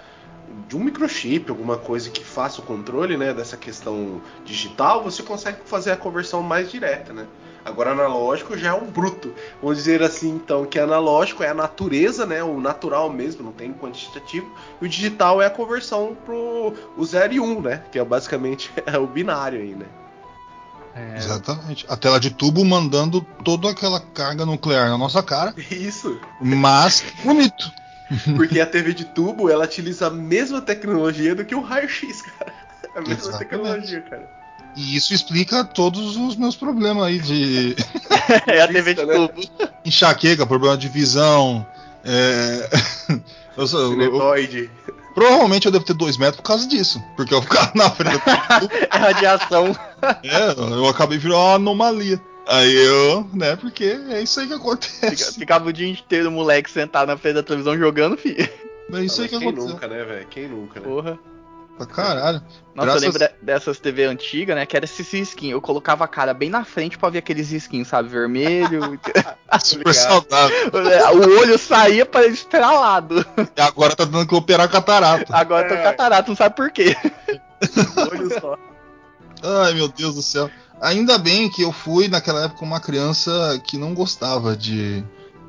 de 0.68 0.76
um 0.76 0.80
microchip, 0.80 1.50
alguma 1.50 1.76
coisa 1.76 2.10
que 2.10 2.24
faça 2.24 2.60
o 2.60 2.64
controle, 2.64 3.16
né, 3.16 3.32
dessa 3.32 3.56
questão 3.56 4.20
digital, 4.44 5.02
você 5.02 5.22
consegue 5.22 5.58
fazer 5.64 5.92
a 5.92 5.96
conversão 5.96 6.42
mais 6.42 6.70
direta, 6.70 7.12
né? 7.12 7.26
Agora 7.64 7.92
analógico 7.92 8.58
já 8.58 8.70
é 8.70 8.72
um 8.72 8.90
bruto. 8.90 9.32
Vamos 9.60 9.76
dizer 9.76 10.02
assim, 10.02 10.30
então, 10.30 10.64
que 10.64 10.78
analógico 10.78 11.44
é 11.44 11.48
a 11.48 11.54
natureza, 11.54 12.26
né? 12.26 12.42
O 12.42 12.60
natural 12.60 13.08
mesmo, 13.08 13.44
não 13.44 13.52
tem 13.52 13.72
quantitativo. 13.72 14.50
E 14.80 14.86
o 14.86 14.88
digital 14.88 15.40
é 15.40 15.46
a 15.46 15.50
conversão 15.50 16.16
pro 16.24 16.74
o 16.96 17.04
0 17.04 17.34
e 17.34 17.40
1, 17.40 17.44
um, 17.44 17.60
né? 17.60 17.84
Que 17.92 17.98
é 17.98 18.04
basicamente 18.04 18.70
é 18.84 18.98
o 18.98 19.06
binário 19.06 19.60
aí, 19.60 19.74
né? 19.76 19.86
É... 20.94 21.16
Exatamente. 21.16 21.86
A 21.88 21.96
tela 21.96 22.18
de 22.18 22.30
tubo 22.30 22.64
mandando 22.64 23.24
toda 23.44 23.70
aquela 23.70 24.00
carga 24.00 24.44
nuclear 24.44 24.88
na 24.88 24.98
nossa 24.98 25.22
cara. 25.22 25.54
Isso. 25.70 26.20
Mas 26.40 27.04
bonito. 27.24 27.70
Porque 28.36 28.60
a 28.60 28.66
TV 28.66 28.92
de 28.92 29.04
tubo, 29.04 29.50
ela 29.50 29.64
utiliza 29.64 30.06
a 30.06 30.10
mesma 30.10 30.60
tecnologia 30.60 31.34
do 31.34 31.44
que 31.44 31.54
o 31.54 31.60
raio-x, 31.60 32.22
cara. 32.22 32.52
A 32.94 33.00
mesma 33.00 33.14
Exatamente. 33.14 33.38
tecnologia, 33.38 34.00
cara. 34.02 34.42
E 34.76 34.96
isso 34.96 35.12
explica 35.12 35.64
todos 35.64 36.16
os 36.16 36.36
meus 36.36 36.56
problemas 36.56 37.04
aí 37.04 37.18
de. 37.18 37.76
é 38.46 38.62
a 38.62 38.68
TV 38.68 38.94
de 38.94 39.06
tubo. 39.06 39.42
Enxaqueca, 39.84 40.46
problema 40.46 40.76
de 40.76 40.88
visão. 40.88 41.66
É... 42.04 42.68
eu 43.56 43.66
sou, 43.66 44.00
eu, 44.00 44.40
provavelmente 45.14 45.66
eu 45.66 45.72
devo 45.72 45.84
ter 45.84 45.94
dois 45.94 46.16
metros 46.16 46.36
por 46.36 46.42
causa 46.42 46.66
disso. 46.66 47.02
Porque 47.16 47.34
eu 47.34 47.42
ficava 47.42 47.72
na 47.74 47.90
frente 47.90 48.16
do 48.16 48.70
É 48.90 48.98
radiação. 48.98 49.76
É, 50.22 50.52
eu 50.58 50.86
acabei 50.88 51.18
virando 51.18 51.38
uma 51.38 51.54
anomalia. 51.54 52.20
Aí 52.46 52.74
eu, 52.74 53.28
né, 53.32 53.56
porque 53.56 53.84
é 54.10 54.20
isso 54.20 54.40
aí 54.40 54.48
que 54.48 54.54
acontece. 54.54 55.38
Ficava 55.38 55.68
o 55.68 55.72
dia 55.72 55.88
inteiro 55.88 56.28
o 56.28 56.32
moleque 56.32 56.70
sentado 56.70 57.08
na 57.08 57.16
frente 57.16 57.34
da 57.34 57.42
televisão 57.42 57.78
jogando, 57.78 58.16
filho. 58.16 58.48
É 58.92 59.00
isso 59.00 59.20
ah, 59.20 59.24
aí 59.24 59.28
que 59.28 59.38
quem 59.38 59.48
acontece. 59.48 59.66
Quem 59.66 59.74
nunca, 59.74 59.88
né, 59.88 60.04
velho? 60.04 60.26
Quem 60.26 60.48
nunca, 60.48 60.80
né? 60.80 60.86
Porra. 60.86 61.18
Pra 61.76 61.86
caralho. 61.86 62.42
Nossa, 62.74 62.86
Graças... 62.86 63.02
eu 63.02 63.12
lembro 63.12 63.36
dessas 63.40 63.78
TV 63.78 64.04
antigas, 64.04 64.54
né? 64.54 64.66
Que 64.66 64.76
era 64.76 64.84
esse 64.84 65.20
skin. 65.20 65.50
Eu 65.50 65.60
colocava 65.60 66.04
a 66.04 66.08
cara 66.08 66.34
bem 66.34 66.50
na 66.50 66.64
frente 66.64 66.98
pra 66.98 67.08
ver 67.08 67.18
aqueles 67.18 67.50
skins, 67.50 67.88
sabe? 67.88 68.08
Vermelho. 68.08 68.98
Super 69.62 69.94
saudável. 69.94 70.56
O 71.12 71.40
olho 71.40 71.58
saía 71.58 72.04
para 72.04 72.26
estralado. 72.26 73.24
E 73.56 73.60
agora 73.60 73.96
tá 73.96 74.04
dando 74.04 74.26
que 74.26 74.34
operar 74.34 74.68
catarata. 74.70 75.34
Agora 75.34 75.66
é. 75.66 75.68
tô 75.68 75.82
catarata, 75.82 76.28
não 76.28 76.36
sabe 76.36 76.56
por 76.56 76.70
quê. 76.70 76.96
olho 78.12 78.40
só. 78.40 78.58
Ai, 79.42 79.74
meu 79.74 79.88
Deus 79.88 80.14
do 80.14 80.22
céu. 80.22 80.50
Ainda 80.80 81.18
bem 81.18 81.48
que 81.50 81.62
eu 81.62 81.72
fui 81.72 82.08
naquela 82.08 82.44
época 82.44 82.64
uma 82.64 82.80
criança 82.80 83.60
que 83.64 83.76
não 83.76 83.94
gostava 83.94 84.56
de 84.56 85.04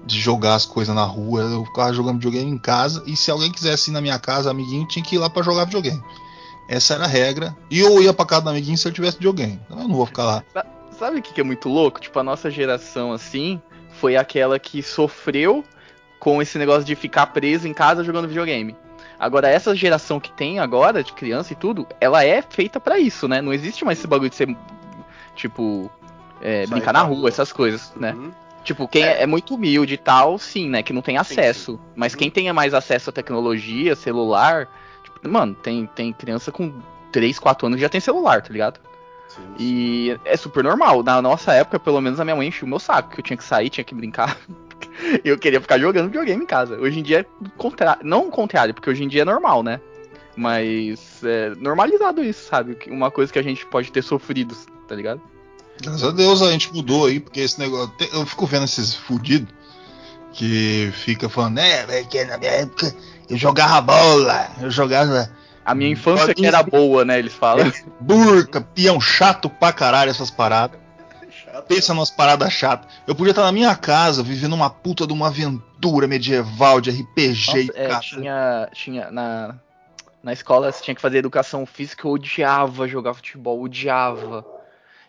de 0.05 0.19
jogar 0.19 0.55
as 0.55 0.65
coisas 0.65 0.93
na 0.93 1.03
rua. 1.03 1.41
Eu 1.41 1.65
ficava 1.65 1.93
jogando 1.93 2.15
videogame 2.15 2.51
em 2.51 2.57
casa. 2.57 3.03
E 3.05 3.15
se 3.15 3.31
alguém 3.31 3.51
quisesse 3.51 3.89
ir 3.89 3.93
na 3.93 4.01
minha 4.01 4.19
casa, 4.19 4.51
amiguinho, 4.51 4.87
tinha 4.87 5.03
que 5.03 5.15
ir 5.15 5.19
lá 5.19 5.29
para 5.29 5.43
jogar 5.43 5.65
videogame. 5.65 6.03
Essa 6.69 6.95
era 6.95 7.05
a 7.05 7.07
regra. 7.07 7.55
E 7.69 7.79
eu 7.79 8.01
ia 8.01 8.13
pra 8.13 8.25
casa 8.25 8.41
do 8.41 8.49
amiguinho 8.49 8.77
se 8.77 8.87
eu 8.87 8.91
tivesse 8.91 9.17
videogame. 9.17 9.59
Então 9.65 9.79
eu 9.79 9.87
não 9.87 9.95
vou 9.95 10.05
ficar 10.05 10.23
lá. 10.23 10.43
Sabe 10.97 11.19
o 11.19 11.21
que 11.21 11.39
é 11.39 11.43
muito 11.43 11.69
louco? 11.69 11.99
Tipo, 11.99 12.19
a 12.19 12.23
nossa 12.23 12.51
geração, 12.51 13.11
assim, 13.11 13.61
foi 13.99 14.15
aquela 14.15 14.59
que 14.59 14.81
sofreu 14.81 15.63
com 16.19 16.41
esse 16.41 16.57
negócio 16.57 16.83
de 16.83 16.95
ficar 16.95 17.27
preso 17.27 17.67
em 17.67 17.73
casa 17.73 18.03
jogando 18.03 18.27
videogame. 18.27 18.75
Agora, 19.24 19.47
essa 19.47 19.74
geração 19.74 20.19
que 20.19 20.32
tem 20.32 20.59
agora, 20.59 21.01
de 21.01 21.13
criança 21.13 21.53
e 21.53 21.55
tudo, 21.55 21.88
ela 22.01 22.26
é 22.26 22.41
feita 22.41 22.78
para 22.80 22.99
isso, 22.99 23.26
né? 23.28 23.41
Não 23.41 23.53
existe 23.53 23.86
mais 23.86 23.97
esse 23.97 24.05
bagulho 24.05 24.30
de 24.30 24.36
ser, 24.36 24.53
tipo, 25.34 25.89
é, 26.41 26.67
brincar 26.67 26.91
na 26.91 27.01
rua, 27.03 27.30
essas 27.30 27.53
coisas, 27.53 27.93
né? 27.95 28.11
Uhum. 28.13 28.32
Tipo, 28.65 28.86
quem 28.88 29.03
é. 29.03 29.24
é 29.24 29.26
muito 29.26 29.55
humilde 29.55 29.93
e 29.93 29.97
tal, 29.97 30.38
sim, 30.38 30.69
né? 30.69 30.84
Que 30.84 30.91
não 30.91 31.01
tem 31.01 31.17
acesso. 31.17 31.74
sim. 31.74 31.80
Mas 31.95 32.13
Uhum. 32.13 32.19
quem 32.19 32.30
tenha 32.30 32.53
mais 32.53 32.74
acesso 32.74 33.09
à 33.09 33.13
tecnologia, 33.13 33.95
celular. 33.95 34.67
tipo, 35.03 35.30
mano, 35.30 35.53
tem, 35.55 35.86
tem 35.88 36.11
criança 36.11 36.51
com 36.51 36.74
3, 37.11 37.39
4 37.39 37.67
anos 37.67 37.78
que 37.78 37.82
já 37.82 37.89
tem 37.89 38.01
celular, 38.01 38.41
tá 38.41 38.51
ligado? 38.51 38.80
Sim. 39.30 39.41
E 39.57 40.19
é 40.26 40.36
super 40.36 40.63
normal. 40.65 41.01
Na 41.01 41.21
nossa 41.21 41.53
época, 41.53 41.80
pelo 41.80 42.01
menos 42.01 42.19
a 42.19 42.26
minha 42.26 42.36
mãe 42.36 42.49
enchia 42.49 42.65
o 42.65 42.69
meu 42.69 42.80
saco, 42.80 43.09
que 43.11 43.19
eu 43.19 43.24
tinha 43.24 43.38
que 43.38 43.43
sair, 43.43 43.69
tinha 43.69 43.84
que 43.84 43.95
brincar. 43.95 44.38
Eu 45.23 45.37
queria 45.37 45.61
ficar 45.61 45.79
jogando 45.79 46.07
videogame 46.07 46.43
em 46.43 46.47
casa. 46.47 46.79
Hoje 46.79 46.99
em 46.99 47.03
dia 47.03 47.21
é 47.21 47.25
contrário. 47.57 48.05
Não 48.05 48.27
o 48.27 48.31
contrário, 48.31 48.73
porque 48.73 48.89
hoje 48.89 49.03
em 49.03 49.07
dia 49.07 49.21
é 49.21 49.25
normal, 49.25 49.63
né? 49.63 49.79
Mas 50.35 51.23
é 51.23 51.53
normalizado 51.59 52.23
isso, 52.23 52.47
sabe? 52.47 52.77
Uma 52.87 53.11
coisa 53.11 53.31
que 53.31 53.39
a 53.39 53.43
gente 53.43 53.65
pode 53.65 53.91
ter 53.91 54.01
sofrido, 54.01 54.55
tá 54.87 54.95
ligado? 54.95 55.21
Graças 55.81 56.03
a 56.03 56.11
Deus 56.11 56.41
a 56.41 56.51
gente 56.51 56.73
mudou 56.73 57.05
aí, 57.05 57.19
porque 57.19 57.39
esse 57.39 57.59
negócio. 57.59 57.93
Eu 58.11 58.25
fico 58.25 58.45
vendo 58.45 58.65
esses 58.65 58.95
fudidos 58.95 59.53
que 60.31 60.91
fica 60.93 61.29
falando, 61.29 61.55
né, 61.55 61.85
velho, 61.85 62.07
que 62.07 62.23
na 62.25 62.37
minha 62.37 62.51
época 62.51 62.93
eu 63.29 63.37
jogava 63.37 63.79
bola, 63.81 64.49
eu 64.61 64.71
jogava 64.71 65.29
A 65.63 65.75
minha 65.75 65.91
infância 65.91 66.33
que 66.33 66.45
era 66.45 66.63
boa, 66.63 67.05
né? 67.05 67.19
Eles 67.19 67.33
falam. 67.33 67.71
burca, 67.99 68.59
peão 68.61 68.99
chato 68.99 69.49
pra 69.49 69.71
caralho 69.71 70.09
essas 70.09 70.31
paradas. 70.31 70.79
Pensa 71.61 71.93
nas 71.93 72.09
paradas 72.09 72.51
chatas. 72.51 72.91
Eu 73.05 73.15
podia 73.15 73.31
estar 73.31 73.43
na 73.43 73.51
minha 73.51 73.75
casa 73.75 74.23
vivendo 74.23 74.53
uma 74.53 74.69
puta 74.69 75.05
de 75.05 75.13
uma 75.13 75.27
aventura 75.27 76.07
medieval 76.07 76.81
de 76.81 76.89
RPG 76.89 77.51
e 77.51 77.65
Nossa, 77.67 77.79
é, 77.79 77.87
cara. 77.87 77.99
tinha, 77.99 78.69
tinha 78.73 79.11
na, 79.11 79.55
na 80.23 80.33
escola 80.33 80.71
você 80.71 80.83
tinha 80.83 80.95
que 80.95 81.01
fazer 81.01 81.17
educação 81.19 81.65
física, 81.65 82.07
eu 82.07 82.11
odiava 82.11 82.87
jogar 82.87 83.13
futebol, 83.13 83.61
odiava. 83.61 84.45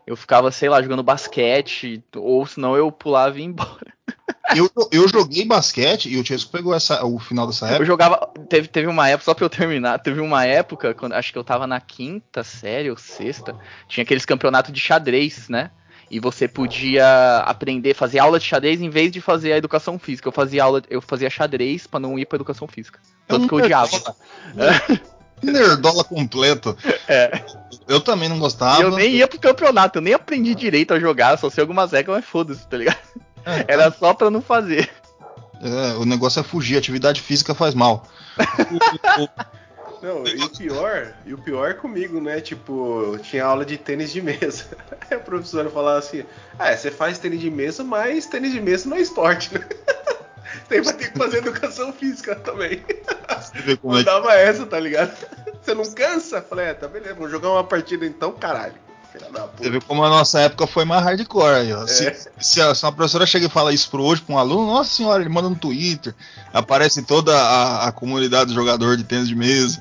Eu 0.07 0.17
ficava, 0.17 0.51
sei 0.51 0.69
lá, 0.69 0.83
jogando 0.83 1.03
basquete, 1.03 2.05
ou 2.15 2.45
senão 2.47 2.77
eu 2.77 2.93
pulava 2.93 3.39
e 3.39 3.41
ia 3.41 3.47
embora. 3.47 3.95
Eu, 4.55 4.71
eu 4.93 5.09
joguei 5.09 5.45
basquete 5.45 6.09
e 6.11 6.19
o 6.19 6.25
Chesco 6.25 6.53
pegou 6.53 6.75
essa, 6.75 7.03
o 7.05 7.19
final 7.19 7.47
dessa 7.47 7.65
Eu 7.67 7.71
época. 7.71 7.85
jogava. 7.87 8.31
Teve, 8.49 8.69
teve 8.69 8.87
uma 8.87 9.09
época, 9.09 9.25
só 9.25 9.35
pra 9.35 9.45
eu 9.45 9.51
terminar, 9.51 9.99
teve 9.99 10.21
uma 10.21 10.45
época, 10.45 10.95
quando, 10.95 11.15
acho 11.15 11.33
que 11.33 11.39
eu 11.39 11.43
tava 11.43 11.67
na 11.67 11.81
quinta 11.81 12.45
série 12.45 12.91
ou 12.91 12.97
sexta, 12.97 13.57
tinha 13.89 14.05
aqueles 14.05 14.25
campeonatos 14.27 14.73
de 14.73 14.79
xadrez, 14.79 15.49
né? 15.49 15.71
E 16.11 16.21
você 16.21 16.47
podia 16.47 17.39
aprender, 17.47 17.95
fazer 17.95 18.19
aula 18.19 18.39
de 18.39 18.45
xadrez 18.45 18.81
em 18.81 18.91
vez 18.91 19.11
de 19.11 19.21
fazer 19.21 19.53
a 19.53 19.57
educação 19.57 19.99
física. 19.99 20.29
Eu 20.29 20.33
fazia 20.33 20.63
aula, 20.65 20.83
eu 20.89 21.01
fazia 21.01 21.29
xadrez 21.31 21.87
pra 21.87 21.99
não 22.01 22.19
ir 22.19 22.27
pra 22.27 22.37
educação 22.37 22.69
física. 22.69 23.01
Tanto 23.27 23.45
um 23.45 23.49
que 23.49 23.55
eu 23.55 23.59
odiava. 23.59 23.91
nerdola- 24.55 25.01
Nerdola 25.43 26.05
completo. 26.05 26.77
É. 27.09 27.45
Eu 27.87 28.01
também 28.01 28.29
não 28.31 28.39
gostava. 28.39 28.81
Eu 28.81 28.91
nem 28.93 29.11
ia 29.17 29.29
pro 29.29 29.39
campeonato, 29.39 29.99
eu 29.99 30.03
nem 30.03 30.15
aprendi 30.15 30.55
direito 30.55 30.95
a 30.95 31.01
jogar, 31.01 31.37
só 31.39 31.51
sei 31.51 31.61
algumas 31.63 31.93
regras, 31.93 32.17
mas 32.19 32.25
foda-se, 32.25 32.67
tá 32.67 32.79
ligado? 32.79 32.97
É, 33.45 33.65
Era 33.69 33.91
só 33.93 34.15
pra 34.15 34.31
não 34.31 34.41
fazer. 34.41 34.89
é, 35.61 35.95
o 35.99 36.05
negócio 36.07 36.41
é 36.41 36.43
fugir, 36.43 36.79
atividade 36.79 37.21
física 37.21 37.55
faz 37.55 37.75
mal. 37.75 38.07
O- 40.11 40.21
o- 40.21 40.25
Não, 40.25 40.27
e 40.27 40.43
o 40.43 40.51
pior, 40.51 41.15
e 41.27 41.35
o 41.35 41.39
pior 41.39 41.75
comigo, 41.75 42.21
né? 42.21 42.41
Tipo, 42.41 43.19
tinha 43.23 43.45
aula 43.45 43.65
de 43.65 43.77
tênis 43.79 44.13
de 44.13 44.21
mesa. 44.23 44.65
Aí 45.11 45.17
a 45.17 45.21
professora 45.21 45.71
falava 45.71 45.99
assim: 45.99 46.25
Ah, 46.59 46.71
é, 46.71 46.77
você 46.77 46.91
faz 46.91 47.19
tênis 47.19 47.41
de 47.41 47.51
mesa, 47.51 47.83
mas 47.85 48.27
tênis 48.27 48.53
de 48.53 48.61
mesa 48.61 48.89
não 48.89 48.97
é 48.97 49.01
esporte, 49.01 49.53
né? 49.55 49.61
Tem 50.69 50.83
que 50.83 51.19
fazer 51.19 51.39
educação 51.39 51.93
física 51.93 52.37
também. 52.37 52.83
Como 53.81 53.97
é 53.97 54.03
que- 54.03 54.09
Mandava 54.09 54.33
essa, 54.35 54.65
tá 54.67 54.79
ligado? 54.79 55.15
Você 55.63 55.75
não 55.75 55.85
cansa? 55.93 56.43
Falei, 56.43 56.67
é, 56.67 56.75
tá 56.75 56.87
beleza, 56.87 57.15
vamos 57.15 57.31
jogar 57.31 57.51
uma 57.51 57.65
partida 57.65 58.05
então, 58.07 58.33
caralho. 58.33 58.75
Você 59.57 59.71
vê 59.71 59.81
como 59.81 60.03
a 60.05 60.09
nossa 60.11 60.41
época 60.41 60.67
foi 60.67 60.85
mais 60.85 61.05
hardcore 61.05 61.73
ó. 61.73 61.87
Se, 61.87 62.07
É. 62.09 62.17
se 62.41 62.61
a, 62.61 62.75
se 62.75 62.85
uma 62.85 62.91
professora 62.93 63.25
chega 63.25 63.47
e 63.47 63.49
fala 63.49 63.73
isso 63.73 63.89
pro 63.89 64.03
hoje 64.03 64.21
pra 64.23 64.35
um 64.35 64.39
aluno, 64.39 64.67
nossa 64.67 64.91
senhora, 64.93 65.23
ele 65.23 65.31
manda 65.31 65.49
no 65.49 65.55
Twitter, 65.55 66.13
aparece 66.53 67.01
toda 67.03 67.33
a, 67.37 67.87
a 67.89 67.93
comunidade 67.93 68.47
do 68.47 68.55
jogador 68.55 68.97
de 68.97 69.05
tênis 69.05 69.29
de 69.29 69.35
mesa. 69.37 69.81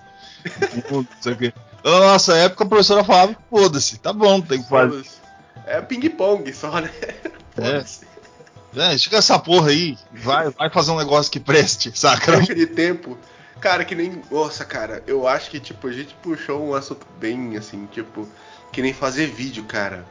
Não 0.91 1.07
sei 1.21 1.33
o 1.33 1.37
quê. 1.37 1.53
Na 1.83 1.99
nossa 1.99 2.35
época 2.37 2.63
a 2.63 2.67
professora 2.67 3.03
falava, 3.03 3.35
foda-se, 3.49 3.97
tá 3.97 4.13
bom, 4.13 4.39
tem 4.41 4.61
que 4.61 4.69
fazer. 4.69 5.05
É 5.65 5.81
ping-pong 5.81 6.51
só, 6.53 6.79
né? 6.79 6.89
Foda-se. 7.55 8.13
É, 8.75 8.97
chega 8.97 9.17
essa 9.17 9.37
porra 9.37 9.69
aí, 9.69 9.97
vai, 10.11 10.49
vai 10.49 10.69
fazer 10.69 10.91
um 10.91 10.97
negócio 10.97 11.31
que 11.31 11.39
preste, 11.39 11.91
saca? 11.97 12.37
Perca 12.37 12.55
de 12.55 12.65
tempo. 12.65 13.17
Cara, 13.59 13.85
que 13.85 13.95
nem. 13.95 14.21
Nossa, 14.31 14.65
cara, 14.65 15.03
eu 15.05 15.27
acho 15.27 15.49
que, 15.51 15.59
tipo, 15.59 15.87
a 15.87 15.91
gente 15.91 16.13
puxou 16.15 16.67
um 16.67 16.73
assunto 16.73 17.05
bem 17.19 17.55
assim, 17.55 17.85
tipo, 17.85 18.27
que 18.71 18.81
nem 18.81 18.93
fazer 18.93 19.27
vídeo, 19.27 19.63
cara. 19.63 20.05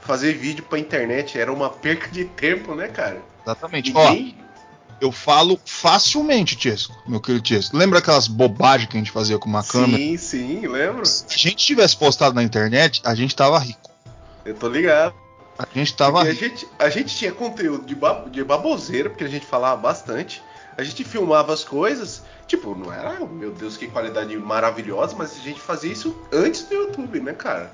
Fazer 0.00 0.34
vídeo 0.34 0.64
pra 0.64 0.78
internet 0.78 1.38
era 1.38 1.52
uma 1.52 1.68
perca 1.68 2.08
de 2.08 2.24
tempo, 2.24 2.74
né, 2.74 2.88
cara? 2.88 3.20
Exatamente. 3.44 3.92
Ó, 3.94 4.08
Ninguém. 4.08 4.38
Eu 5.00 5.12
falo 5.12 5.58
facilmente, 5.64 6.56
Tiesco, 6.56 6.94
meu 7.06 7.20
querido 7.20 7.42
Tiesco. 7.44 7.76
Lembra 7.76 7.98
aquelas 7.98 8.26
bobagens 8.28 8.88
que 8.90 8.96
a 8.96 9.00
gente 9.00 9.10
fazia 9.10 9.38
com 9.38 9.48
uma 9.48 9.62
câmera? 9.62 9.96
Sim, 9.98 10.16
sim, 10.16 10.66
lembro. 10.66 11.04
Se 11.04 11.24
a 11.30 11.36
gente 11.36 11.56
tivesse 11.56 11.96
postado 11.96 12.34
na 12.34 12.42
internet, 12.42 13.00
a 13.04 13.14
gente 13.14 13.34
tava 13.36 13.58
rico. 13.58 13.90
Eu 14.44 14.54
tô 14.54 14.68
ligado. 14.68 15.14
A 15.58 15.66
gente 15.74 15.94
tava 15.96 16.18
Porque 16.24 16.28
a 16.30 16.32
rico. 16.32 16.44
gente, 16.58 16.68
a 16.78 16.88
gente 16.90 17.16
tinha 17.16 17.32
conteúdo 17.32 17.86
de, 17.86 17.94
ba- 17.94 18.24
de 18.30 18.44
baboseira, 18.44 19.08
porque 19.10 19.24
a 19.24 19.28
gente 19.28 19.46
falava 19.46 19.80
bastante. 19.80 20.42
A 20.76 20.82
gente 20.84 21.02
filmava 21.04 21.52
as 21.54 21.64
coisas. 21.64 22.22
Tipo, 22.46 22.74
não 22.74 22.92
era, 22.92 23.18
meu 23.26 23.50
Deus, 23.50 23.76
que 23.76 23.88
qualidade 23.88 24.36
maravilhosa, 24.36 25.16
mas 25.16 25.32
a 25.36 25.40
gente 25.40 25.58
fazia 25.60 25.90
isso 25.92 26.16
antes 26.32 26.62
do 26.64 26.74
YouTube, 26.74 27.20
né, 27.20 27.32
cara? 27.32 27.72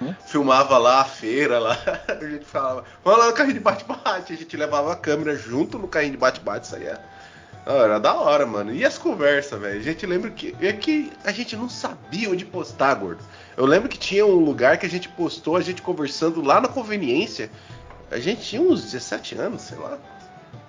Hum. 0.00 0.14
Filmava 0.26 0.78
lá 0.78 1.00
a 1.00 1.04
feira, 1.04 1.58
lá. 1.58 1.76
A 2.08 2.24
gente 2.24 2.44
falava, 2.44 2.84
vamos 3.04 3.20
lá 3.20 3.26
no 3.26 3.32
carrinho 3.32 3.54
de 3.54 3.60
bate-bate. 3.60 4.32
A 4.32 4.36
gente 4.36 4.56
levava 4.56 4.92
a 4.92 4.96
câmera 4.96 5.36
junto 5.36 5.78
no 5.78 5.86
carrinho 5.86 6.12
de 6.12 6.18
bate-bate, 6.18 6.66
isso 6.66 6.76
aí 6.76 6.86
é. 6.86 6.98
Era 7.66 8.00
da 8.00 8.14
hora, 8.14 8.46
mano. 8.46 8.72
E 8.74 8.84
as 8.84 8.96
conversas, 8.96 9.60
velho? 9.60 9.78
A 9.78 9.82
gente 9.82 10.06
lembra 10.06 10.30
que. 10.30 10.56
É 10.60 10.72
que 10.72 11.12
a 11.24 11.30
gente 11.30 11.54
não 11.54 11.68
sabia 11.68 12.30
onde 12.30 12.44
postar, 12.44 12.94
gordo. 12.94 13.22
Eu 13.56 13.66
lembro 13.66 13.88
que 13.88 13.98
tinha 13.98 14.24
um 14.24 14.42
lugar 14.42 14.78
que 14.78 14.86
a 14.86 14.90
gente 14.90 15.08
postou, 15.10 15.56
a 15.56 15.60
gente 15.60 15.82
conversando 15.82 16.40
lá 16.40 16.60
na 16.60 16.68
conveniência. 16.68 17.50
A 18.10 18.18
gente 18.18 18.42
tinha 18.42 18.62
uns 18.62 18.82
17 18.82 19.36
anos, 19.36 19.62
sei 19.62 19.78
lá. 19.78 19.98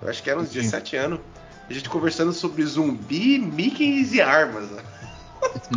Eu 0.02 0.10
acho 0.10 0.22
que 0.22 0.30
eram 0.30 0.42
uns 0.42 0.50
Sim. 0.50 0.60
17 0.60 0.96
anos. 0.96 1.20
A 1.68 1.72
gente 1.72 1.88
conversando 1.88 2.32
sobre 2.32 2.64
zumbi, 2.64 3.38
Mickey 3.38 4.04
e 4.12 4.20
armas. 4.20 4.70
né? 4.70 4.82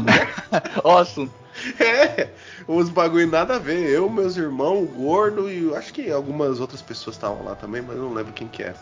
Nossa, 0.83 1.27
É, 1.79 2.29
uns 2.67 2.89
bagulho 2.89 3.27
nada 3.27 3.55
a 3.55 3.59
ver. 3.59 3.89
Eu, 3.89 4.09
meus 4.09 4.35
irmãos, 4.37 4.83
o 4.83 4.85
gordo 4.87 5.49
e 5.49 5.73
acho 5.75 5.93
que 5.93 6.11
algumas 6.11 6.59
outras 6.59 6.81
pessoas 6.81 7.15
estavam 7.15 7.43
lá 7.43 7.55
também, 7.55 7.81
mas 7.81 7.97
não 7.97 8.13
lembro 8.13 8.33
quem 8.33 8.47
que 8.47 8.61
é. 8.63 8.73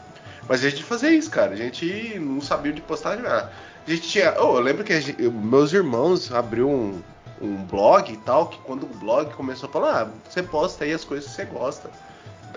Mas 0.48 0.64
a 0.66 0.70
gente 0.70 0.84
fazia 0.84 1.12
isso, 1.12 1.30
cara. 1.30 1.54
A 1.54 1.56
gente 1.56 2.18
não 2.20 2.42
sabia 2.42 2.72
onde 2.72 2.82
postar. 2.82 3.18
ah, 3.26 3.50
A 3.86 3.90
gente 3.90 4.10
tinha. 4.10 4.34
Oh, 4.40 4.58
eu 4.58 4.60
lembro 4.62 4.84
que 4.84 5.00
gente- 5.00 5.22
eu- 5.22 5.32
meus 5.32 5.72
irmãos 5.72 6.32
abriu 6.34 6.70
um, 6.70 7.02
um 7.42 7.64
blog 7.64 8.12
e 8.12 8.18
tal, 8.18 8.48
que 8.48 8.58
quando 8.60 8.84
o 8.84 8.88
blog 8.98 9.32
começou 9.34 9.70
a 9.70 9.72
falar, 9.72 10.02
ah, 10.02 10.08
você 10.30 10.42
posta 10.44 10.84
aí 10.84 10.92
as 10.94 11.04
coisas 11.06 11.30
que 11.30 11.36
você 11.36 11.46
gosta. 11.46 11.90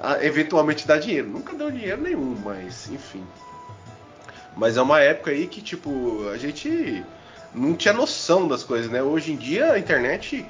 Ah, 0.01 0.25
eventualmente 0.25 0.87
dá 0.87 0.99
dinheiro. 0.99 1.29
Nunca 1.29 1.55
deu 1.55 1.71
dinheiro 1.71 2.01
nenhum, 2.03 2.37
mas 2.45 2.89
enfim. 2.91 3.25
Mas 4.57 4.77
é 4.77 4.83
uma 4.83 5.01
época 5.01 5.31
aí 5.31 5.47
que, 5.47 5.61
tipo, 5.61 6.29
a 6.33 6.39
gente 6.39 7.05
não 7.55 7.75
tinha 7.75 7.95
noção 7.95 8.47
das 8.49 8.63
coisas, 8.63 8.91
né? 8.91 9.03
Hoje 9.03 9.33
em 9.33 9.37
dia 9.37 9.73
a 9.73 9.79
internet. 9.79 10.45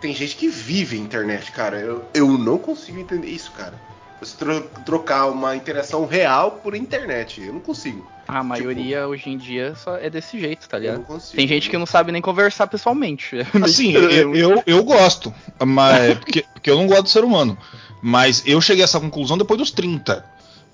Tem 0.00 0.14
gente 0.14 0.34
que 0.36 0.48
vive 0.48 0.96
a 0.96 1.00
internet, 1.00 1.52
cara. 1.52 1.78
Eu, 1.78 2.04
eu 2.14 2.38
não 2.38 2.56
consigo 2.56 2.98
entender 2.98 3.28
isso, 3.28 3.50
cara. 3.52 3.74
Você 4.18 4.34
tro- 4.36 4.62
trocar 4.84 5.26
uma 5.26 5.54
interação 5.54 6.06
real 6.06 6.52
por 6.62 6.74
internet. 6.74 7.42
Eu 7.42 7.52
não 7.52 7.60
consigo. 7.60 8.06
a 8.26 8.42
maioria 8.42 9.06
hoje 9.06 9.28
em 9.28 9.36
dia 9.36 9.74
só 9.76 9.96
é 9.96 10.08
desse 10.08 10.38
jeito, 10.40 10.66
tá 10.68 10.78
Eu 10.78 10.80
ligado? 10.80 10.96
não 10.98 11.04
consigo. 11.04 11.36
Tem 11.36 11.46
gente 11.46 11.68
que 11.68 11.76
não 11.76 11.84
sabe 11.84 12.12
nem 12.12 12.22
conversar 12.22 12.66
pessoalmente. 12.66 13.36
Assim, 13.62 13.92
eu, 13.92 14.34
eu, 14.34 14.62
eu 14.66 14.82
gosto, 14.84 15.34
mas 15.66 16.16
porque, 16.20 16.44
porque 16.54 16.70
eu 16.70 16.76
não 16.78 16.86
gosto 16.86 17.02
do 17.02 17.08
ser 17.10 17.22
humano. 17.24 17.56
Mas 18.00 18.42
eu 18.46 18.58
cheguei 18.62 18.82
a 18.82 18.86
essa 18.86 18.98
conclusão 19.00 19.36
depois 19.36 19.58
dos 19.58 19.70
30. 19.70 20.24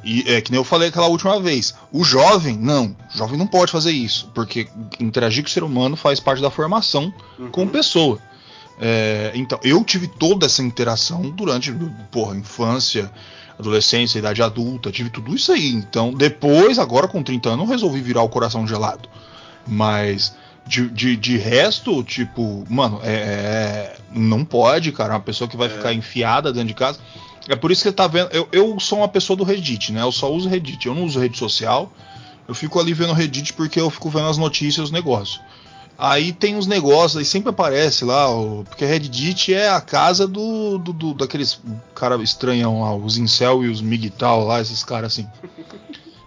E 0.05 0.23
é 0.27 0.41
que 0.41 0.51
nem 0.53 0.59
eu 0.61 0.65
falei 0.65 0.89
aquela 0.89 1.09
última 1.09 1.41
vez. 1.41 1.75
O 1.91 2.05
jovem, 2.05 2.57
não. 2.57 2.97
O 3.15 3.19
jovem 3.19 3.37
não 3.39 3.47
pode 3.47 3.73
fazer 3.73 3.91
isso. 3.91 4.31
Porque 4.35 4.69
interagir 5.01 5.43
com 5.43 5.49
o 5.49 5.53
ser 5.53 5.65
humano 5.65 5.97
faz 5.97 6.21
parte 6.21 6.41
da 6.41 6.51
formação 6.51 7.13
Uhum. 7.39 7.51
como 7.51 7.71
pessoa. 7.71 8.19
É, 8.79 9.33
então, 9.35 9.59
eu 9.65 9.83
tive 9.83 10.07
toda 10.07 10.47
essa 10.47 10.63
interação 10.63 11.23
durante, 11.31 11.73
porra, 12.13 12.37
infância, 12.37 13.11
adolescência, 13.59 14.19
idade 14.19 14.43
adulta, 14.43 14.93
tive 14.93 15.09
tudo 15.11 15.35
isso 15.35 15.51
aí. 15.51 15.71
Então, 15.73 16.13
depois, 16.13 16.79
agora 16.79 17.09
com 17.09 17.23
30 17.23 17.49
anos, 17.51 17.65
eu 17.65 17.71
resolvi 17.73 18.01
virar 18.03 18.23
o 18.23 18.29
coração 18.29 18.67
gelado. 18.69 19.09
Mas, 19.67 20.35
de, 20.67 20.89
de, 20.91 21.17
de 21.17 21.37
resto, 21.39 22.05
tipo, 22.05 22.65
mano, 22.69 23.01
é, 23.03 23.13
é- 23.15 23.97
não 24.13 24.45
pode, 24.45 24.93
cara, 24.93 25.15
uma 25.15 25.21
pessoa 25.21 25.49
que 25.49 25.57
vai 25.57 25.69
É. 25.69 25.71
ficar 25.71 25.93
enfiada 25.93 26.53
dentro 26.53 26.69
de 26.69 26.75
casa. 26.75 26.99
É 27.49 27.55
por 27.55 27.71
isso 27.71 27.83
que 27.83 27.89
você 27.89 27.95
tá 27.95 28.07
vendo. 28.07 28.31
Eu, 28.33 28.49
eu 28.51 28.81
sou 28.81 28.99
uma 28.99 29.09
pessoa 29.09 29.37
do 29.37 29.45
Reddit, 29.45 29.93
né? 29.93 30.03
Eu 30.03 30.13
só 30.13 30.33
uso 30.33 30.49
Reddit, 30.49 30.87
eu 30.87 30.95
não 30.95 31.05
uso 31.05 31.21
rede 31.21 31.39
social. 31.39 31.93
Eu 32.49 32.55
fico 32.55 32.79
ali 32.79 32.93
vendo 32.93 33.13
Reddit 33.13 33.53
porque 33.53 33.81
eu 33.81 33.91
fico 33.91 34.11
vendo 34.11 34.29
as 34.29 34.39
notícias, 34.39 34.87
os 34.87 34.91
negócios. 34.91 35.41
Aí 35.99 36.33
tem 36.33 36.57
uns 36.57 36.67
negócios, 36.67 37.17
aí 37.17 37.25
sempre 37.25 37.49
aparece 37.49 38.05
lá, 38.05 38.27
porque 38.69 38.85
Reddit 38.85 39.55
é 39.55 39.71
a 39.71 39.81
casa 39.81 40.29
do, 40.29 40.77
do, 40.77 40.93
do 40.93 41.15
daqueles 41.15 41.59
cara 41.95 42.23
estranhão 42.23 42.83
lá, 42.83 42.95
os 42.95 43.17
incel 43.17 43.65
e 43.65 43.69
os 43.69 43.81
migtal 43.81 44.45
lá, 44.45 44.61
esses 44.61 44.85
caras 44.85 45.13
assim. 45.13 45.27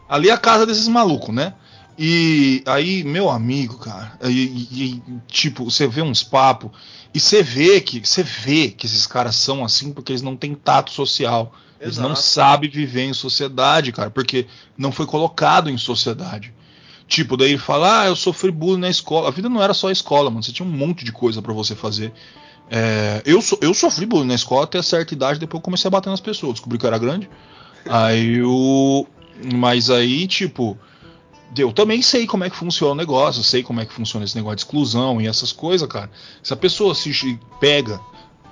Ali 0.07 0.29
é 0.29 0.31
a 0.31 0.37
casa 0.37 0.65
desses 0.65 0.87
malucos, 0.87 1.35
né? 1.35 1.53
E 2.01 2.63
aí, 2.65 3.03
meu 3.03 3.29
amigo, 3.29 3.77
cara, 3.77 4.17
e, 4.23 4.29
e, 4.71 5.03
tipo, 5.27 5.65
você 5.65 5.85
vê 5.85 6.01
uns 6.01 6.23
papos 6.23 6.71
e 7.13 7.19
você 7.19 7.43
vê 7.43 7.81
que 7.81 7.99
você 7.99 8.23
vê 8.23 8.69
que 8.69 8.85
esses 8.85 9.05
caras 9.05 9.35
são 9.35 9.65
assim 9.65 9.91
porque 9.91 10.13
eles 10.13 10.21
não 10.21 10.37
têm 10.37 10.55
tato 10.55 10.91
social. 10.91 11.53
Eles 11.77 11.97
não 11.97 12.15
sabem 12.15 12.69
viver 12.69 13.03
em 13.03 13.13
sociedade, 13.13 13.91
cara, 13.91 14.09
porque 14.09 14.47
não 14.77 14.93
foi 14.93 15.05
colocado 15.05 15.69
em 15.69 15.77
sociedade. 15.77 16.53
Tipo, 17.05 17.35
daí 17.35 17.49
ele 17.49 17.57
fala, 17.57 18.03
ah, 18.03 18.07
eu 18.07 18.15
sofri 18.15 18.49
bullying 18.49 18.79
na 18.79 18.89
escola. 18.89 19.27
A 19.27 19.31
vida 19.31 19.49
não 19.49 19.61
era 19.61 19.73
só 19.73 19.89
a 19.89 19.91
escola, 19.91 20.29
mano. 20.29 20.43
Você 20.43 20.53
tinha 20.53 20.67
um 20.67 20.71
monte 20.71 21.03
de 21.03 21.11
coisa 21.11 21.41
para 21.41 21.51
você 21.51 21.75
fazer. 21.75 22.13
É, 22.71 23.21
eu, 23.25 23.41
so, 23.41 23.57
eu 23.61 23.73
sofri 23.73 24.05
bullying 24.05 24.27
na 24.27 24.35
escola 24.35 24.63
até 24.63 24.81
certa 24.81 25.13
idade, 25.13 25.39
depois 25.39 25.59
eu 25.59 25.63
comecei 25.63 25.87
a 25.87 25.91
bater 25.91 26.09
nas 26.09 26.21
pessoas. 26.21 26.53
Descobri 26.53 26.77
que 26.77 26.85
eu 26.85 26.87
era 26.87 26.97
grande. 26.97 27.29
Aí 27.89 28.35
eu. 28.35 29.07
Mas 29.55 29.89
aí, 29.89 30.27
tipo, 30.27 30.77
eu 31.57 31.73
também 31.73 32.01
sei 32.01 32.27
como 32.27 32.43
é 32.43 32.49
que 32.49 32.55
funciona 32.55 32.93
o 32.93 32.95
negócio, 32.95 33.43
sei 33.43 33.63
como 33.63 33.81
é 33.81 33.85
que 33.85 33.93
funciona 33.93 34.25
esse 34.25 34.35
negócio 34.35 34.57
de 34.57 34.61
exclusão 34.61 35.19
e 35.19 35.27
essas 35.27 35.51
coisas, 35.51 35.87
cara. 35.87 36.09
Se 36.43 36.53
a 36.53 36.57
pessoa 36.57 36.93
se 36.93 37.39
pega 37.59 37.99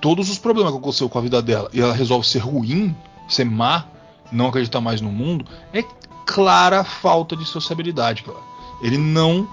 todos 0.02 0.30
os 0.30 0.38
problemas 0.38 0.72
que 0.72 0.80
aconteceu 0.80 1.10
com 1.10 1.18
a 1.18 1.22
vida 1.22 1.42
dela 1.42 1.70
e 1.74 1.82
ela 1.82 1.94
resolve 1.94 2.28
ser 2.28 2.40
ruim, 2.40 2.96
ser 3.28 3.46
má, 3.46 3.86
não 4.32 4.48
acreditar 4.48 4.82
mais 4.82 5.02
no 5.02 5.12
mundo, 5.12 5.46
é 5.74 5.84
clara 6.26 6.84
falta 6.84 7.36
de 7.36 7.46
sociabilidade, 7.46 8.24
cara. 8.24 8.48
Ele 8.82 8.98
não, 8.98 9.48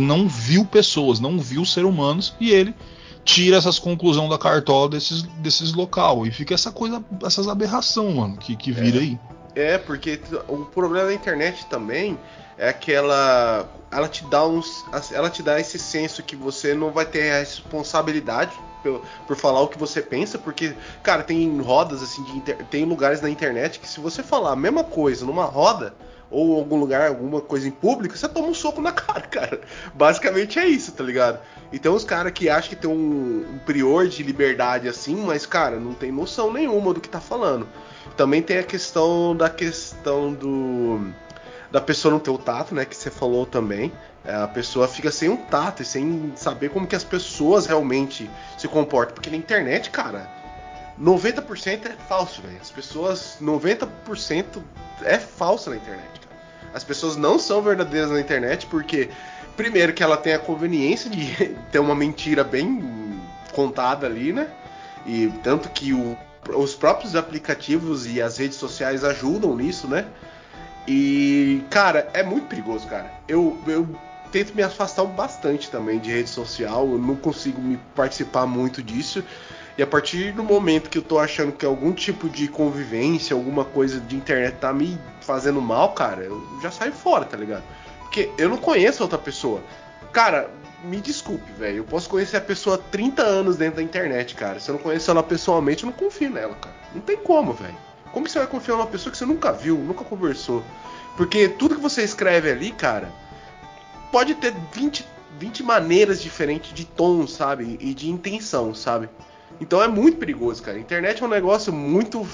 não 0.00 0.28
viu 0.28 0.64
pessoas, 0.64 1.20
não 1.20 1.38
viu 1.38 1.64
seres 1.64 1.88
humanos 1.88 2.34
e 2.40 2.50
ele 2.50 2.74
tira 3.24 3.56
essas 3.56 3.78
conclusões 3.78 4.30
da 4.30 4.38
cartola 4.38 4.88
desses, 4.88 5.22
desses 5.22 5.72
local. 5.72 6.26
E 6.26 6.30
fica 6.30 6.54
essa 6.54 6.72
coisa, 6.72 7.04
essas 7.24 7.48
aberração, 7.48 8.14
mano, 8.14 8.36
que, 8.36 8.56
que 8.56 8.72
vira 8.72 8.98
é. 8.98 9.00
aí. 9.00 9.18
É, 9.54 9.78
porque 9.78 10.20
o 10.48 10.58
problema 10.58 11.06
da 11.06 11.14
internet 11.14 11.66
também 11.66 12.18
é 12.58 12.68
aquela 12.68 13.68
ela 13.90 14.08
te 14.08 14.24
dá 14.26 14.46
uns 14.46 14.84
ela 15.12 15.30
te 15.30 15.42
dá 15.42 15.60
esse 15.60 15.78
senso 15.78 16.22
que 16.22 16.36
você 16.36 16.74
não 16.74 16.90
vai 16.90 17.06
ter 17.06 17.30
a 17.30 17.38
responsabilidade 17.38 18.52
por, 18.82 19.02
por 19.26 19.36
falar 19.36 19.60
o 19.60 19.68
que 19.68 19.78
você 19.78 20.00
pensa, 20.00 20.38
porque 20.38 20.74
cara, 21.02 21.22
tem 21.22 21.60
rodas 21.60 22.02
assim 22.02 22.22
inter, 22.36 22.56
tem 22.70 22.84
lugares 22.84 23.20
na 23.20 23.28
internet 23.28 23.80
que 23.80 23.88
se 23.88 24.00
você 24.00 24.22
falar 24.22 24.52
a 24.52 24.56
mesma 24.56 24.84
coisa 24.84 25.24
numa 25.24 25.44
roda 25.44 25.94
ou 26.30 26.56
algum 26.56 26.76
lugar, 26.76 27.08
alguma 27.08 27.40
coisa 27.40 27.68
em 27.68 27.70
público, 27.70 28.16
você 28.16 28.28
toma 28.28 28.48
um 28.48 28.54
soco 28.54 28.80
na 28.80 28.90
cara, 28.92 29.20
cara. 29.22 29.60
Basicamente 29.94 30.58
é 30.58 30.66
isso, 30.66 30.92
tá 30.92 31.04
ligado? 31.04 31.38
Então 31.72 31.94
os 31.94 32.04
caras 32.04 32.32
que 32.32 32.48
acham 32.48 32.70
que 32.70 32.76
tem 32.76 32.90
um, 32.90 33.46
um 33.54 33.58
prior 33.64 34.06
de 34.08 34.22
liberdade 34.22 34.88
assim, 34.88 35.16
mas 35.16 35.46
cara, 35.46 35.78
não 35.78 35.94
tem 35.94 36.10
noção 36.10 36.52
nenhuma 36.52 36.92
do 36.92 37.00
que 37.00 37.08
tá 37.08 37.20
falando. 37.20 37.68
Também 38.16 38.42
tem 38.42 38.58
a 38.58 38.62
questão 38.62 39.36
da 39.36 39.50
questão 39.50 40.32
do 40.32 41.12
da 41.70 41.80
pessoa 41.80 42.12
não 42.12 42.18
ter 42.18 42.30
o 42.30 42.38
tato, 42.38 42.74
né? 42.74 42.84
Que 42.84 42.96
você 42.96 43.10
falou 43.10 43.46
também. 43.46 43.92
É, 44.24 44.34
a 44.34 44.48
pessoa 44.48 44.88
fica 44.88 45.10
sem 45.10 45.28
um 45.28 45.36
tato 45.36 45.82
e 45.82 45.84
sem 45.84 46.32
saber 46.36 46.70
como 46.70 46.86
que 46.86 46.96
as 46.96 47.04
pessoas 47.04 47.66
realmente 47.66 48.30
se 48.58 48.66
comportam. 48.66 49.14
Porque 49.14 49.30
na 49.30 49.36
internet, 49.36 49.90
cara, 49.90 50.30
90% 51.00 51.86
é 51.86 51.92
falso, 52.08 52.42
velho. 52.42 52.58
As 52.60 52.70
pessoas. 52.70 53.38
90% 53.40 54.62
é 55.02 55.18
falso 55.18 55.70
na 55.70 55.76
internet, 55.76 56.20
cara. 56.20 56.36
As 56.74 56.84
pessoas 56.84 57.16
não 57.16 57.38
são 57.38 57.62
verdadeiras 57.62 58.10
na 58.10 58.20
internet 58.20 58.66
porque, 58.66 59.08
primeiro, 59.56 59.92
que 59.92 60.02
ela 60.02 60.16
tem 60.16 60.34
a 60.34 60.38
conveniência 60.38 61.08
de 61.10 61.56
ter 61.70 61.78
uma 61.78 61.94
mentira 61.94 62.42
bem 62.42 63.20
contada 63.52 64.06
ali, 64.06 64.32
né? 64.32 64.48
E 65.06 65.32
tanto 65.42 65.68
que 65.70 65.92
o, 65.92 66.16
os 66.54 66.74
próprios 66.74 67.14
aplicativos 67.14 68.06
e 68.06 68.20
as 68.20 68.38
redes 68.38 68.56
sociais 68.58 69.04
ajudam 69.04 69.56
nisso, 69.56 69.86
né? 69.86 70.06
E, 70.86 71.64
cara, 71.70 72.08
é 72.12 72.22
muito 72.22 72.46
perigoso, 72.46 72.86
cara. 72.86 73.12
Eu, 73.26 73.58
eu 73.66 73.88
tento 74.30 74.54
me 74.54 74.62
afastar 74.62 75.04
bastante 75.04 75.70
também 75.70 75.98
de 75.98 76.10
rede 76.10 76.28
social, 76.28 76.88
eu 76.88 76.98
não 76.98 77.16
consigo 77.16 77.60
me 77.60 77.76
participar 77.94 78.46
muito 78.46 78.82
disso. 78.82 79.24
E 79.78 79.82
a 79.82 79.86
partir 79.86 80.32
do 80.32 80.42
momento 80.42 80.88
que 80.88 80.96
eu 80.96 81.02
tô 81.02 81.18
achando 81.18 81.52
que 81.52 81.66
algum 81.66 81.92
tipo 81.92 82.30
de 82.30 82.48
convivência, 82.48 83.34
alguma 83.34 83.64
coisa 83.64 84.00
de 84.00 84.16
internet 84.16 84.56
tá 84.58 84.72
me 84.72 84.98
fazendo 85.20 85.60
mal, 85.60 85.92
cara, 85.92 86.22
eu 86.22 86.42
já 86.62 86.70
saio 86.70 86.92
fora, 86.92 87.26
tá 87.26 87.36
ligado? 87.36 87.62
Porque 88.00 88.30
eu 88.38 88.48
não 88.48 88.56
conheço 88.56 89.02
outra 89.02 89.18
pessoa. 89.18 89.60
Cara, 90.12 90.48
me 90.82 90.98
desculpe, 90.98 91.52
velho. 91.52 91.78
Eu 91.78 91.84
posso 91.84 92.08
conhecer 92.08 92.38
a 92.38 92.40
pessoa 92.40 92.76
há 92.76 92.78
30 92.78 93.22
anos 93.22 93.56
dentro 93.56 93.76
da 93.76 93.82
internet, 93.82 94.34
cara. 94.34 94.58
Se 94.60 94.70
eu 94.70 94.74
não 94.74 94.82
conheço 94.82 95.10
ela 95.10 95.22
pessoalmente, 95.22 95.84
eu 95.84 95.90
não 95.90 95.96
confio 95.96 96.30
nela, 96.30 96.54
cara. 96.54 96.74
Não 96.94 97.02
tem 97.02 97.18
como, 97.18 97.52
velho. 97.52 97.85
Como 98.12 98.28
você 98.28 98.38
vai 98.38 98.48
confiar 98.48 98.76
numa 98.76 98.86
pessoa 98.86 99.10
que 99.10 99.18
você 99.18 99.26
nunca 99.26 99.52
viu, 99.52 99.76
nunca 99.76 100.04
conversou? 100.04 100.62
Porque 101.16 101.48
tudo 101.48 101.74
que 101.74 101.80
você 101.80 102.02
escreve 102.02 102.50
ali, 102.50 102.70
cara, 102.72 103.10
pode 104.12 104.34
ter 104.34 104.54
20, 104.72 105.06
20 105.38 105.62
maneiras 105.62 106.22
diferentes 106.22 106.72
de 106.72 106.84
tom, 106.84 107.26
sabe? 107.26 107.76
E 107.80 107.94
de 107.94 108.10
intenção, 108.10 108.74
sabe? 108.74 109.08
Então 109.60 109.82
é 109.82 109.88
muito 109.88 110.18
perigoso, 110.18 110.62
cara. 110.62 110.76
A 110.76 110.80
internet 110.80 111.22
é 111.22 111.26
um 111.26 111.30
negócio 111.30 111.72
muito 111.72 112.26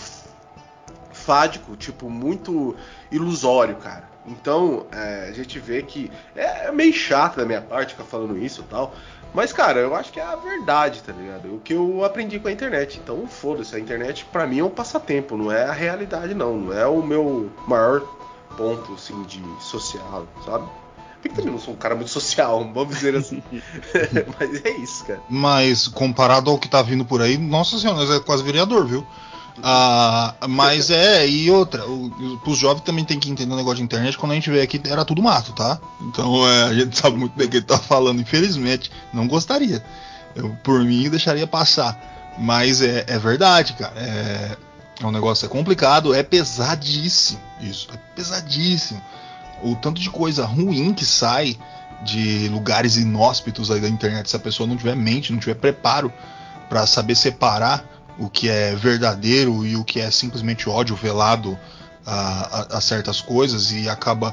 fádico, 1.23 1.77
tipo, 1.77 2.11
muito 2.11 2.75
ilusório, 3.11 3.77
cara. 3.77 4.11
Então, 4.27 4.87
é, 4.93 5.29
a 5.29 5.33
gente 5.33 5.59
vê 5.59 5.83
que 5.83 6.11
é 6.37 6.71
meio 6.71 6.93
chato 6.93 7.37
da 7.37 7.45
minha 7.45 7.61
parte 7.61 7.95
ficar 7.95 8.05
falando 8.05 8.39
isso 8.39 8.61
e 8.61 8.65
tal. 8.65 8.95
Mas, 9.35 9.53
cara, 9.53 9.81
eu 9.81 9.95
acho 9.95 10.13
que 10.13 10.21
é 10.21 10.25
a 10.25 10.37
verdade, 10.37 11.03
tá 11.03 11.13
ligado? 11.13 11.55
O 11.55 11.59
que 11.59 11.73
eu 11.73 12.05
aprendi 12.05 12.39
com 12.39 12.49
a 12.49 12.53
internet. 12.53 13.01
Então, 13.03 13.27
foda-se, 13.27 13.75
a 13.75 13.81
internet 13.81 14.27
pra 14.27 14.47
mim 14.47 14.59
é 14.59 14.65
um 14.65 14.71
passatempo, 14.71 15.37
não 15.37 15.51
é 15.51 15.65
a 15.65 15.73
realidade, 15.73 16.35
não. 16.35 16.57
Não 16.57 16.73
é 16.79 16.87
o 16.87 17.03
meu 17.03 17.51
maior 17.67 18.03
ponto, 18.57 18.93
assim, 18.93 19.23
de 19.23 19.43
social, 19.59 20.27
sabe? 20.45 20.69
Porque 21.15 21.31
também 21.31 21.53
não 21.53 21.59
sou 21.59 21.73
um 21.75 21.77
cara 21.77 21.95
muito 21.95 22.11
social, 22.11 22.63
vamos 22.75 22.95
dizer 22.95 23.17
assim. 23.17 23.43
Mas 24.39 24.65
é 24.65 24.71
isso, 24.77 25.05
cara. 25.07 25.21
Mas 25.31 25.89
comparado 25.89 26.51
ao 26.51 26.59
que 26.59 26.69
tá 26.69 26.83
vindo 26.83 27.05
por 27.05 27.23
aí, 27.23 27.39
nossa 27.39 27.79
senhora, 27.79 28.01
nós 28.01 28.11
é 28.11 28.21
quase 28.21 28.43
vereador, 28.43 28.87
viu? 28.87 29.07
Ah, 29.63 30.35
mas 30.49 30.91
é, 30.91 31.27
e 31.29 31.51
outra, 31.51 31.87
o, 31.87 32.41
os 32.47 32.59
jovens 32.59 32.83
também 32.83 33.05
tem 33.05 33.19
que 33.19 33.31
entender 33.31 33.53
o 33.53 33.57
negócio 33.57 33.79
de 33.79 33.83
internet. 33.83 34.17
Quando 34.17 34.33
a 34.33 34.35
gente 34.35 34.51
veio 34.51 34.63
aqui, 34.63 34.81
era 34.87 35.05
tudo 35.05 35.23
mato, 35.23 35.53
tá? 35.53 35.79
Então 36.01 36.47
é, 36.49 36.65
a 36.65 36.75
gente 36.75 36.97
sabe 36.97 37.17
muito 37.17 37.37
bem 37.37 37.47
o 37.47 37.51
que 37.51 37.57
ele 37.59 37.67
tá 37.67 37.79
falando. 37.79 38.21
Infelizmente, 38.21 38.91
não 39.13 39.27
gostaria. 39.27 39.85
Eu, 40.35 40.57
por 40.63 40.83
mim, 40.83 41.11
deixaria 41.11 41.47
passar. 41.47 42.35
Mas 42.39 42.81
é, 42.81 43.05
é 43.07 43.19
verdade, 43.19 43.75
cara. 43.75 43.95
É, 43.97 44.57
é 45.01 45.07
um 45.07 45.11
negócio 45.11 45.45
é 45.45 45.49
complicado, 45.49 46.15
é 46.15 46.23
pesadíssimo. 46.23 47.41
Isso, 47.61 47.89
é 47.93 47.97
pesadíssimo. 48.15 49.03
O 49.63 49.77
tanto 49.77 50.01
de 50.01 50.09
coisa 50.09 50.45
ruim 50.45 50.95
que 50.95 51.05
sai 51.05 51.59
de 52.05 52.49
lugares 52.49 52.97
inóspitos 52.97 53.71
aí 53.71 53.81
da 53.81 53.89
internet, 53.89 54.29
se 54.29 54.35
a 54.35 54.41
pessoa 54.41 54.67
não 54.67 54.77
tiver 54.77 54.97
mente, 54.97 55.33
não 55.33 55.39
tiver 55.39 55.55
preparo 55.55 56.13
para 56.69 56.87
saber 56.87 57.15
separar 57.15 57.85
o 58.23 58.31
que 58.31 58.49
é 58.49 58.75
verdadeiro 58.77 59.67
e 59.67 59.77
o 59.77 59.85
que 59.85 60.01
é 60.01 60.11
simplesmente 60.11 60.69
ódio 60.69 60.95
velado 60.95 61.59
a, 62.07 62.75
a, 62.75 62.79
a 62.79 62.81
certas 62.81 63.21
coisas 63.21 63.73
e 63.73 63.89
acaba 63.89 64.33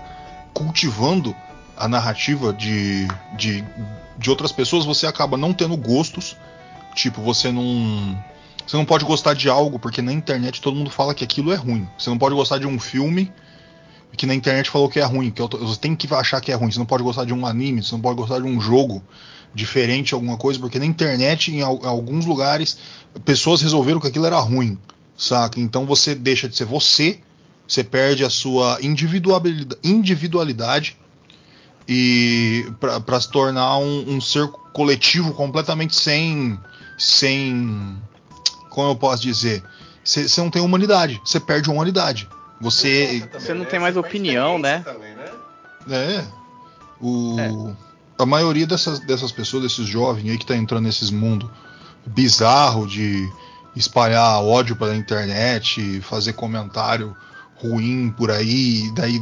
cultivando 0.53 1.35
a 1.75 1.87
narrativa 1.87 2.53
de, 2.53 3.07
de, 3.35 3.63
de 4.17 4.29
outras 4.29 4.51
pessoas, 4.51 4.85
você 4.85 5.07
acaba 5.07 5.37
não 5.37 5.53
tendo 5.53 5.75
gostos. 5.77 6.35
Tipo, 6.93 7.21
você 7.21 7.51
não. 7.51 8.21
Você 8.67 8.77
não 8.77 8.85
pode 8.85 9.05
gostar 9.05 9.33
de 9.33 9.49
algo 9.49 9.79
porque 9.79 10.01
na 10.01 10.13
internet 10.13 10.61
todo 10.61 10.75
mundo 10.75 10.91
fala 10.91 11.15
que 11.15 11.23
aquilo 11.23 11.51
é 11.51 11.55
ruim. 11.55 11.87
Você 11.97 12.09
não 12.09 12.17
pode 12.17 12.35
gostar 12.35 12.59
de 12.59 12.67
um 12.67 12.79
filme 12.79 13.31
que 14.15 14.25
na 14.25 14.35
internet 14.35 14.69
falou 14.69 14.89
que 14.89 14.99
é 14.99 15.03
ruim. 15.03 15.31
Que 15.31 15.41
você 15.41 15.79
tem 15.79 15.95
que 15.95 16.13
achar 16.13 16.39
que 16.41 16.51
é 16.51 16.55
ruim. 16.55 16.69
Você 16.69 16.77
não 16.77 16.85
pode 16.85 17.01
gostar 17.01 17.25
de 17.25 17.33
um 17.33 17.45
anime, 17.47 17.81
você 17.81 17.95
não 17.95 18.01
pode 18.01 18.17
gostar 18.17 18.39
de 18.39 18.45
um 18.45 18.59
jogo 18.61 19.01
diferente, 19.53 20.13
alguma 20.13 20.37
coisa, 20.37 20.59
porque 20.59 20.79
na 20.79 20.85
internet, 20.85 21.51
em 21.51 21.61
alguns 21.61 22.25
lugares, 22.25 22.77
pessoas 23.25 23.61
resolveram 23.61 23.99
que 23.99 24.07
aquilo 24.07 24.25
era 24.25 24.39
ruim, 24.39 24.77
saca? 25.17 25.59
Então 25.59 25.85
você 25.85 26.13
deixa 26.13 26.47
de 26.47 26.55
ser 26.55 26.65
você, 26.65 27.19
você 27.67 27.83
perde 27.83 28.23
a 28.23 28.29
sua 28.29 28.77
individualidade, 28.81 29.77
individualidade 29.83 30.97
e 31.87 32.71
para 32.79 33.19
se 33.19 33.29
tornar 33.31 33.77
um, 33.77 34.15
um, 34.15 34.21
ser 34.21 34.47
coletivo 34.73 35.33
completamente 35.33 35.95
sem, 35.95 36.59
sem, 36.97 37.97
como 38.69 38.91
eu 38.91 38.95
posso 38.95 39.23
dizer, 39.23 39.63
você 40.03 40.41
não 40.41 40.51
tem 40.51 40.61
humanidade, 40.61 41.19
você 41.25 41.39
perde 41.39 41.69
a 41.69 41.73
humanidade. 41.73 42.27
Você, 42.61 43.25
você 43.31 43.53
não 43.53 43.63
tem 43.63 43.79
mais 43.79 43.95
opinião, 43.95 44.59
né? 44.59 44.79
Também, 44.79 45.15
né? 45.15 45.31
É. 45.89 46.25
O 46.99 47.39
é 47.39 47.88
a 48.19 48.25
maioria 48.25 48.67
dessas, 48.67 48.99
dessas 48.99 49.31
pessoas, 49.31 49.63
desses 49.63 49.87
jovens 49.87 50.29
aí 50.29 50.37
que 50.37 50.45
tá 50.45 50.55
entrando 50.55 50.83
nesses 50.83 51.09
mundo 51.09 51.49
bizarro 52.05 52.85
de 52.85 53.31
espalhar 53.73 54.43
ódio 54.43 54.75
pela 54.75 54.93
internet, 54.93 56.01
fazer 56.01 56.33
comentário 56.33 57.15
ruim 57.55 58.13
por 58.17 58.29
aí, 58.29 58.91
daí, 58.93 59.21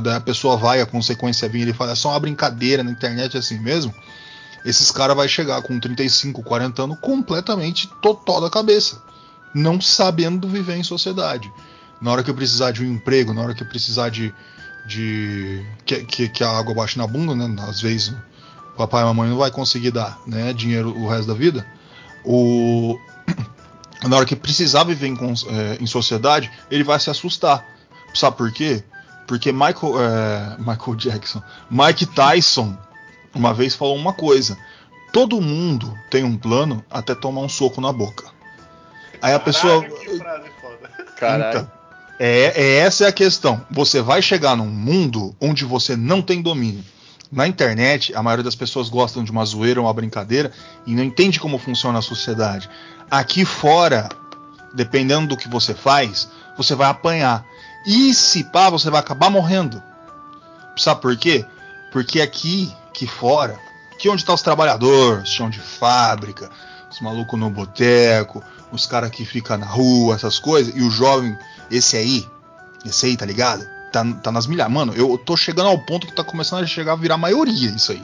daí 0.00 0.14
a 0.14 0.20
pessoa 0.20 0.56
vai, 0.56 0.80
a 0.80 0.86
consequência 0.86 1.48
vem, 1.48 1.62
ele 1.62 1.72
fala, 1.72 1.92
é 1.92 1.94
só 1.96 2.10
uma 2.10 2.20
brincadeira 2.20 2.84
na 2.84 2.90
internet 2.90 3.36
é 3.36 3.40
assim 3.40 3.58
mesmo. 3.58 3.92
esses 4.64 4.92
caras 4.92 5.16
vai 5.16 5.28
chegar 5.28 5.60
com 5.62 5.78
35, 5.80 6.42
40 6.42 6.82
anos 6.82 6.98
completamente 7.00 7.88
totó 8.00 8.40
da 8.40 8.48
cabeça, 8.48 9.02
não 9.52 9.80
sabendo 9.80 10.48
viver 10.48 10.76
em 10.76 10.84
sociedade. 10.84 11.50
Na 12.00 12.12
hora 12.12 12.22
que 12.22 12.30
eu 12.30 12.34
precisar 12.34 12.70
de 12.70 12.84
um 12.84 12.92
emprego, 12.92 13.32
na 13.32 13.40
hora 13.40 13.54
que 13.54 13.62
eu 13.62 13.68
precisar 13.68 14.10
de. 14.10 14.32
de 14.86 15.64
que, 15.84 16.04
que, 16.04 16.28
que 16.28 16.44
a 16.44 16.50
água 16.50 16.74
baixe 16.74 16.98
na 16.98 17.06
bunda, 17.06 17.34
né? 17.34 17.56
Às 17.66 17.80
vezes 17.80 18.14
papai 18.76 19.02
e 19.02 19.04
mamãe 19.04 19.28
não 19.28 19.38
vai 19.38 19.50
conseguir 19.50 19.90
dar 19.90 20.18
né, 20.26 20.52
dinheiro 20.52 20.96
o 20.96 21.08
resto 21.08 21.26
da 21.26 21.34
vida. 21.34 21.66
O, 22.24 22.98
na 24.06 24.16
hora 24.16 24.26
que 24.26 24.36
precisar 24.36 24.84
viver 24.84 25.08
em, 25.08 25.16
é, 25.16 25.78
em 25.80 25.86
sociedade, 25.86 26.50
ele 26.70 26.84
vai 26.84 26.98
se 27.00 27.10
assustar. 27.10 27.64
Sabe 28.14 28.36
por 28.36 28.52
quê? 28.52 28.82
Porque 29.26 29.52
Michael, 29.52 30.00
é, 30.00 30.56
Michael 30.58 30.94
Jackson, 30.96 31.42
Mike 31.70 32.06
Tyson, 32.06 32.76
uma 33.34 33.52
vez 33.52 33.74
falou 33.74 33.96
uma 33.96 34.12
coisa: 34.12 34.56
todo 35.12 35.40
mundo 35.40 35.92
tem 36.10 36.24
um 36.24 36.36
plano 36.36 36.84
até 36.90 37.14
tomar 37.14 37.40
um 37.40 37.48
soco 37.48 37.80
na 37.80 37.92
boca. 37.92 38.24
Aí 39.20 39.34
a 39.34 39.40
pessoa. 39.40 39.82
Que 39.82 40.18
frase 40.18 40.50
foda. 40.60 40.88
Caralho. 41.16 41.58
Então, 41.58 41.76
é, 42.18 42.52
é, 42.54 42.76
essa 42.78 43.04
é 43.04 43.08
a 43.08 43.12
questão. 43.12 43.60
Você 43.70 44.00
vai 44.00 44.22
chegar 44.22 44.56
num 44.56 44.66
mundo 44.66 45.34
onde 45.40 45.64
você 45.64 45.96
não 45.96 46.22
tem 46.22 46.40
domínio. 46.40 46.84
Na 47.30 47.46
internet, 47.46 48.14
a 48.14 48.22
maioria 48.22 48.44
das 48.44 48.54
pessoas 48.54 48.88
gostam 48.88 49.24
de 49.24 49.30
uma 49.30 49.44
zoeira, 49.44 49.80
uma 49.80 49.92
brincadeira 49.92 50.52
e 50.86 50.94
não 50.94 51.02
entende 51.02 51.40
como 51.40 51.58
funciona 51.58 51.98
a 51.98 52.02
sociedade. 52.02 52.70
Aqui 53.10 53.44
fora, 53.44 54.08
dependendo 54.72 55.28
do 55.28 55.36
que 55.36 55.48
você 55.48 55.74
faz, 55.74 56.28
você 56.56 56.74
vai 56.74 56.88
apanhar. 56.88 57.44
E 57.86 58.14
se 58.14 58.44
pá, 58.44 58.70
você 58.70 58.90
vai 58.90 59.00
acabar 59.00 59.30
morrendo. 59.30 59.82
Sabe 60.76 61.00
por 61.00 61.16
quê? 61.16 61.44
Porque 61.92 62.20
aqui, 62.20 62.72
aqui 62.88 63.06
fora, 63.06 63.58
aqui 63.92 64.08
onde 64.08 64.24
tá 64.24 64.34
os 64.34 64.42
trabalhadores, 64.42 65.28
chão 65.28 65.50
de 65.50 65.60
fábrica, 65.60 66.50
os 66.90 67.00
malucos 67.00 67.38
no 67.38 67.50
boteco, 67.50 68.42
os 68.70 68.86
caras 68.86 69.10
que 69.10 69.24
ficam 69.24 69.56
na 69.56 69.66
rua, 69.66 70.14
essas 70.14 70.38
coisas, 70.38 70.74
e 70.76 70.82
o 70.82 70.90
jovem, 70.90 71.36
esse 71.70 71.96
aí, 71.96 72.28
esse 72.84 73.06
aí, 73.06 73.16
tá 73.16 73.26
ligado? 73.26 73.75
Tá, 73.96 74.04
tá 74.24 74.30
nas 74.30 74.46
milhares. 74.46 74.70
Mano, 74.70 74.92
eu 74.94 75.16
tô 75.16 75.34
chegando 75.38 75.68
ao 75.68 75.78
ponto 75.78 76.06
que 76.06 76.12
tá 76.12 76.22
começando 76.22 76.62
a 76.62 76.66
chegar 76.66 76.92
a 76.92 76.96
virar 76.96 77.16
maioria 77.16 77.70
isso 77.70 77.92
aí. 77.92 78.02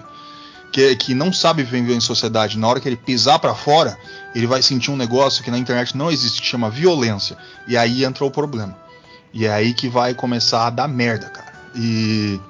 Que, 0.73 0.97
que 0.97 1.15
não 1.15 1.31
sabe 1.31 1.63
viver 1.63 1.95
em 1.95 2.01
sociedade. 2.01 2.59
Na 2.59 2.67
hora 2.67 2.81
que 2.81 2.89
ele 2.89 2.97
pisar 2.97 3.39
para 3.39 3.55
fora, 3.55 3.99
ele 4.35 4.47
vai 4.47 4.63
sentir 4.63 4.91
um 4.91 4.97
negócio 4.97 5.45
que 5.45 5.51
na 5.51 5.59
internet 5.59 5.95
não 5.95 6.11
existe, 6.11 6.41
que 6.41 6.47
chama 6.47 6.71
violência. 6.71 7.37
E 7.69 7.77
aí 7.77 8.07
entra 8.07 8.25
o 8.25 8.31
problema. 8.31 8.75
E 9.35 9.45
é 9.45 9.53
aí 9.53 9.75
que 9.75 9.87
vai 9.87 10.15
começar 10.15 10.67
a 10.67 10.71
dar 10.71 10.89
merda, 10.89 11.29
cara. 11.29 11.53
E. 11.75 12.41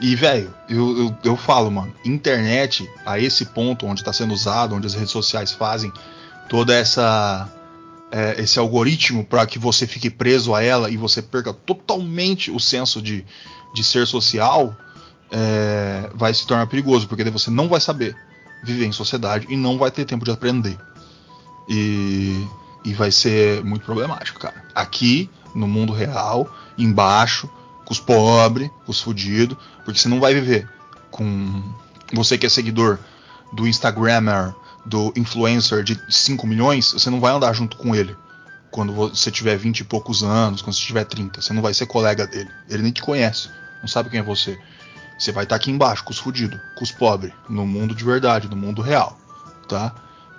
E, 0.00 0.14
velho, 0.16 0.52
eu, 0.68 0.98
eu, 0.98 1.16
eu, 1.24 1.36
falo, 1.36 1.70
mano, 1.70 1.94
internet, 2.04 2.86
a 3.06 3.18
esse 3.18 3.46
ponto 3.46 3.86
onde 3.86 4.00
está 4.00 4.12
sendo 4.12 4.34
usado, 4.34 4.74
onde 4.74 4.86
as 4.86 4.92
redes 4.92 5.12
sociais 5.12 5.52
fazem 5.52 5.90
toda 6.48 6.74
essa 6.74 7.48
é, 8.14 8.40
esse 8.40 8.60
algoritmo 8.60 9.24
para 9.24 9.44
que 9.44 9.58
você 9.58 9.88
fique 9.88 10.08
preso 10.08 10.54
a 10.54 10.62
ela 10.62 10.88
e 10.88 10.96
você 10.96 11.20
perca 11.20 11.52
totalmente 11.52 12.48
o 12.48 12.60
senso 12.60 13.02
de, 13.02 13.24
de 13.74 13.82
ser 13.82 14.06
social, 14.06 14.76
é, 15.32 16.08
vai 16.14 16.32
se 16.32 16.46
tornar 16.46 16.68
perigoso, 16.68 17.08
porque 17.08 17.24
daí 17.24 17.32
você 17.32 17.50
não 17.50 17.68
vai 17.68 17.80
saber 17.80 18.16
viver 18.62 18.86
em 18.86 18.92
sociedade 18.92 19.48
e 19.50 19.56
não 19.56 19.76
vai 19.76 19.90
ter 19.90 20.04
tempo 20.04 20.24
de 20.24 20.30
aprender. 20.30 20.78
E, 21.68 22.46
e 22.84 22.94
vai 22.94 23.10
ser 23.10 23.64
muito 23.64 23.84
problemático, 23.84 24.38
cara. 24.38 24.62
Aqui, 24.72 25.28
no 25.52 25.66
mundo 25.66 25.92
real, 25.92 26.48
embaixo, 26.78 27.50
com 27.84 27.92
os 27.92 27.98
pobres, 27.98 28.70
com 28.86 28.92
os 28.92 29.00
fudidos, 29.00 29.58
porque 29.84 29.98
você 29.98 30.08
não 30.08 30.20
vai 30.20 30.32
viver 30.32 30.70
com 31.10 31.64
você 32.12 32.38
que 32.38 32.46
é 32.46 32.48
seguidor 32.48 33.00
do 33.52 33.66
Instagrammer 33.66 34.54
do 34.84 35.12
influencer 35.16 35.82
de 35.82 36.00
5 36.08 36.46
milhões, 36.46 36.92
você 36.92 37.08
não 37.10 37.20
vai 37.20 37.32
andar 37.32 37.52
junto 37.52 37.76
com 37.76 37.94
ele. 37.94 38.16
Quando 38.70 38.92
você 38.92 39.30
tiver 39.30 39.56
20 39.56 39.80
e 39.80 39.84
poucos 39.84 40.22
anos, 40.22 40.60
quando 40.60 40.74
você 40.74 40.82
tiver 40.82 41.04
30, 41.04 41.40
você 41.40 41.52
não 41.52 41.62
vai 41.62 41.72
ser 41.72 41.86
colega 41.86 42.26
dele. 42.26 42.50
Ele 42.68 42.82
nem 42.82 42.92
te 42.92 43.02
conhece, 43.02 43.48
não 43.80 43.88
sabe 43.88 44.10
quem 44.10 44.20
é 44.20 44.22
você. 44.22 44.58
Você 45.18 45.30
vai 45.30 45.44
estar 45.44 45.56
aqui 45.56 45.70
embaixo 45.70 46.04
com 46.04 46.10
os 46.10 46.18
fudidos, 46.18 46.60
com 46.76 46.82
os 46.82 46.90
pobres, 46.90 47.32
no 47.48 47.64
mundo 47.64 47.94
de 47.94 48.04
verdade, 48.04 48.48
no 48.48 48.56
mundo 48.56 48.82
real, 48.82 49.16
tá? 49.68 49.94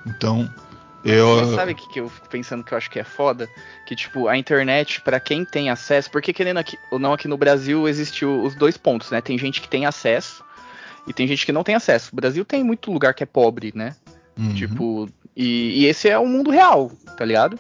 Então, 0.06 0.50
eu... 1.06 1.56
Sabe 1.56 1.72
o 1.74 1.76
que, 1.76 1.88
que 1.88 2.00
eu 2.00 2.10
fico 2.10 2.28
pensando 2.28 2.64
que 2.64 2.74
eu 2.74 2.78
acho 2.78 2.90
que 2.90 3.00
é 3.00 3.04
foda? 3.04 3.48
Que, 3.86 3.96
tipo, 3.96 4.28
a 4.28 4.36
internet, 4.36 5.02
para 5.02 5.20
quem 5.20 5.46
tem 5.46 5.70
acesso, 5.70 6.10
porque 6.10 6.34
querendo 6.34 6.58
aqui, 6.58 6.78
ou 6.92 6.98
não 6.98 7.14
aqui 7.14 7.28
no 7.28 7.38
Brasil, 7.38 7.88
existiu 7.88 8.44
os 8.44 8.56
dois 8.56 8.76
pontos, 8.76 9.12
né? 9.12 9.22
Tem 9.22 9.38
gente 9.38 9.62
que 9.62 9.70
tem 9.70 9.86
acesso 9.86 10.44
e 11.08 11.14
tem 11.14 11.28
gente 11.28 11.46
que 11.46 11.52
não 11.52 11.64
tem 11.64 11.76
acesso. 11.76 12.10
O 12.12 12.16
Brasil 12.16 12.44
tem 12.44 12.64
muito 12.64 12.92
lugar 12.92 13.14
que 13.14 13.22
é 13.22 13.26
pobre, 13.26 13.72
né? 13.76 13.96
Uhum. 14.38 14.54
Tipo, 14.54 15.10
e, 15.36 15.82
e, 15.82 15.86
esse 15.86 16.10
é 16.10 16.18
o 16.18 16.26
mundo 16.26 16.50
real, 16.50 16.92
tá 17.18 17.26
ligado? 17.26 17.60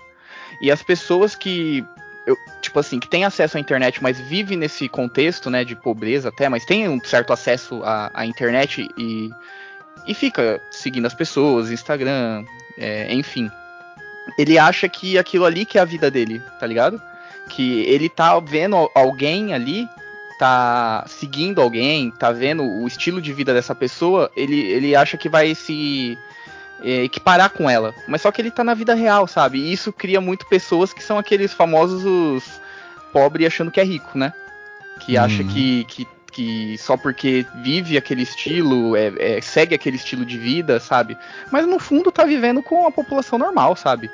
E 0.62 0.72
as 0.72 0.82
pessoas 0.82 1.36
que, 1.36 1.84
eu, 2.26 2.36
tipo 2.62 2.80
assim, 2.80 3.00
que 3.00 3.08
têm 3.08 3.26
acesso 3.26 3.58
à 3.58 3.60
internet, 3.60 4.02
mas 4.02 4.20
vivem 4.20 4.58
nesse 4.58 4.88
contexto, 4.90 5.50
né, 5.50 5.64
de 5.64 5.76
pobreza 5.76 6.30
até, 6.30 6.50
mas 6.50 6.66
tem 6.66 6.88
um 6.88 7.00
certo 7.04 7.34
acesso 7.34 7.82
à, 7.84 8.12
à 8.14 8.26
internet 8.26 8.88
e, 8.98 9.30
e 10.08 10.14
fica 10.14 10.62
seguindo 10.72 11.06
as 11.06 11.14
pessoas, 11.14 11.72
Instagram, 11.72 12.46
é, 12.78 13.14
enfim. 13.14 13.50
Ele 14.38 14.58
acha 14.58 14.90
que 14.90 15.18
aquilo 15.18 15.46
ali 15.46 15.66
que 15.66 15.78
é 15.78 15.82
a 15.82 15.86
vida 15.86 16.10
dele, 16.10 16.42
tá 16.60 16.66
ligado? 16.66 17.02
Que 17.50 17.82
ele 17.82 18.10
tá 18.10 18.40
vendo 18.40 18.90
alguém 18.96 19.54
ali 19.54 19.88
tá 20.38 21.06
seguindo 21.08 21.62
alguém, 21.62 22.12
tá 22.12 22.32
vendo 22.32 22.64
o 22.64 22.88
estilo 22.88 23.22
de 23.22 23.32
vida 23.34 23.54
dessa 23.54 23.74
pessoa, 23.74 24.30
ele, 24.36 24.60
ele 24.60 24.96
acha 24.96 25.18
que 25.18 25.30
vai 25.30 25.56
se 25.56 26.18
é, 26.82 27.04
equiparar 27.04 27.50
com 27.50 27.70
ela. 27.70 27.94
Mas 28.08 28.22
só 28.22 28.32
que 28.32 28.42
ele 28.42 28.52
tá 28.52 28.64
na 28.64 28.74
vida 28.74 28.94
real, 28.94 29.28
sabe? 29.28 29.60
E 29.60 29.74
isso 29.74 29.94
cria 29.94 30.20
muito 30.20 30.46
pessoas 30.48 30.94
que 30.94 31.04
são 31.04 31.18
aqueles 31.18 31.54
famosos 31.54 32.44
pobres 33.12 33.48
achando 33.48 33.72
que 33.72 33.80
é 33.80 33.84
rico, 33.84 34.18
né? 34.18 34.34
Que 35.00 35.18
hum. 35.18 35.24
acha 35.24 35.44
que, 35.44 35.84
que, 35.86 36.08
que 36.32 36.78
só 36.78 36.98
porque 36.98 37.46
vive 37.64 37.98
aquele 37.98 38.24
estilo, 38.24 38.96
é, 38.96 39.14
é, 39.18 39.42
segue 39.42 39.76
aquele 39.76 39.96
estilo 39.98 40.26
de 40.26 40.38
vida, 40.38 40.80
sabe? 40.80 41.18
Mas 41.52 41.66
no 41.66 41.80
fundo 41.80 42.12
tá 42.12 42.26
vivendo 42.26 42.62
com 42.62 42.86
a 42.88 42.92
população 42.92 43.40
normal, 43.40 43.76
sabe? 43.76 44.10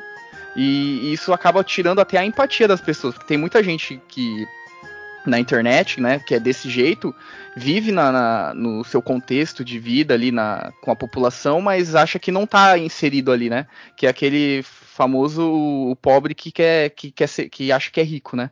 E 0.56 1.14
isso 1.14 1.32
acaba 1.32 1.64
tirando 1.64 2.00
até 2.00 2.18
a 2.18 2.26
empatia 2.26 2.68
das 2.68 2.82
pessoas. 2.82 3.14
Porque 3.14 3.28
tem 3.28 3.38
muita 3.38 3.64
gente 3.64 4.02
que 4.08 4.46
na 5.26 5.40
internet, 5.40 6.02
né, 6.02 6.20
que 6.20 6.36
é 6.36 6.40
desse 6.40 6.70
jeito, 6.70 7.14
vive 7.56 7.92
na, 7.92 8.12
na, 8.12 8.54
no 8.54 8.84
seu 8.84 9.02
contexto 9.02 9.64
de 9.64 9.78
vida 9.78 10.14
ali 10.14 10.32
na, 10.32 10.72
com 10.82 10.92
a 10.92 10.96
população, 10.96 11.62
mas 11.62 11.96
acha 11.96 12.20
que 12.20 12.32
não 12.32 12.44
está 12.44 12.78
inserido 12.78 13.32
ali, 13.32 13.50
né? 13.50 13.68
Que 13.96 14.08
é 14.08 14.10
aquele 14.10 14.64
famoso 14.64 15.44
o 15.44 15.96
pobre 15.96 16.34
que 16.34 16.52
quer, 16.52 16.90
que 16.92 17.12
quer 17.12 17.28
ser, 17.28 17.50
que 17.50 17.72
acha 17.72 17.92
que 17.92 18.00
é 18.00 18.04
rico, 18.04 18.36
né? 18.36 18.52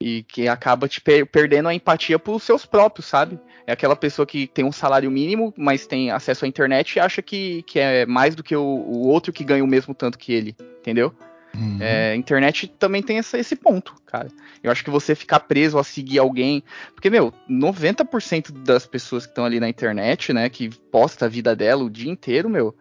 E 0.00 0.22
que 0.24 0.48
acaba 0.48 0.88
te 0.88 1.00
per 1.00 1.26
perdendo 1.26 1.68
a 1.68 1.74
empatia 1.74 2.18
por 2.18 2.40
seus 2.40 2.66
próprios, 2.66 3.06
sabe? 3.06 3.38
É 3.66 3.72
aquela 3.72 3.96
pessoa 3.96 4.26
que 4.26 4.46
tem 4.46 4.64
um 4.64 4.72
salário 4.72 5.10
mínimo, 5.10 5.52
mas 5.56 5.86
tem 5.86 6.10
acesso 6.10 6.44
à 6.44 6.48
internet 6.48 6.94
e 6.96 7.00
acha 7.00 7.22
que, 7.22 7.62
que 7.62 7.78
é 7.78 8.04
mais 8.06 8.34
do 8.34 8.42
que 8.42 8.54
o, 8.54 8.62
o 8.62 9.08
outro 9.08 9.32
que 9.32 9.44
ganha 9.44 9.64
o 9.64 9.68
mesmo 9.68 9.94
tanto 9.94 10.18
que 10.18 10.32
ele, 10.32 10.54
entendeu? 10.78 11.14
Uhum. 11.54 11.78
É, 11.80 12.14
internet 12.16 12.66
também 12.66 13.02
tem 13.02 13.18
essa, 13.18 13.38
esse 13.38 13.54
ponto, 13.54 13.94
cara. 14.06 14.28
Eu 14.62 14.70
acho 14.70 14.82
que 14.82 14.90
você 14.90 15.14
ficar 15.14 15.40
preso 15.40 15.78
a 15.78 15.84
seguir 15.84 16.18
alguém. 16.18 16.62
Porque, 16.94 17.08
meu, 17.08 17.32
90% 17.48 18.50
das 18.50 18.86
pessoas 18.86 19.24
que 19.24 19.32
estão 19.32 19.44
ali 19.44 19.60
na 19.60 19.68
internet, 19.68 20.32
né, 20.32 20.48
que 20.48 20.68
posta 20.90 21.26
a 21.26 21.28
vida 21.28 21.54
dela 21.54 21.84
o 21.84 21.90
dia 21.90 22.10
inteiro, 22.10 22.48
meu. 22.48 22.74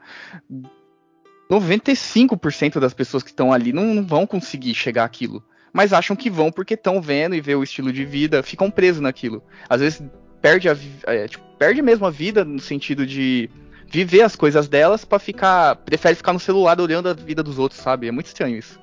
95% 1.49 2.79
das 2.79 2.93
pessoas 2.93 3.21
que 3.21 3.29
estão 3.29 3.53
ali 3.53 3.71
não, 3.71 3.93
não, 3.93 4.05
vão 4.05 4.25
conseguir 4.25 4.73
chegar 4.73 5.03
àquilo. 5.03 5.43
Mas 5.71 5.93
acham 5.93 6.15
que 6.15 6.29
vão 6.29 6.51
porque 6.51 6.73
estão 6.73 7.01
vendo 7.01 7.35
e 7.35 7.41
vê 7.41 7.55
o 7.55 7.63
estilo 7.63 7.91
de 7.91 8.05
vida, 8.05 8.43
ficam 8.43 8.71
presos 8.71 9.01
naquilo. 9.01 9.43
Às 9.69 9.81
vezes 9.81 10.03
perde, 10.41 10.69
a, 10.69 10.77
é, 11.07 11.27
tipo, 11.27 11.43
perde 11.57 11.81
mesmo 11.81 12.05
a 12.05 12.09
vida 12.09 12.43
no 12.43 12.59
sentido 12.59 13.05
de 13.05 13.49
viver 13.93 14.23
as 14.23 14.35
coisas 14.35 14.67
delas 14.67 15.05
para 15.05 15.19
ficar. 15.19 15.75
Prefere 15.77 16.15
ficar 16.15 16.33
no 16.33 16.39
celular 16.39 16.81
olhando 16.81 17.07
a 17.07 17.13
vida 17.13 17.43
dos 17.43 17.59
outros, 17.59 17.79
sabe? 17.79 18.07
É 18.07 18.11
muito 18.11 18.25
estranho 18.25 18.57
isso. 18.57 18.79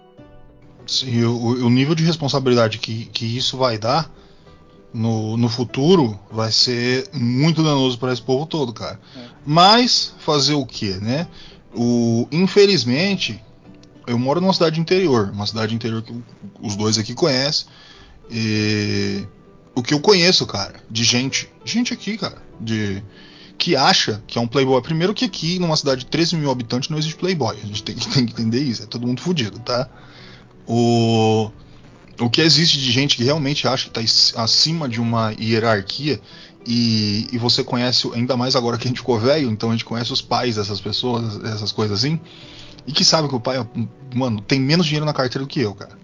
Sim, 0.86 1.24
o, 1.24 1.66
o 1.66 1.70
nível 1.70 1.94
de 1.94 2.04
responsabilidade 2.04 2.78
que, 2.78 3.06
que 3.06 3.36
isso 3.36 3.56
vai 3.58 3.76
dar 3.76 4.10
no, 4.94 5.36
no 5.36 5.48
futuro 5.48 6.18
vai 6.30 6.50
ser 6.50 7.08
muito 7.12 7.62
danoso 7.62 7.98
para 7.98 8.12
esse 8.12 8.22
povo 8.22 8.46
todo, 8.46 8.72
cara. 8.72 8.98
É. 9.16 9.28
Mas 9.44 10.14
fazer 10.20 10.54
o 10.54 10.64
que, 10.64 10.94
né? 10.94 11.26
O, 11.74 12.26
infelizmente, 12.30 13.42
eu 14.06 14.18
moro 14.18 14.40
numa 14.40 14.52
cidade 14.52 14.80
interior, 14.80 15.30
uma 15.32 15.46
cidade 15.46 15.74
interior 15.74 16.02
que 16.02 16.14
os 16.60 16.76
dois 16.76 16.98
aqui 16.98 17.14
conhecem. 17.14 17.66
E 18.30 19.24
o 19.74 19.82
que 19.82 19.94
eu 19.94 20.00
conheço, 20.00 20.46
cara, 20.46 20.74
de 20.88 21.02
gente, 21.02 21.48
gente 21.64 21.92
aqui, 21.92 22.16
cara, 22.16 22.38
de 22.60 23.02
que 23.60 23.76
acha 23.76 24.22
que 24.26 24.38
é 24.38 24.40
um 24.40 24.46
playboy. 24.48 24.80
Primeiro 24.80 25.12
que 25.12 25.26
aqui, 25.26 25.58
numa 25.58 25.76
cidade 25.76 26.00
de 26.00 26.06
13 26.06 26.34
mil 26.36 26.50
habitantes, 26.50 26.88
não 26.88 26.96
existe 26.96 27.16
playboy. 27.16 27.56
A 27.62 27.66
gente 27.66 27.82
tem, 27.82 27.94
tem 28.14 28.24
que 28.24 28.32
entender 28.32 28.60
isso. 28.60 28.82
É 28.82 28.86
todo 28.86 29.06
mundo 29.06 29.20
fudido, 29.20 29.58
tá? 29.60 29.86
O, 30.66 31.50
o 32.18 32.30
que 32.30 32.40
existe 32.40 32.78
de 32.78 32.90
gente 32.90 33.16
que 33.16 33.22
realmente 33.22 33.68
acha 33.68 33.90
que 33.90 34.00
está 34.00 34.42
acima 34.42 34.88
de 34.88 35.00
uma 35.00 35.32
hierarquia 35.38 36.20
E, 36.66 37.28
e 37.30 37.38
você 37.38 37.62
conhece, 37.62 38.10
ainda 38.14 38.34
mais 38.34 38.56
agora 38.56 38.78
que 38.78 38.86
a 38.86 38.88
gente 38.88 39.00
ficou 39.00 39.18
velho, 39.20 39.50
então 39.50 39.68
a 39.68 39.72
gente 39.72 39.84
conhece 39.84 40.10
os 40.10 40.22
pais 40.22 40.56
dessas 40.56 40.80
pessoas, 40.80 41.38
essas 41.44 41.70
coisas 41.70 41.98
assim. 41.98 42.18
E 42.86 42.92
que 42.92 43.04
sabe 43.04 43.28
que 43.28 43.34
o 43.34 43.40
pai, 43.40 43.56
mano, 44.14 44.40
tem 44.40 44.58
menos 44.58 44.86
dinheiro 44.86 45.04
na 45.04 45.12
carteira 45.12 45.44
do 45.44 45.48
que 45.48 45.60
eu, 45.60 45.74
cara. 45.74 45.98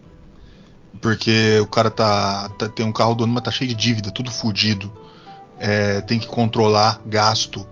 Porque 1.00 1.58
o 1.62 1.66
cara 1.66 1.90
tá, 1.90 2.50
tá 2.50 2.68
tem 2.68 2.84
um 2.84 2.92
carro 2.92 3.14
do 3.14 3.24
ano, 3.24 3.32
mas 3.32 3.42
tá 3.42 3.50
cheio 3.50 3.68
de 3.68 3.74
dívida, 3.74 4.10
tudo 4.10 4.30
fudido. 4.30 4.92
É, 5.58 6.00
tem 6.02 6.18
que 6.18 6.26
controlar 6.26 7.00
gasto. 7.06 7.66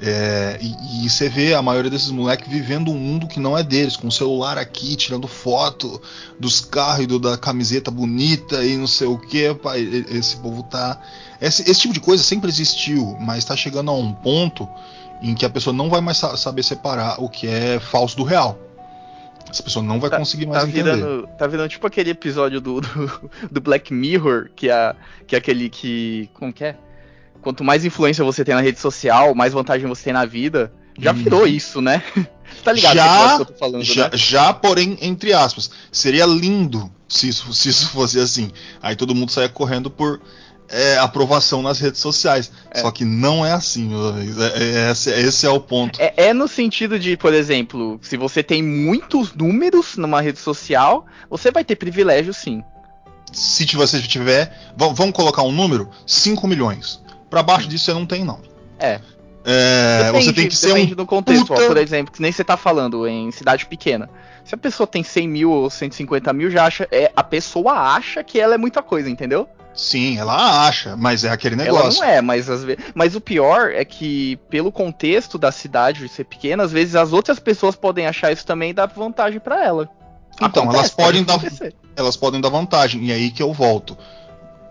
É, 0.00 0.58
e, 0.60 1.04
e, 1.06 1.10
você 1.10 1.28
vê 1.28 1.54
a 1.54 1.62
maioria 1.62 1.90
desses 1.90 2.10
moleques 2.10 2.48
vivendo 2.48 2.90
um 2.90 2.98
mundo 2.98 3.28
que 3.28 3.38
não 3.38 3.56
é 3.56 3.62
deles, 3.62 3.96
com 3.96 4.08
o 4.08 4.12
celular 4.12 4.58
aqui, 4.58 4.96
tirando 4.96 5.28
foto 5.28 6.00
dos 6.38 6.60
carros 6.60 7.04
e 7.04 7.06
do, 7.06 7.18
da 7.18 7.38
camiseta 7.38 7.90
bonita 7.90 8.64
e 8.64 8.76
não 8.76 8.86
sei 8.86 9.06
o 9.06 9.16
que. 9.16 9.56
Esse 10.10 10.36
povo 10.36 10.62
tá. 10.64 11.00
Esse, 11.40 11.62
esse, 11.62 11.80
tipo 11.80 11.94
de 11.94 12.00
coisa 12.00 12.22
sempre 12.22 12.50
existiu, 12.50 13.16
mas 13.20 13.44
tá 13.44 13.56
chegando 13.56 13.90
a 13.90 13.94
um 13.94 14.12
ponto 14.12 14.68
em 15.22 15.34
que 15.34 15.46
a 15.46 15.50
pessoa 15.50 15.74
não 15.74 15.88
vai 15.88 16.00
mais 16.00 16.18
saber 16.18 16.62
separar 16.62 17.22
o 17.22 17.28
que 17.28 17.46
é 17.46 17.78
falso 17.78 18.16
do 18.16 18.24
real. 18.24 18.58
Essa 19.48 19.62
pessoa 19.62 19.84
não 19.84 20.00
vai 20.00 20.10
tá, 20.10 20.18
conseguir 20.18 20.46
mais 20.46 20.64
tá 20.64 20.68
entender. 20.68 20.96
Virando, 20.96 21.28
tá 21.38 21.46
virando 21.46 21.68
tipo 21.68 21.86
aquele 21.86 22.10
episódio 22.10 22.60
do, 22.60 22.80
do, 22.80 23.30
do 23.50 23.60
Black 23.60 23.94
Mirror, 23.94 24.50
que 24.54 24.68
é, 24.68 24.94
que 25.26 25.36
é 25.36 25.38
aquele 25.38 25.70
que. 25.70 26.28
Como 26.34 26.52
que 26.52 26.64
é? 26.64 26.76
Quanto 27.44 27.62
mais 27.62 27.84
influência 27.84 28.24
você 28.24 28.44
tem 28.44 28.54
na 28.54 28.60
rede 28.60 28.80
social, 28.80 29.34
mais 29.34 29.52
vantagem 29.52 29.86
você 29.86 30.04
tem 30.04 30.12
na 30.12 30.24
vida. 30.24 30.72
Já 30.98 31.12
hum. 31.12 31.14
virou 31.14 31.46
isso, 31.46 31.80
né? 31.80 32.02
tá 32.64 32.72
ligado 32.72 32.96
já, 32.96 33.36
que 33.36 33.42
eu 33.42 33.46
tô 33.46 33.54
falando, 33.54 33.84
já, 33.84 34.04
né? 34.04 34.10
já, 34.14 34.52
porém, 34.52 34.96
entre 35.00 35.32
aspas, 35.32 35.70
seria 35.92 36.24
lindo 36.24 36.90
se 37.08 37.28
isso, 37.28 37.52
se 37.52 37.68
isso 37.68 37.88
fosse 37.90 38.18
assim. 38.18 38.50
Aí 38.82 38.96
todo 38.96 39.14
mundo 39.14 39.30
saia 39.30 39.48
correndo 39.48 39.90
por 39.90 40.20
é, 40.68 40.96
aprovação 40.98 41.62
nas 41.62 41.78
redes 41.78 42.00
sociais. 42.00 42.50
É. 42.70 42.80
Só 42.80 42.90
que 42.90 43.04
não 43.04 43.44
é 43.44 43.52
assim, 43.52 43.90
é, 44.38 44.88
é, 44.88 44.90
esse, 44.90 45.10
esse, 45.10 45.46
é 45.46 45.50
o 45.50 45.60
ponto. 45.60 46.00
É, 46.00 46.14
é, 46.16 46.32
no 46.32 46.48
sentido 46.48 46.98
de, 46.98 47.16
por 47.16 47.34
exemplo, 47.34 47.98
se 48.02 48.16
você 48.16 48.42
tem 48.42 48.62
muitos 48.62 49.34
números 49.34 49.96
numa 49.96 50.20
rede 50.20 50.38
social, 50.38 51.04
você 51.28 51.50
vai 51.50 51.64
ter 51.64 51.76
privilégio 51.76 52.32
sim. 52.32 52.62
Se 53.32 53.66
você 53.74 54.00
tiver, 54.00 54.72
vamos 54.76 55.12
colocar 55.12 55.42
um 55.42 55.50
número, 55.50 55.90
5 56.06 56.46
milhões. 56.46 57.02
Para 57.30 57.42
baixo 57.42 57.68
disso 57.68 57.86
você 57.86 57.94
não 57.94 58.06
tem, 58.06 58.24
não. 58.24 58.40
É. 58.78 59.00
é 59.44 60.04
depende, 60.04 60.24
você 60.24 60.32
tem 60.32 60.48
que 60.48 60.56
ser 60.56 60.72
um. 60.72 60.86
do 60.86 61.06
contexto, 61.06 61.46
puta... 61.46 61.62
ó, 61.62 61.66
por 61.66 61.76
exemplo, 61.76 62.12
que 62.12 62.22
nem 62.22 62.32
você 62.32 62.44
tá 62.44 62.56
falando 62.56 63.06
em 63.06 63.30
cidade 63.30 63.66
pequena. 63.66 64.08
Se 64.44 64.54
a 64.54 64.58
pessoa 64.58 64.86
tem 64.86 65.02
100 65.02 65.28
mil 65.28 65.50
ou 65.50 65.70
150 65.70 66.32
mil, 66.32 66.50
já 66.50 66.66
acha. 66.66 66.86
É, 66.92 67.10
a 67.16 67.22
pessoa 67.22 67.72
acha 67.72 68.22
que 68.22 68.38
ela 68.38 68.54
é 68.54 68.58
muita 68.58 68.82
coisa, 68.82 69.08
entendeu? 69.08 69.48
Sim, 69.74 70.18
ela 70.18 70.68
acha, 70.68 70.96
mas 70.96 71.24
é 71.24 71.30
aquele 71.30 71.56
negócio. 71.56 72.02
Ela 72.02 72.06
não 72.06 72.16
é, 72.16 72.20
mas 72.20 72.48
às 72.48 72.62
vezes. 72.62 72.84
Mas 72.94 73.16
o 73.16 73.20
pior 73.20 73.72
é 73.72 73.84
que, 73.84 74.36
pelo 74.48 74.70
contexto 74.70 75.36
da 75.36 75.50
cidade 75.50 76.08
ser 76.08 76.24
pequena, 76.24 76.62
às 76.62 76.70
vezes 76.70 76.94
as 76.94 77.12
outras 77.12 77.40
pessoas 77.40 77.74
podem 77.74 78.06
achar 78.06 78.30
isso 78.30 78.46
também 78.46 78.70
e 78.70 78.72
dar 78.72 78.86
vantagem 78.86 79.40
para 79.40 79.64
ela. 79.64 79.88
Então, 80.36 80.64
Acontece, 80.64 80.78
elas 80.78 80.90
podem 80.90 81.24
dar. 81.24 81.40
Elas 81.96 82.16
podem 82.16 82.40
dar 82.40 82.50
vantagem, 82.50 83.04
e 83.04 83.10
é 83.10 83.14
aí 83.14 83.30
que 83.30 83.42
eu 83.42 83.52
volto 83.52 83.96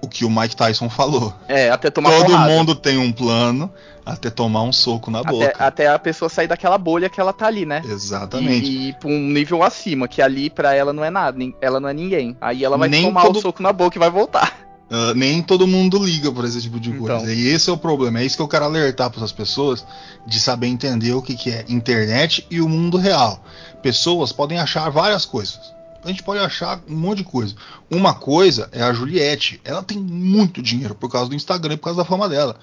o 0.03 0.07
que 0.07 0.25
o 0.25 0.29
Mike 0.29 0.53
Tyson 0.53 0.89
falou. 0.89 1.33
É, 1.47 1.69
até 1.69 1.89
tomar 1.89 2.11
Todo 2.11 2.25
porrada. 2.25 2.51
mundo 2.51 2.75
tem 2.75 2.97
um 2.97 3.09
plano 3.09 3.71
até 4.05 4.29
tomar 4.29 4.63
um 4.63 4.73
soco 4.73 5.09
na 5.09 5.23
boca. 5.23 5.45
Até, 5.45 5.63
até, 5.63 5.87
a 5.87 5.97
pessoa 5.97 6.27
sair 6.27 6.45
daquela 6.45 6.77
bolha 6.77 7.09
que 7.09 7.21
ela 7.21 7.31
tá 7.31 7.47
ali, 7.47 7.65
né? 7.65 7.81
Exatamente. 7.85 8.69
E, 8.69 8.75
e 8.75 8.89
ir 8.89 8.95
pra 8.95 9.07
um 9.07 9.29
nível 9.29 9.63
acima, 9.63 10.05
que 10.05 10.21
ali 10.21 10.49
para 10.49 10.75
ela 10.75 10.91
não 10.91 11.05
é 11.05 11.09
nada, 11.09 11.37
ela 11.61 11.79
não 11.79 11.87
é 11.87 11.93
ninguém. 11.93 12.35
Aí 12.41 12.65
ela 12.65 12.77
vai 12.77 12.89
Nem 12.89 13.05
tomar 13.05 13.21
todo... 13.23 13.37
o 13.37 13.41
soco 13.41 13.63
na 13.63 13.71
boca 13.71 13.97
e 13.97 13.99
vai 13.99 14.09
voltar. 14.09 14.59
Uh, 14.91 15.15
nem 15.15 15.41
todo 15.41 15.65
mundo 15.65 15.97
liga 16.03 16.29
por 16.33 16.43
esse 16.43 16.61
tipo 16.61 16.81
de 16.81 16.91
coisa. 16.91 17.15
Então. 17.15 17.33
E 17.33 17.47
esse 17.47 17.69
é 17.69 17.73
o 17.73 17.77
problema. 17.77 18.19
É 18.19 18.25
isso 18.25 18.35
que 18.35 18.41
eu 18.41 18.47
quero 18.47 18.65
alertar 18.65 19.09
para 19.09 19.23
as 19.23 19.31
pessoas 19.31 19.85
de 20.27 20.37
saber 20.37 20.67
entender 20.67 21.13
o 21.13 21.21
que, 21.21 21.35
que 21.35 21.49
é 21.49 21.63
internet 21.69 22.45
e 22.51 22.59
o 22.59 22.67
mundo 22.67 22.97
real. 22.97 23.41
Pessoas 23.81 24.33
podem 24.33 24.59
achar 24.59 24.89
várias 24.89 25.25
coisas 25.25 25.73
a 26.03 26.07
gente 26.07 26.23
pode 26.23 26.39
achar 26.39 26.81
um 26.87 26.95
monte 26.95 27.19
de 27.19 27.23
coisa. 27.23 27.55
Uma 27.89 28.13
coisa 28.13 28.69
é 28.71 28.81
a 28.81 28.93
Juliette. 28.93 29.61
Ela 29.63 29.81
tem 29.81 29.97
muito 29.97 30.61
dinheiro 30.61 30.93
por 30.93 31.09
causa 31.09 31.29
do 31.29 31.35
Instagram, 31.35 31.77
por 31.77 31.85
causa 31.85 32.03
da 32.03 32.05
fama 32.05 32.27
dela. 32.27 32.57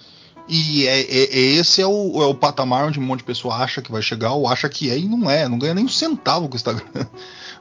E 0.49 0.87
é, 0.87 1.01
é, 1.01 1.25
é 1.25 1.41
esse 1.57 1.81
é 1.81 1.87
o, 1.87 2.23
é 2.23 2.27
o, 2.27 2.35
patamar 2.35 2.85
onde 2.85 2.99
um 2.99 3.03
monte 3.03 3.21
de 3.21 3.25
pessoa 3.25 3.57
acha 3.57 3.81
que 3.81 3.93
vai 3.93 4.03
chegar 4.03 4.33
ou 4.33 4.49
acha 4.49 4.69
que 4.69 4.91
é 4.91 4.99
e 4.99 5.07
não 5.07 5.31
é. 5.31 5.49
Não 5.49 5.59
ganha 5.59 5.75
nem 5.75 5.85
um 5.85 5.89
centavo 5.89 6.49
com 6.49 6.55
o 6.55 6.57
Instagram. 6.57 6.85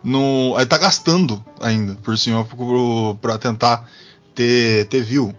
No, 0.02 0.56
aí 0.56 0.66
tá 0.66 0.78
gastando 0.78 1.44
ainda 1.60 1.94
por 1.96 2.18
cima 2.18 2.48
para 3.20 3.38
tentar 3.38 3.86
ter, 4.34 4.88
ter 4.88 5.04
view. 5.04 5.36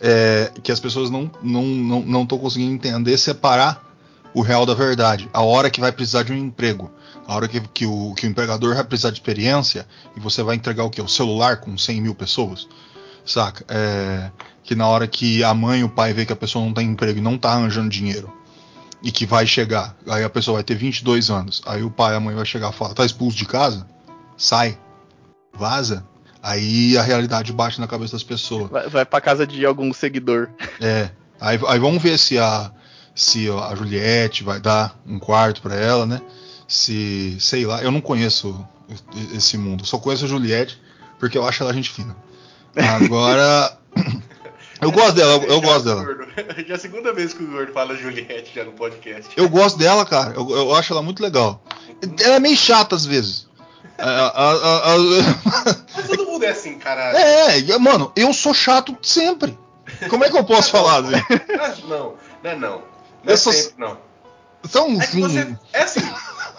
É, 0.00 0.52
que 0.62 0.70
as 0.70 0.78
pessoas 0.78 1.10
não 1.10 1.24
estão 1.24 1.42
não, 1.42 1.64
não, 1.64 2.00
não 2.02 2.26
conseguindo 2.26 2.72
entender, 2.72 3.18
separar 3.18 3.84
o 4.32 4.42
real 4.42 4.64
da 4.64 4.74
verdade. 4.74 5.28
A 5.32 5.42
hora 5.42 5.68
que 5.68 5.80
vai 5.80 5.90
precisar 5.90 6.22
de 6.22 6.32
um 6.32 6.36
emprego 6.36 6.88
a 7.26 7.34
hora 7.34 7.48
que, 7.48 7.60
que, 7.60 7.86
o, 7.86 8.14
que 8.14 8.26
o 8.26 8.30
empregador 8.30 8.74
vai 8.74 8.84
precisar 8.84 9.10
de 9.10 9.16
experiência 9.16 9.86
e 10.16 10.20
você 10.20 10.42
vai 10.42 10.56
entregar 10.56 10.84
o 10.84 10.90
que? 10.90 11.00
O 11.00 11.08
celular 11.08 11.58
com 11.58 11.76
100 11.76 12.00
mil 12.00 12.14
pessoas? 12.14 12.68
Saca? 13.24 13.64
É, 13.68 14.30
que 14.62 14.74
na 14.74 14.86
hora 14.86 15.06
que 15.06 15.42
a 15.42 15.52
mãe 15.52 15.80
e 15.80 15.84
o 15.84 15.88
pai 15.88 16.12
vê 16.12 16.24
que 16.24 16.32
a 16.32 16.36
pessoa 16.36 16.64
não 16.64 16.72
tem 16.72 16.88
emprego 16.88 17.18
e 17.18 17.22
não 17.22 17.36
tá 17.36 17.52
arranjando 17.52 17.88
dinheiro 17.88 18.32
e 19.02 19.10
que 19.10 19.26
vai 19.26 19.46
chegar, 19.46 19.96
aí 20.08 20.24
a 20.24 20.30
pessoa 20.30 20.56
vai 20.56 20.64
ter 20.64 20.74
22 20.74 21.30
anos, 21.30 21.62
aí 21.66 21.82
o 21.82 21.90
pai 21.90 22.14
e 22.14 22.16
a 22.16 22.20
mãe 22.20 22.34
vai 22.34 22.46
chegar 22.46 22.70
e 22.70 22.72
falar: 22.72 22.94
tá 22.94 23.04
expulso 23.04 23.36
de 23.36 23.44
casa? 23.44 23.86
Sai, 24.36 24.78
vaza. 25.52 26.04
Aí 26.42 26.96
a 26.96 27.02
realidade 27.02 27.52
bate 27.52 27.80
na 27.80 27.88
cabeça 27.88 28.12
das 28.12 28.22
pessoas. 28.22 28.70
Vai, 28.70 28.88
vai 28.88 29.04
pra 29.04 29.20
casa 29.20 29.46
de 29.46 29.66
algum 29.66 29.92
seguidor. 29.92 30.48
É. 30.80 31.10
Aí, 31.40 31.58
aí 31.66 31.78
vamos 31.78 32.02
ver 32.02 32.18
se 32.18 32.38
a, 32.38 32.70
se 33.14 33.48
a 33.50 33.74
Juliette 33.74 34.44
vai 34.44 34.60
dar 34.60 34.96
um 35.06 35.18
quarto 35.18 35.60
para 35.60 35.74
ela, 35.74 36.06
né? 36.06 36.20
Se, 36.66 37.36
sei 37.40 37.64
lá, 37.64 37.82
eu 37.82 37.90
não 37.90 38.00
conheço 38.00 38.66
esse 39.34 39.56
mundo, 39.56 39.86
só 39.86 39.98
conheço 39.98 40.24
a 40.24 40.28
Juliette 40.28 40.80
porque 41.18 41.38
eu 41.38 41.46
acho 41.46 41.62
ela 41.62 41.72
gente 41.72 41.90
fina. 41.90 42.16
Agora, 42.76 43.78
eu 44.80 44.92
gosto 44.92 45.12
dela, 45.12 45.32
eu, 45.32 45.42
eu 45.44 45.60
gosto 45.60 45.84
dela. 45.84 46.04
Já 46.66 46.74
é 46.74 46.76
a 46.76 46.78
segunda 46.78 47.12
vez 47.12 47.32
que 47.32 47.42
o 47.42 47.46
Gordo 47.46 47.72
fala 47.72 47.96
Juliette 47.96 48.52
já 48.54 48.64
no 48.64 48.72
podcast. 48.72 49.32
Eu 49.36 49.48
gosto 49.48 49.78
dela, 49.78 50.04
cara, 50.04 50.34
eu, 50.34 50.48
eu 50.50 50.74
acho 50.74 50.92
ela 50.92 51.02
muito 51.02 51.22
legal. 51.22 51.62
Ela 52.20 52.36
é 52.36 52.40
meio 52.40 52.56
chata 52.56 52.94
às 52.94 53.06
vezes. 53.06 53.46
A, 53.98 54.96
Mas 55.94 56.06
todo 56.08 56.26
mundo 56.26 56.44
é 56.44 56.48
assim, 56.48 56.78
caralho. 56.78 57.16
É, 57.18 57.78
mano, 57.78 58.12
eu 58.14 58.32
sou 58.34 58.52
chato 58.52 58.96
sempre. 59.00 59.58
Como 60.10 60.24
é 60.24 60.30
que 60.30 60.36
eu 60.36 60.44
posso 60.44 60.70
falar? 60.70 60.98
Assim? 60.98 61.86
Não, 61.88 62.14
não 62.42 62.50
é 62.50 62.56
não. 62.56 62.70
Não 62.70 62.82
é 63.24 63.32
eu 63.32 63.36
sempre, 63.38 63.74
não. 63.78 63.98
Então, 64.62 65.00
é, 65.00 65.06
você, 65.06 65.56
é 65.72 65.82
assim, 65.82 66.00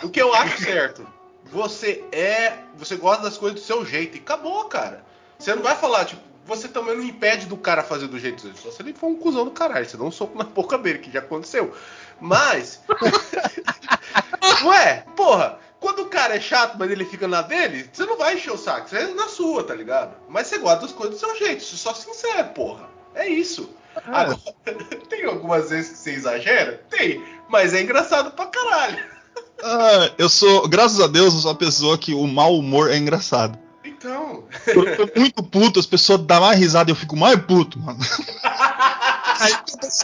o 0.04 0.10
que 0.10 0.22
eu 0.22 0.34
acho 0.34 0.64
certo. 0.64 1.08
Você 1.46 2.04
é. 2.12 2.58
Você 2.76 2.96
gosta 2.96 3.24
das 3.24 3.38
coisas 3.38 3.60
do 3.60 3.66
seu 3.66 3.86
jeito. 3.86 4.18
E 4.18 4.20
acabou, 4.20 4.66
cara. 4.66 5.04
Você 5.40 5.54
não 5.56 5.64
vai 5.64 5.76
falar, 5.76 6.06
tipo, 6.06 6.22
você 6.46 6.68
também 6.68 6.96
não 6.96 7.04
impede 7.04 7.46
do 7.46 7.58
cara 7.58 7.84
fazer 7.84 8.08
do 8.08 8.20
jeito 8.20 8.44
dele. 8.44 8.58
Só 8.58 8.72
se 8.72 8.82
ele 8.82 8.94
for 8.94 9.08
um 9.08 9.16
cuzão 9.16 9.46
do 9.46 9.52
caralho. 9.52 9.86
Você 9.86 9.98
dá 9.98 10.04
um 10.04 10.12
soco 10.12 10.38
na 10.38 10.44
boca 10.46 10.78
dele, 10.78 11.00
que 11.00 11.12
já 11.12 11.20
aconteceu. 11.20 11.76
Mas. 12.20 12.82
Ué, 14.64 15.04
porra, 15.16 15.60
quando 15.80 16.04
o 16.04 16.10
cara 16.10 16.36
é 16.36 16.40
chato, 16.40 16.78
mas 16.78 16.90
ele 16.90 17.06
fica 17.06 17.28
na 17.28 17.42
dele, 17.42 17.90
você 17.92 18.06
não 18.06 18.18
vai 18.18 18.36
encher 18.36 18.52
o 18.52 18.58
saco. 18.58 18.90
Você 18.90 18.98
é 18.98 19.14
na 19.14 19.28
sua, 19.28 19.64
tá 19.64 19.76
ligado? 19.76 20.16
Mas 20.28 20.48
você 20.48 20.58
gosta 20.58 20.82
das 20.82 20.92
coisas 20.92 21.16
do 21.16 21.20
seu 21.20 21.36
jeito. 21.38 21.64
Você 21.64 21.76
é 21.76 21.78
só 21.78 21.94
sincero, 21.94 22.50
porra. 22.50 22.90
É 23.14 23.28
isso. 23.28 23.70
Agora, 23.96 24.38
tem 25.10 25.26
algumas 25.26 25.70
vezes 25.70 25.92
que 25.92 25.98
você 25.98 26.12
exagera? 26.12 26.84
Tem. 26.90 27.24
Mas 27.50 27.74
é 27.74 27.82
engraçado 27.82 28.32
pra 28.32 28.46
caralho. 28.48 29.17
Ah, 29.64 30.12
eu 30.18 30.30
sou, 30.30 30.68
graças 30.68 31.00
a 31.00 31.08
Deus, 31.08 31.34
eu 31.34 31.40
sou 31.40 31.52
uma 31.52 31.58
pessoa 31.58 31.98
que 31.98 32.14
o 32.14 32.28
mau 32.28 32.58
humor 32.58 32.92
é 32.92 32.98
engraçado. 32.98 33.58
Então. 33.84 34.44
Eu 34.68 35.08
tô 35.08 35.20
muito 35.20 35.44
puto, 35.44 35.80
as 35.80 35.86
pessoas 35.86 36.22
dão 36.22 36.42
mais 36.42 36.60
risada 36.60 36.90
e 36.90 36.92
eu 36.92 36.96
fico 36.96 37.16
mais 37.16 37.40
puto, 37.42 37.80
mano. 37.80 38.00
Aí 39.40 39.54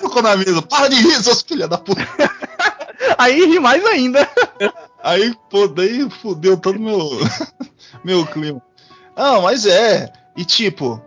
eu 0.01 0.21
na 0.21 0.35
mesa, 0.35 0.61
para 0.61 0.89
de 0.89 0.95
rir, 0.95 1.23
seus 1.23 1.41
filha 1.41 1.67
da 1.67 1.77
puta. 1.77 2.01
Aí 3.17 3.45
ri 3.45 3.59
mais 3.59 3.83
ainda. 3.85 4.27
Aí, 5.03 5.35
pô, 5.49 5.67
daí 5.67 6.09
fudeu 6.09 6.55
todo 6.57 6.79
meu, 6.79 7.09
meu 8.03 8.25
clima. 8.25 8.61
Não, 9.15 9.41
mas 9.41 9.65
é. 9.65 10.11
E 10.35 10.45
tipo, 10.45 11.01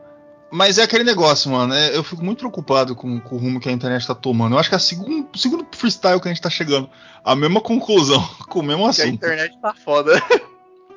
mas 0.57 0.79
é 0.79 0.83
aquele 0.83 1.05
negócio, 1.05 1.51
mano. 1.51 1.75
É, 1.75 1.95
eu 1.95 2.03
fico 2.03 2.25
muito 2.25 2.39
preocupado 2.39 2.97
com, 2.97 3.21
com, 3.21 3.35
o 3.35 3.39
rumo 3.39 3.61
que 3.61 3.69
a 3.69 3.73
internet 3.73 4.07
tá 4.07 4.15
tomando. 4.15 4.55
Eu 4.55 4.59
acho 4.59 4.71
que 4.71 4.75
é 4.75 4.79
o 4.79 4.81
segundo, 4.81 5.29
segundo 5.39 5.67
freestyle 5.71 6.19
que 6.19 6.29
a 6.29 6.33
gente 6.33 6.41
tá 6.41 6.49
chegando. 6.49 6.89
A 7.23 7.37
mesma 7.37 7.61
conclusão, 7.61 8.27
com 8.49 8.61
o 8.61 8.63
mesmo 8.63 8.87
assunto. 8.87 9.05
a 9.05 9.09
internet 9.09 9.55
tá 9.61 9.75
foda. 9.75 10.19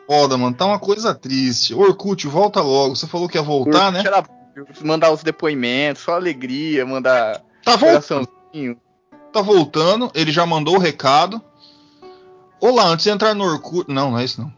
Foda, 0.07 0.38
mano. 0.38 0.55
Tá 0.55 0.66
uma 0.66 0.80
coisa 0.80 1.14
triste. 1.14 1.74
Orkut, 1.74 2.26
volta 2.26 2.62
logo. 2.62 2.95
Você 2.95 3.05
falou 3.05 3.28
que 3.28 3.38
ia 3.38 3.41
voltar, 3.41 3.88
Orkut 3.88 4.03
né? 4.03 4.03
Era 4.05 4.24
mandar 4.82 5.12
os 5.12 5.24
depoimentos, 5.24 6.03
só 6.03 6.16
alegria, 6.16 6.86
mandar. 6.86 7.41
Tá 7.62 7.76
voltando. 7.76 8.30
Tá 9.34 9.41
voltando. 9.41 10.10
Ele 10.16 10.32
já 10.32 10.45
mandou 10.45 10.78
o 10.78 10.80
recado. 10.80 11.41
Olá, 12.62 12.88
antes 12.88 13.03
de 13.03 13.10
entrar 13.10 13.34
no 13.34 13.43
Orkut. 13.43 13.91
Não, 13.91 14.12
não 14.12 14.20
é 14.20 14.24
isso 14.24 14.41
não. 14.41 14.53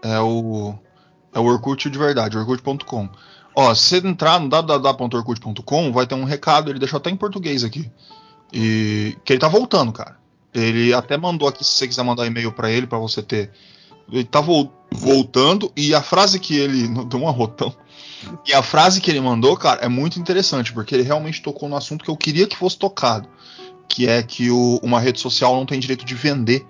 É 0.00 0.20
o. 0.20 0.78
É 1.34 1.40
o 1.40 1.44
Orkut 1.44 1.90
de 1.90 1.98
verdade, 1.98 2.38
orkut.com. 2.38 3.08
Ó, 3.54 3.74
se 3.74 3.98
entrar 3.98 4.40
no 4.40 4.48
www.orkut.com, 4.48 5.92
vai 5.92 6.06
ter 6.06 6.14
um 6.14 6.24
recado, 6.24 6.70
ele 6.70 6.78
deixou 6.78 6.96
até 6.96 7.10
em 7.10 7.16
português 7.16 7.62
aqui. 7.62 7.90
E 8.52 9.16
que 9.24 9.32
ele 9.32 9.40
tá 9.40 9.48
voltando, 9.48 9.92
cara. 9.92 10.18
Ele 10.52 10.92
até 10.92 11.16
mandou 11.16 11.48
aqui, 11.48 11.64
se 11.64 11.72
você 11.72 11.88
quiser 11.88 12.04
mandar 12.04 12.26
e-mail 12.26 12.52
para 12.52 12.70
ele, 12.70 12.86
para 12.86 12.98
você 12.98 13.22
ter. 13.22 13.50
Ele 14.10 14.24
tá 14.24 14.40
vo 14.40 14.70
voltando, 14.90 15.72
e 15.76 15.94
a 15.94 16.02
frase 16.02 16.38
que 16.38 16.56
ele. 16.56 16.88
Deu 17.06 17.20
um 17.20 17.28
arrotão. 17.28 17.74
E 18.46 18.54
a 18.54 18.62
frase 18.62 19.00
que 19.00 19.10
ele 19.10 19.20
mandou, 19.20 19.56
cara, 19.56 19.82
é 19.82 19.88
muito 19.88 20.18
interessante, 20.18 20.72
porque 20.72 20.94
ele 20.94 21.02
realmente 21.02 21.42
tocou 21.42 21.68
no 21.68 21.76
assunto 21.76 22.04
que 22.04 22.10
eu 22.10 22.16
queria 22.16 22.46
que 22.46 22.56
fosse 22.56 22.78
tocado. 22.78 23.28
Que 23.88 24.08
é 24.08 24.22
que 24.22 24.50
o, 24.50 24.80
uma 24.82 24.98
rede 24.98 25.20
social 25.20 25.54
não 25.54 25.66
tem 25.66 25.78
direito 25.78 26.04
de 26.04 26.14
vender 26.14 26.66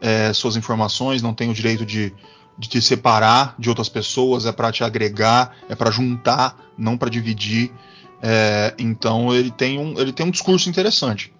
é, 0.00 0.32
suas 0.32 0.56
informações, 0.56 1.22
não 1.22 1.32
tem 1.32 1.50
o 1.50 1.54
direito 1.54 1.86
de, 1.86 2.12
de 2.58 2.68
te 2.68 2.82
separar 2.82 3.54
de 3.58 3.68
outras 3.68 3.88
pessoas, 3.88 4.44
é 4.44 4.52
para 4.52 4.72
te 4.72 4.82
agregar, 4.82 5.56
é 5.68 5.74
para 5.74 5.90
juntar, 5.90 6.56
não 6.76 6.98
para 6.98 7.08
dividir. 7.08 7.72
É, 8.20 8.74
então 8.78 9.32
ele 9.32 9.50
tem, 9.50 9.78
um, 9.78 9.98
ele 9.98 10.12
tem 10.12 10.26
um 10.26 10.30
discurso 10.30 10.68
interessante. 10.68 11.32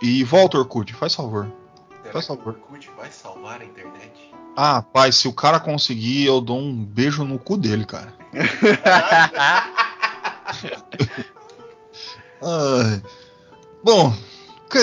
E 0.00 0.24
volta, 0.24 0.58
Orkut, 0.58 0.94
faz 0.94 1.14
favor. 1.14 1.52
Faz 2.12 2.26
favor. 2.26 2.54
Orkut 2.54 2.90
vai 2.96 3.10
salvar 3.10 3.60
a 3.60 3.64
internet? 3.64 4.32
Ah, 4.56 4.82
pai, 4.82 5.12
se 5.12 5.28
o 5.28 5.32
cara 5.32 5.60
conseguir, 5.60 6.24
eu 6.24 6.40
dou 6.40 6.58
um 6.58 6.72
beijo 6.84 7.24
no 7.24 7.38
cu 7.38 7.56
dele, 7.56 7.84
cara. 7.84 8.14
Ai. 12.42 13.02
Bom, 13.82 14.14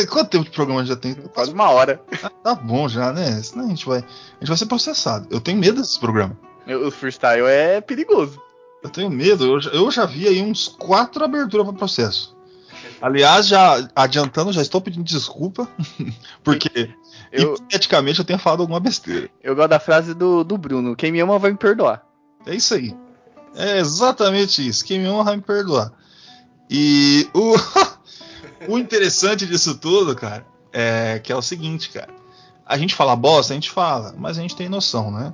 quanto 0.09 0.29
tempo 0.29 0.45
de 0.45 0.51
programa 0.51 0.85
já 0.85 0.95
tem? 0.95 1.13
Quase 1.15 1.51
uma 1.53 1.69
hora. 1.69 2.01
Ah, 2.23 2.29
tá 2.29 2.55
bom 2.55 2.87
já, 2.87 3.11
né? 3.11 3.41
Senão 3.41 3.65
a 3.65 3.69
gente 3.69 3.85
vai, 3.85 3.99
a 3.99 4.01
gente 4.39 4.47
vai 4.47 4.57
ser 4.57 4.65
processado. 4.65 5.27
Eu 5.29 5.39
tenho 5.41 5.57
medo 5.57 5.81
desse 5.81 5.99
programa. 5.99 6.37
O 6.85 6.91
freestyle 6.91 7.45
é 7.47 7.81
perigoso. 7.81 8.39
Eu 8.83 8.89
tenho 8.89 9.09
medo. 9.09 9.45
Eu, 9.45 9.59
já- 9.61 9.71
eu 9.71 9.91
já 9.91 10.05
vi 10.05 10.27
aí 10.27 10.41
uns 10.41 10.67
quatro 10.67 11.23
aberturas 11.23 11.65
para 11.67 11.75
processo. 11.75 12.35
Aliás, 13.01 13.47
já 13.47 13.87
adiantando, 13.95 14.51
já 14.53 14.61
estou 14.61 14.79
pedindo 14.81 15.03
desculpa, 15.03 15.67
porque 16.43 16.89
Eu, 17.31 17.53
hipoteticamente 17.55 18.19
eu 18.19 18.25
tenho 18.25 18.39
falado 18.39 18.61
alguma 18.61 18.79
besteira. 18.79 19.29
eu 19.43 19.55
gosto 19.55 19.69
da 19.69 19.79
frase 19.79 20.13
do, 20.13 20.43
do 20.43 20.57
Bruno: 20.57 20.95
quem 20.95 21.11
me 21.11 21.19
ama 21.19 21.37
vai 21.39 21.51
me 21.51 21.57
perdoar. 21.57 22.03
É 22.45 22.55
isso 22.55 22.73
aí. 22.73 22.95
É 23.55 23.79
exatamente 23.79 24.65
isso. 24.67 24.85
Quem 24.85 24.99
me 24.99 25.07
ama 25.07 25.23
vai 25.23 25.35
me 25.35 25.41
perdoar. 25.41 25.91
E 26.69 27.27
o, 27.33 27.53
o 28.67 28.77
interessante 28.77 29.45
disso 29.45 29.75
tudo, 29.77 30.15
cara, 30.15 30.45
é 30.71 31.19
que 31.19 31.31
é 31.31 31.35
o 31.35 31.41
seguinte, 31.41 31.89
cara. 31.89 32.13
A 32.65 32.77
gente 32.77 32.95
fala 32.95 33.15
bosta, 33.15 33.53
a 33.53 33.55
gente 33.55 33.69
fala, 33.69 34.13
mas 34.17 34.37
a 34.37 34.41
gente 34.41 34.55
tem 34.55 34.69
noção, 34.69 35.11
né? 35.11 35.33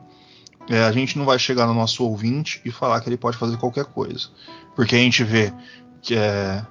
É, 0.70 0.84
a 0.84 0.92
gente 0.92 1.18
não 1.18 1.26
vai 1.26 1.40
chegar 1.40 1.66
no 1.66 1.74
nosso 1.74 2.04
ouvinte 2.04 2.62
e 2.66 2.72
falar 2.72 3.00
que 3.00 3.08
ele 3.10 3.18
pode 3.18 3.38
fazer 3.38 3.58
qualquer 3.58 3.86
coisa. 3.86 4.28
Porque 4.76 4.96
a 4.96 5.00
gente 5.00 5.24
vê 5.24 5.54
que 6.02 6.16
é. 6.16 6.66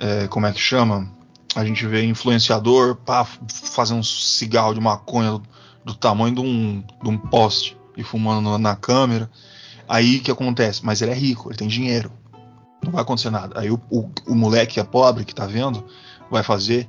é, 0.00 0.26
como 0.28 0.46
é 0.46 0.52
que 0.52 0.60
chama? 0.60 1.12
A 1.54 1.64
gente 1.64 1.86
vê 1.86 2.04
influenciador 2.04 2.96
pá, 2.96 3.24
fazer 3.48 3.94
um 3.94 4.02
cigarro 4.02 4.74
de 4.74 4.80
maconha 4.80 5.32
do, 5.32 5.42
do 5.84 5.94
tamanho 5.94 6.34
de 6.34 6.40
um, 6.40 6.82
de 7.02 7.08
um 7.08 7.18
poste 7.18 7.76
e 7.96 8.02
fumando 8.02 8.58
na- 8.58 8.76
câmera. 8.76 9.30
Aí 9.88 10.16
o 10.16 10.22
que 10.22 10.30
acontece? 10.30 10.84
Mas 10.84 11.02
ele 11.02 11.12
é 11.12 11.14
rico, 11.14 11.50
ele 11.50 11.58
tem 11.58 11.68
dinheiro. 11.68 12.10
Não 12.84 12.92
vai 12.92 13.02
acontecer 13.02 13.30
nada. 13.30 13.58
Aí 13.58 13.70
o, 13.70 13.80
o, 13.90 14.10
o 14.26 14.34
moleque 14.34 14.74
que 14.74 14.80
é 14.80 14.84
pobre, 14.84 15.24
que 15.24 15.34
tá 15.34 15.46
vendo, 15.46 15.84
vai 16.30 16.42
fazer 16.42 16.88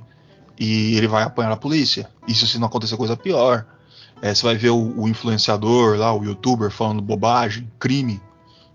e 0.58 0.96
ele 0.96 1.06
vai 1.06 1.22
apanhar 1.22 1.52
a 1.52 1.56
polícia. 1.56 2.08
Isso 2.26 2.46
se 2.46 2.58
não 2.58 2.66
acontecer 2.66 2.96
coisa 2.96 3.16
pior. 3.16 3.66
É, 4.22 4.34
você 4.34 4.42
vai 4.42 4.56
ver 4.56 4.70
o, 4.70 5.00
o 5.00 5.08
influenciador 5.08 5.98
lá, 5.98 6.12
o 6.14 6.24
youtuber, 6.24 6.70
falando 6.70 7.02
bobagem, 7.02 7.70
crime 7.78 8.20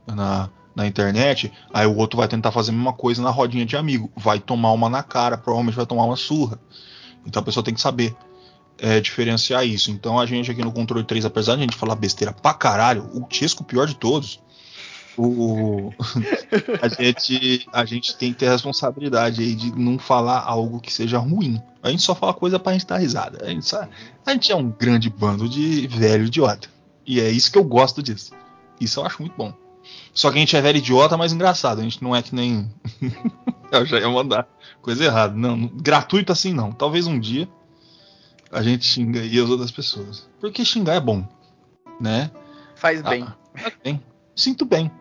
na, 0.05 0.49
na 0.75 0.85
internet. 0.85 1.51
Aí 1.73 1.87
o 1.87 1.95
outro 1.95 2.17
vai 2.17 2.27
tentar 2.27 2.51
fazer 2.51 2.71
a 2.71 2.73
mesma 2.73 2.93
coisa 2.93 3.21
na 3.21 3.29
rodinha 3.29 3.65
de 3.65 3.75
amigo. 3.75 4.11
Vai 4.15 4.39
tomar 4.39 4.71
uma 4.71 4.89
na 4.89 5.01
cara, 5.01 5.37
provavelmente 5.37 5.75
vai 5.75 5.85
tomar 5.85 6.05
uma 6.05 6.15
surra. 6.15 6.59
Então 7.25 7.41
a 7.41 7.45
pessoa 7.45 7.63
tem 7.63 7.73
que 7.73 7.81
saber 7.81 8.15
é, 8.77 8.99
diferenciar 8.99 9.65
isso. 9.65 9.91
Então 9.91 10.19
a 10.19 10.25
gente 10.25 10.51
aqui 10.51 10.63
no 10.63 10.71
controle 10.71 11.03
3, 11.03 11.25
apesar 11.25 11.55
de 11.55 11.59
a 11.59 11.63
gente 11.63 11.75
falar 11.75 11.95
besteira 11.95 12.33
pra 12.33 12.53
caralho, 12.53 13.09
o 13.13 13.25
Chesco, 13.29 13.63
o 13.63 13.65
pior 13.65 13.87
de 13.87 13.95
todos, 13.95 14.39
o, 15.21 15.93
a, 16.81 16.87
gente, 16.87 17.67
a 17.71 17.85
gente 17.85 18.15
tem 18.15 18.31
que 18.33 18.39
ter 18.39 18.47
a 18.47 18.51
responsabilidade 18.51 19.41
aí 19.41 19.55
de 19.55 19.71
não 19.77 19.97
falar 19.99 20.39
algo 20.39 20.79
que 20.79 20.91
seja 20.91 21.17
ruim. 21.17 21.61
A 21.83 21.89
gente 21.89 22.01
só 22.03 22.13
fala 22.15 22.33
coisa 22.33 22.59
pra 22.59 22.73
gente 22.73 22.85
dar 22.85 22.97
risada. 22.97 23.45
A 23.45 23.49
gente, 23.49 23.65
só- 23.65 23.87
a 24.25 24.31
gente 24.33 24.51
é 24.51 24.55
um 24.55 24.69
grande 24.69 25.09
bando 25.09 25.47
de 25.49 25.87
velho 25.87 26.25
idiota. 26.25 26.67
E 27.05 27.19
é 27.19 27.29
isso 27.29 27.51
que 27.51 27.57
eu 27.57 27.63
gosto 27.63 28.01
disso. 28.03 28.31
Isso 28.79 28.99
eu 28.99 29.05
acho 29.05 29.21
muito 29.21 29.35
bom. 29.35 29.53
Só 30.13 30.29
que 30.31 30.37
a 30.37 30.39
gente 30.39 30.55
é 30.55 30.61
velho 30.61 30.77
idiota, 30.77 31.17
mas 31.17 31.33
engraçado. 31.33 31.79
A 31.79 31.83
gente 31.83 32.01
não 32.03 32.15
é 32.15 32.21
que 32.21 32.33
nem. 32.35 32.69
eu 33.71 33.85
já 33.85 33.99
ia 33.99 34.09
mandar 34.09 34.47
coisa 34.81 35.03
errada. 35.05 35.35
Não, 35.35 35.55
não- 35.55 35.67
gratuito 35.67 36.31
assim 36.31 36.53
não. 36.53 36.71
Talvez 36.71 37.07
um 37.07 37.19
dia 37.19 37.47
a 38.51 38.61
gente 38.61 38.85
xinga 38.85 39.21
aí 39.21 39.39
as 39.39 39.49
outras 39.49 39.71
pessoas. 39.71 40.27
Porque 40.39 40.63
xingar 40.65 40.95
é 40.95 40.99
bom, 40.99 41.27
né? 41.99 42.29
Faz 42.75 43.01
bem. 43.01 43.23
Ah, 43.23 43.35
faz 43.55 43.73
bem. 43.83 44.03
Sinto 44.35 44.65
bem. 44.65 44.91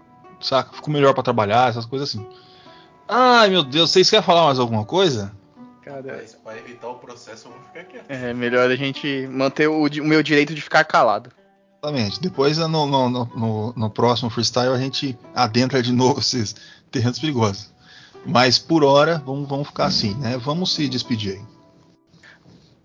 Saca? 0.40 0.72
Fico 0.74 0.90
melhor 0.90 1.12
pra 1.14 1.22
trabalhar, 1.22 1.68
essas 1.68 1.84
coisas 1.86 2.08
assim. 2.08 2.26
Ai, 3.08 3.50
meu 3.50 3.62
Deus, 3.62 3.90
vocês 3.90 4.08
querem 4.08 4.24
falar 4.24 4.44
mais 4.46 4.58
alguma 4.58 4.84
coisa? 4.84 5.32
Cara, 5.82 6.18
Mas 6.20 6.34
pra 6.34 6.56
evitar 6.56 6.88
o 6.88 6.94
processo, 6.96 7.48
eu 7.48 7.52
vou 7.52 7.60
ficar 7.62 7.84
quieto. 7.84 8.04
é 8.08 8.32
melhor 8.32 8.70
a 8.70 8.76
gente 8.76 9.26
manter 9.28 9.68
o, 9.68 9.86
o 9.86 10.04
meu 10.04 10.22
direito 10.22 10.54
de 10.54 10.60
ficar 10.60 10.84
calado. 10.84 11.30
Exatamente. 11.82 12.20
Depois 12.20 12.58
no, 12.58 12.68
no, 12.68 12.86
no, 12.86 13.24
no- 13.24 13.72
no 13.76 13.90
próximo 13.90 14.30
freestyle 14.30 14.72
a 14.74 14.78
gente 14.78 15.18
adentra 15.34 15.82
de 15.82 15.92
novo 15.92 16.20
esses 16.20 16.54
terrenos 16.90 17.18
perigosos. 17.18 17.72
Mas 18.24 18.58
por 18.58 18.84
hora, 18.84 19.18
vamos, 19.24 19.48
vamos 19.48 19.68
ficar 19.68 19.86
assim, 19.86 20.14
né? 20.16 20.36
Vamos 20.38 20.74
se 20.74 20.88
despedir 20.88 21.36
aí. 21.38 21.42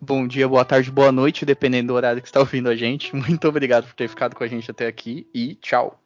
Bom 0.01 0.28
dia, 0.28 0.47
boa 0.47 0.64
tarde, 0.64 0.89
boa 0.91 1.12
noite, 1.12 1.45
dependendo 1.45 1.88
do 1.89 1.93
horário 1.95 2.22
que 2.22 2.28
você 2.28 2.32
está 2.32 2.39
ouvindo 2.39 2.70
a 2.70 2.76
gente. 2.76 3.14
Muito 3.16 3.47
obrigado 3.47 3.86
por 3.86 3.93
ter 3.93 4.08
ficado 4.08 4.36
com 4.36 4.43
a 4.43 4.47
gente 4.47 4.70
até 4.72 4.88
aqui 4.88 5.28
e 5.34 5.56
tchau. 5.56 5.99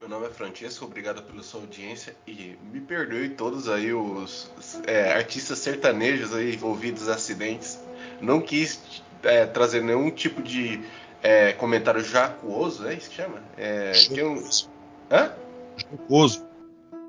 Meu 0.00 0.08
nome 0.08 0.28
é 0.28 0.30
Francesco, 0.30 0.86
obrigado 0.86 1.22
pela 1.22 1.42
sua 1.42 1.60
audiência 1.60 2.16
e 2.26 2.56
me 2.72 2.80
perdoe 2.80 3.28
todos 3.28 3.68
aí 3.68 3.92
os 3.92 4.50
é, 4.86 5.12
artistas 5.12 5.58
sertanejos 5.58 6.34
aí 6.34 6.54
envolvidos 6.54 7.06
em 7.06 7.10
acidentes. 7.10 7.78
Não 8.18 8.40
quis 8.40 9.02
é, 9.22 9.44
trazer 9.44 9.82
nenhum 9.82 10.10
tipo 10.10 10.40
de 10.40 10.80
é, 11.22 11.52
comentário 11.52 12.02
jacuoso, 12.02 12.88
é 12.88 12.94
isso 12.94 13.10
que 13.10 13.16
chama? 13.16 13.42
É, 13.58 13.92
tinha 13.92 14.26
um... 14.26 14.42
Hã? 15.10 15.34
Jocoso. 15.76 16.46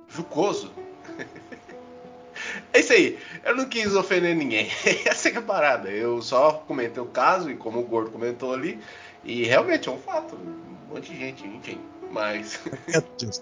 Jucoso? 0.09 0.73
é 2.73 2.79
isso 2.81 2.91
aí, 2.91 3.17
eu 3.45 3.55
não 3.55 3.69
quis 3.69 3.95
ofender 3.95 4.35
ninguém. 4.35 4.69
Essa 5.07 5.29
é 5.29 5.31
é 5.31 5.37
a 5.37 5.41
parada. 5.41 5.89
Eu 5.89 6.21
só 6.21 6.51
comentei 6.67 7.01
o 7.01 7.05
caso 7.05 7.49
e 7.49 7.55
como 7.55 7.79
o 7.79 7.83
Gordo 7.83 8.11
comentou 8.11 8.53
ali, 8.53 8.77
e 9.23 9.45
realmente 9.45 9.87
é 9.87 9.91
um 9.93 9.97
fato. 9.97 10.35
Um 10.35 10.93
monte 10.93 11.13
de 11.13 11.17
gente, 11.17 11.47
enfim. 11.47 11.79
Mas. 12.11 12.59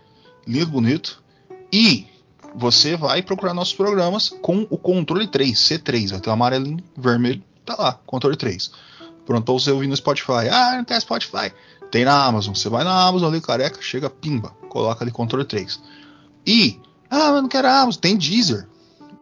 lindo, 0.47 0.67
bonito, 0.67 1.23
e 1.71 2.07
você 2.55 2.97
vai 2.97 3.21
procurar 3.21 3.53
nossos 3.53 3.73
programas 3.73 4.29
com 4.29 4.65
o 4.69 4.77
controle 4.77 5.27
3, 5.27 5.57
C3, 5.57 6.11
vai 6.11 6.19
ter 6.19 6.29
um 6.29 6.33
amarelinho, 6.33 6.83
vermelho, 6.97 7.43
tá 7.65 7.75
lá, 7.77 7.99
controle 8.05 8.35
3. 8.35 8.71
Pronto 9.25 9.53
você 9.59 9.71
ouvir 9.71 9.87
no 9.87 9.95
Spotify. 9.95 10.49
Ah, 10.51 10.77
não 10.77 10.83
tem 10.83 10.99
Spotify. 10.99 11.53
Tem 11.91 12.03
na 12.03 12.25
Amazon. 12.25 12.55
Você 12.55 12.67
vai 12.67 12.83
na 12.83 13.07
Amazon 13.07 13.31
ali, 13.31 13.39
careca, 13.39 13.79
chega, 13.79 14.09
pimba, 14.09 14.49
coloca 14.69 15.03
ali 15.03 15.11
controle 15.11 15.45
3. 15.45 15.79
E, 16.47 16.79
ah, 17.09 17.31
mas 17.31 17.41
não 17.43 17.47
quero 17.47 17.67
a 17.67 17.81
Amazon, 17.81 18.01
tem 18.01 18.17
Deezer. 18.17 18.67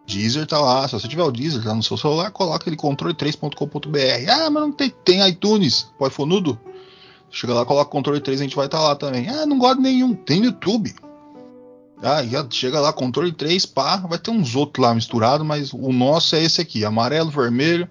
Deezer 0.05 0.47
tá 0.47 0.59
lá. 0.59 0.87
Se 0.87 0.93
você 0.93 1.07
tiver 1.09 1.23
o 1.23 1.31
Deezer 1.31 1.61
tá 1.61 1.75
no 1.75 1.83
seu 1.83 1.97
celular, 1.97 2.31
coloca 2.31 2.69
ele 2.69 2.77
controle3.com.br. 2.77 4.31
Ah, 4.31 4.49
mas 4.49 4.63
não 4.63 4.71
tem, 4.71 4.89
tem 5.03 5.27
iTunes, 5.27 5.91
pode 5.99 6.13
fonudo. 6.13 6.57
Chega 7.29 7.53
lá, 7.53 7.65
coloca 7.65 7.91
controle 7.91 8.21
3, 8.21 8.39
a 8.39 8.43
gente 8.43 8.55
vai 8.55 8.67
estar 8.67 8.79
tá 8.79 8.83
lá 8.83 8.95
também. 8.95 9.27
Ah, 9.29 9.45
não 9.45 9.59
gosto 9.59 9.77
de 9.77 9.83
nenhum, 9.83 10.15
tem 10.15 10.43
YouTube. 10.43 10.95
Ah, 12.01 12.21
chega 12.49 12.79
lá, 12.79 12.91
controle 12.93 13.31
3, 13.31 13.65
pá, 13.65 13.97
vai 13.97 14.17
ter 14.19 14.31
uns 14.31 14.55
outros 14.55 14.85
lá 14.85 14.93
misturados, 14.93 15.45
mas 15.45 15.73
o 15.73 15.91
nosso 15.91 16.35
é 16.35 16.43
esse 16.43 16.61
aqui, 16.61 16.85
amarelo, 16.85 17.31
vermelho, 17.31 17.89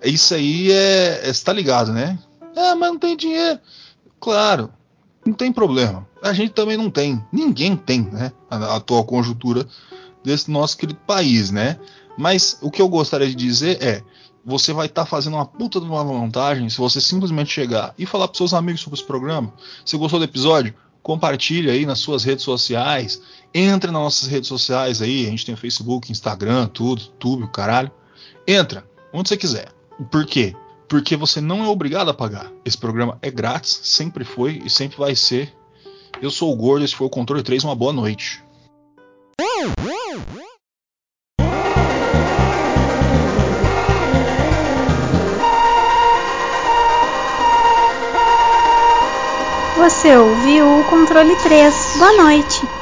Isso 0.03 0.33
aí 0.33 0.71
é. 0.71 1.29
é 1.29 1.33
tá 1.33 1.51
ligado, 1.51 1.91
né? 1.91 2.17
Ah, 2.55 2.75
mas 2.75 2.91
não 2.91 2.99
tem 2.99 3.17
dinheiro. 3.17 3.59
Claro, 4.19 4.71
não 5.25 5.33
tem 5.33 5.51
problema. 5.51 6.07
A 6.21 6.33
gente 6.33 6.51
também 6.51 6.77
não 6.77 6.89
tem. 6.89 7.23
Ninguém 7.31 7.75
tem, 7.75 8.01
né? 8.01 8.31
A, 8.49 8.75
atual 8.75 9.03
conjuntura 9.03 9.67
desse 10.23 10.49
nosso 10.49 10.77
querido 10.77 10.99
país, 11.05 11.51
né? 11.51 11.79
Mas 12.17 12.57
o 12.61 12.69
que 12.69 12.81
eu 12.81 12.89
gostaria 12.89 13.27
de 13.27 13.35
dizer 13.35 13.81
é: 13.81 14.03
você 14.49 14.73
vai 14.73 14.87
estar 14.87 15.03
tá 15.03 15.09
fazendo 15.09 15.35
uma 15.35 15.45
puta 15.45 15.79
de 15.79 15.85
uma 15.85 16.03
vantagem 16.03 16.67
se 16.69 16.77
você 16.79 16.99
simplesmente 16.99 17.51
chegar 17.51 17.93
e 17.97 18.05
falar 18.05 18.27
para 18.27 18.37
seus 18.37 18.51
amigos 18.51 18.81
sobre 18.81 18.97
esse 18.97 19.05
programa. 19.05 19.53
Se 19.85 19.95
gostou 19.95 20.19
do 20.19 20.25
episódio, 20.25 20.73
compartilhe 21.03 21.69
aí 21.69 21.85
nas 21.85 21.99
suas 21.99 22.23
redes 22.23 22.43
sociais, 22.43 23.21
entre 23.53 23.91
nas 23.91 24.01
nossas 24.01 24.27
redes 24.27 24.47
sociais 24.47 25.03
aí, 25.03 25.27
a 25.27 25.29
gente 25.29 25.45
tem 25.45 25.55
Facebook, 25.55 26.11
Instagram, 26.11 26.67
tudo, 26.67 27.03
YouTube, 27.03 27.47
caralho. 27.51 27.91
Entra, 28.47 28.83
onde 29.13 29.29
você 29.29 29.37
quiser. 29.37 29.71
Por 30.11 30.25
quê? 30.25 30.55
Porque 30.87 31.15
você 31.15 31.39
não 31.39 31.63
é 31.63 31.67
obrigado 31.67 32.09
a 32.09 32.13
pagar. 32.13 32.51
Esse 32.65 32.77
programa 32.77 33.19
é 33.21 33.29
grátis, 33.29 33.79
sempre 33.83 34.25
foi 34.25 34.63
e 34.65 34.69
sempre 34.69 34.97
vai 34.97 35.15
ser. 35.15 35.53
Eu 36.19 36.31
sou 36.31 36.51
o 36.51 36.55
Gordo, 36.55 36.83
esse 36.83 36.95
foi 36.95 37.05
o 37.05 37.11
Controle 37.11 37.43
3, 37.43 37.63
uma 37.63 37.75
boa 37.75 37.93
noite. 37.93 38.43
Você 49.99 50.15
ouviu 50.15 50.65
controle 50.89 51.35
3. 51.35 51.97
Boa 51.97 52.13
noite. 52.23 52.78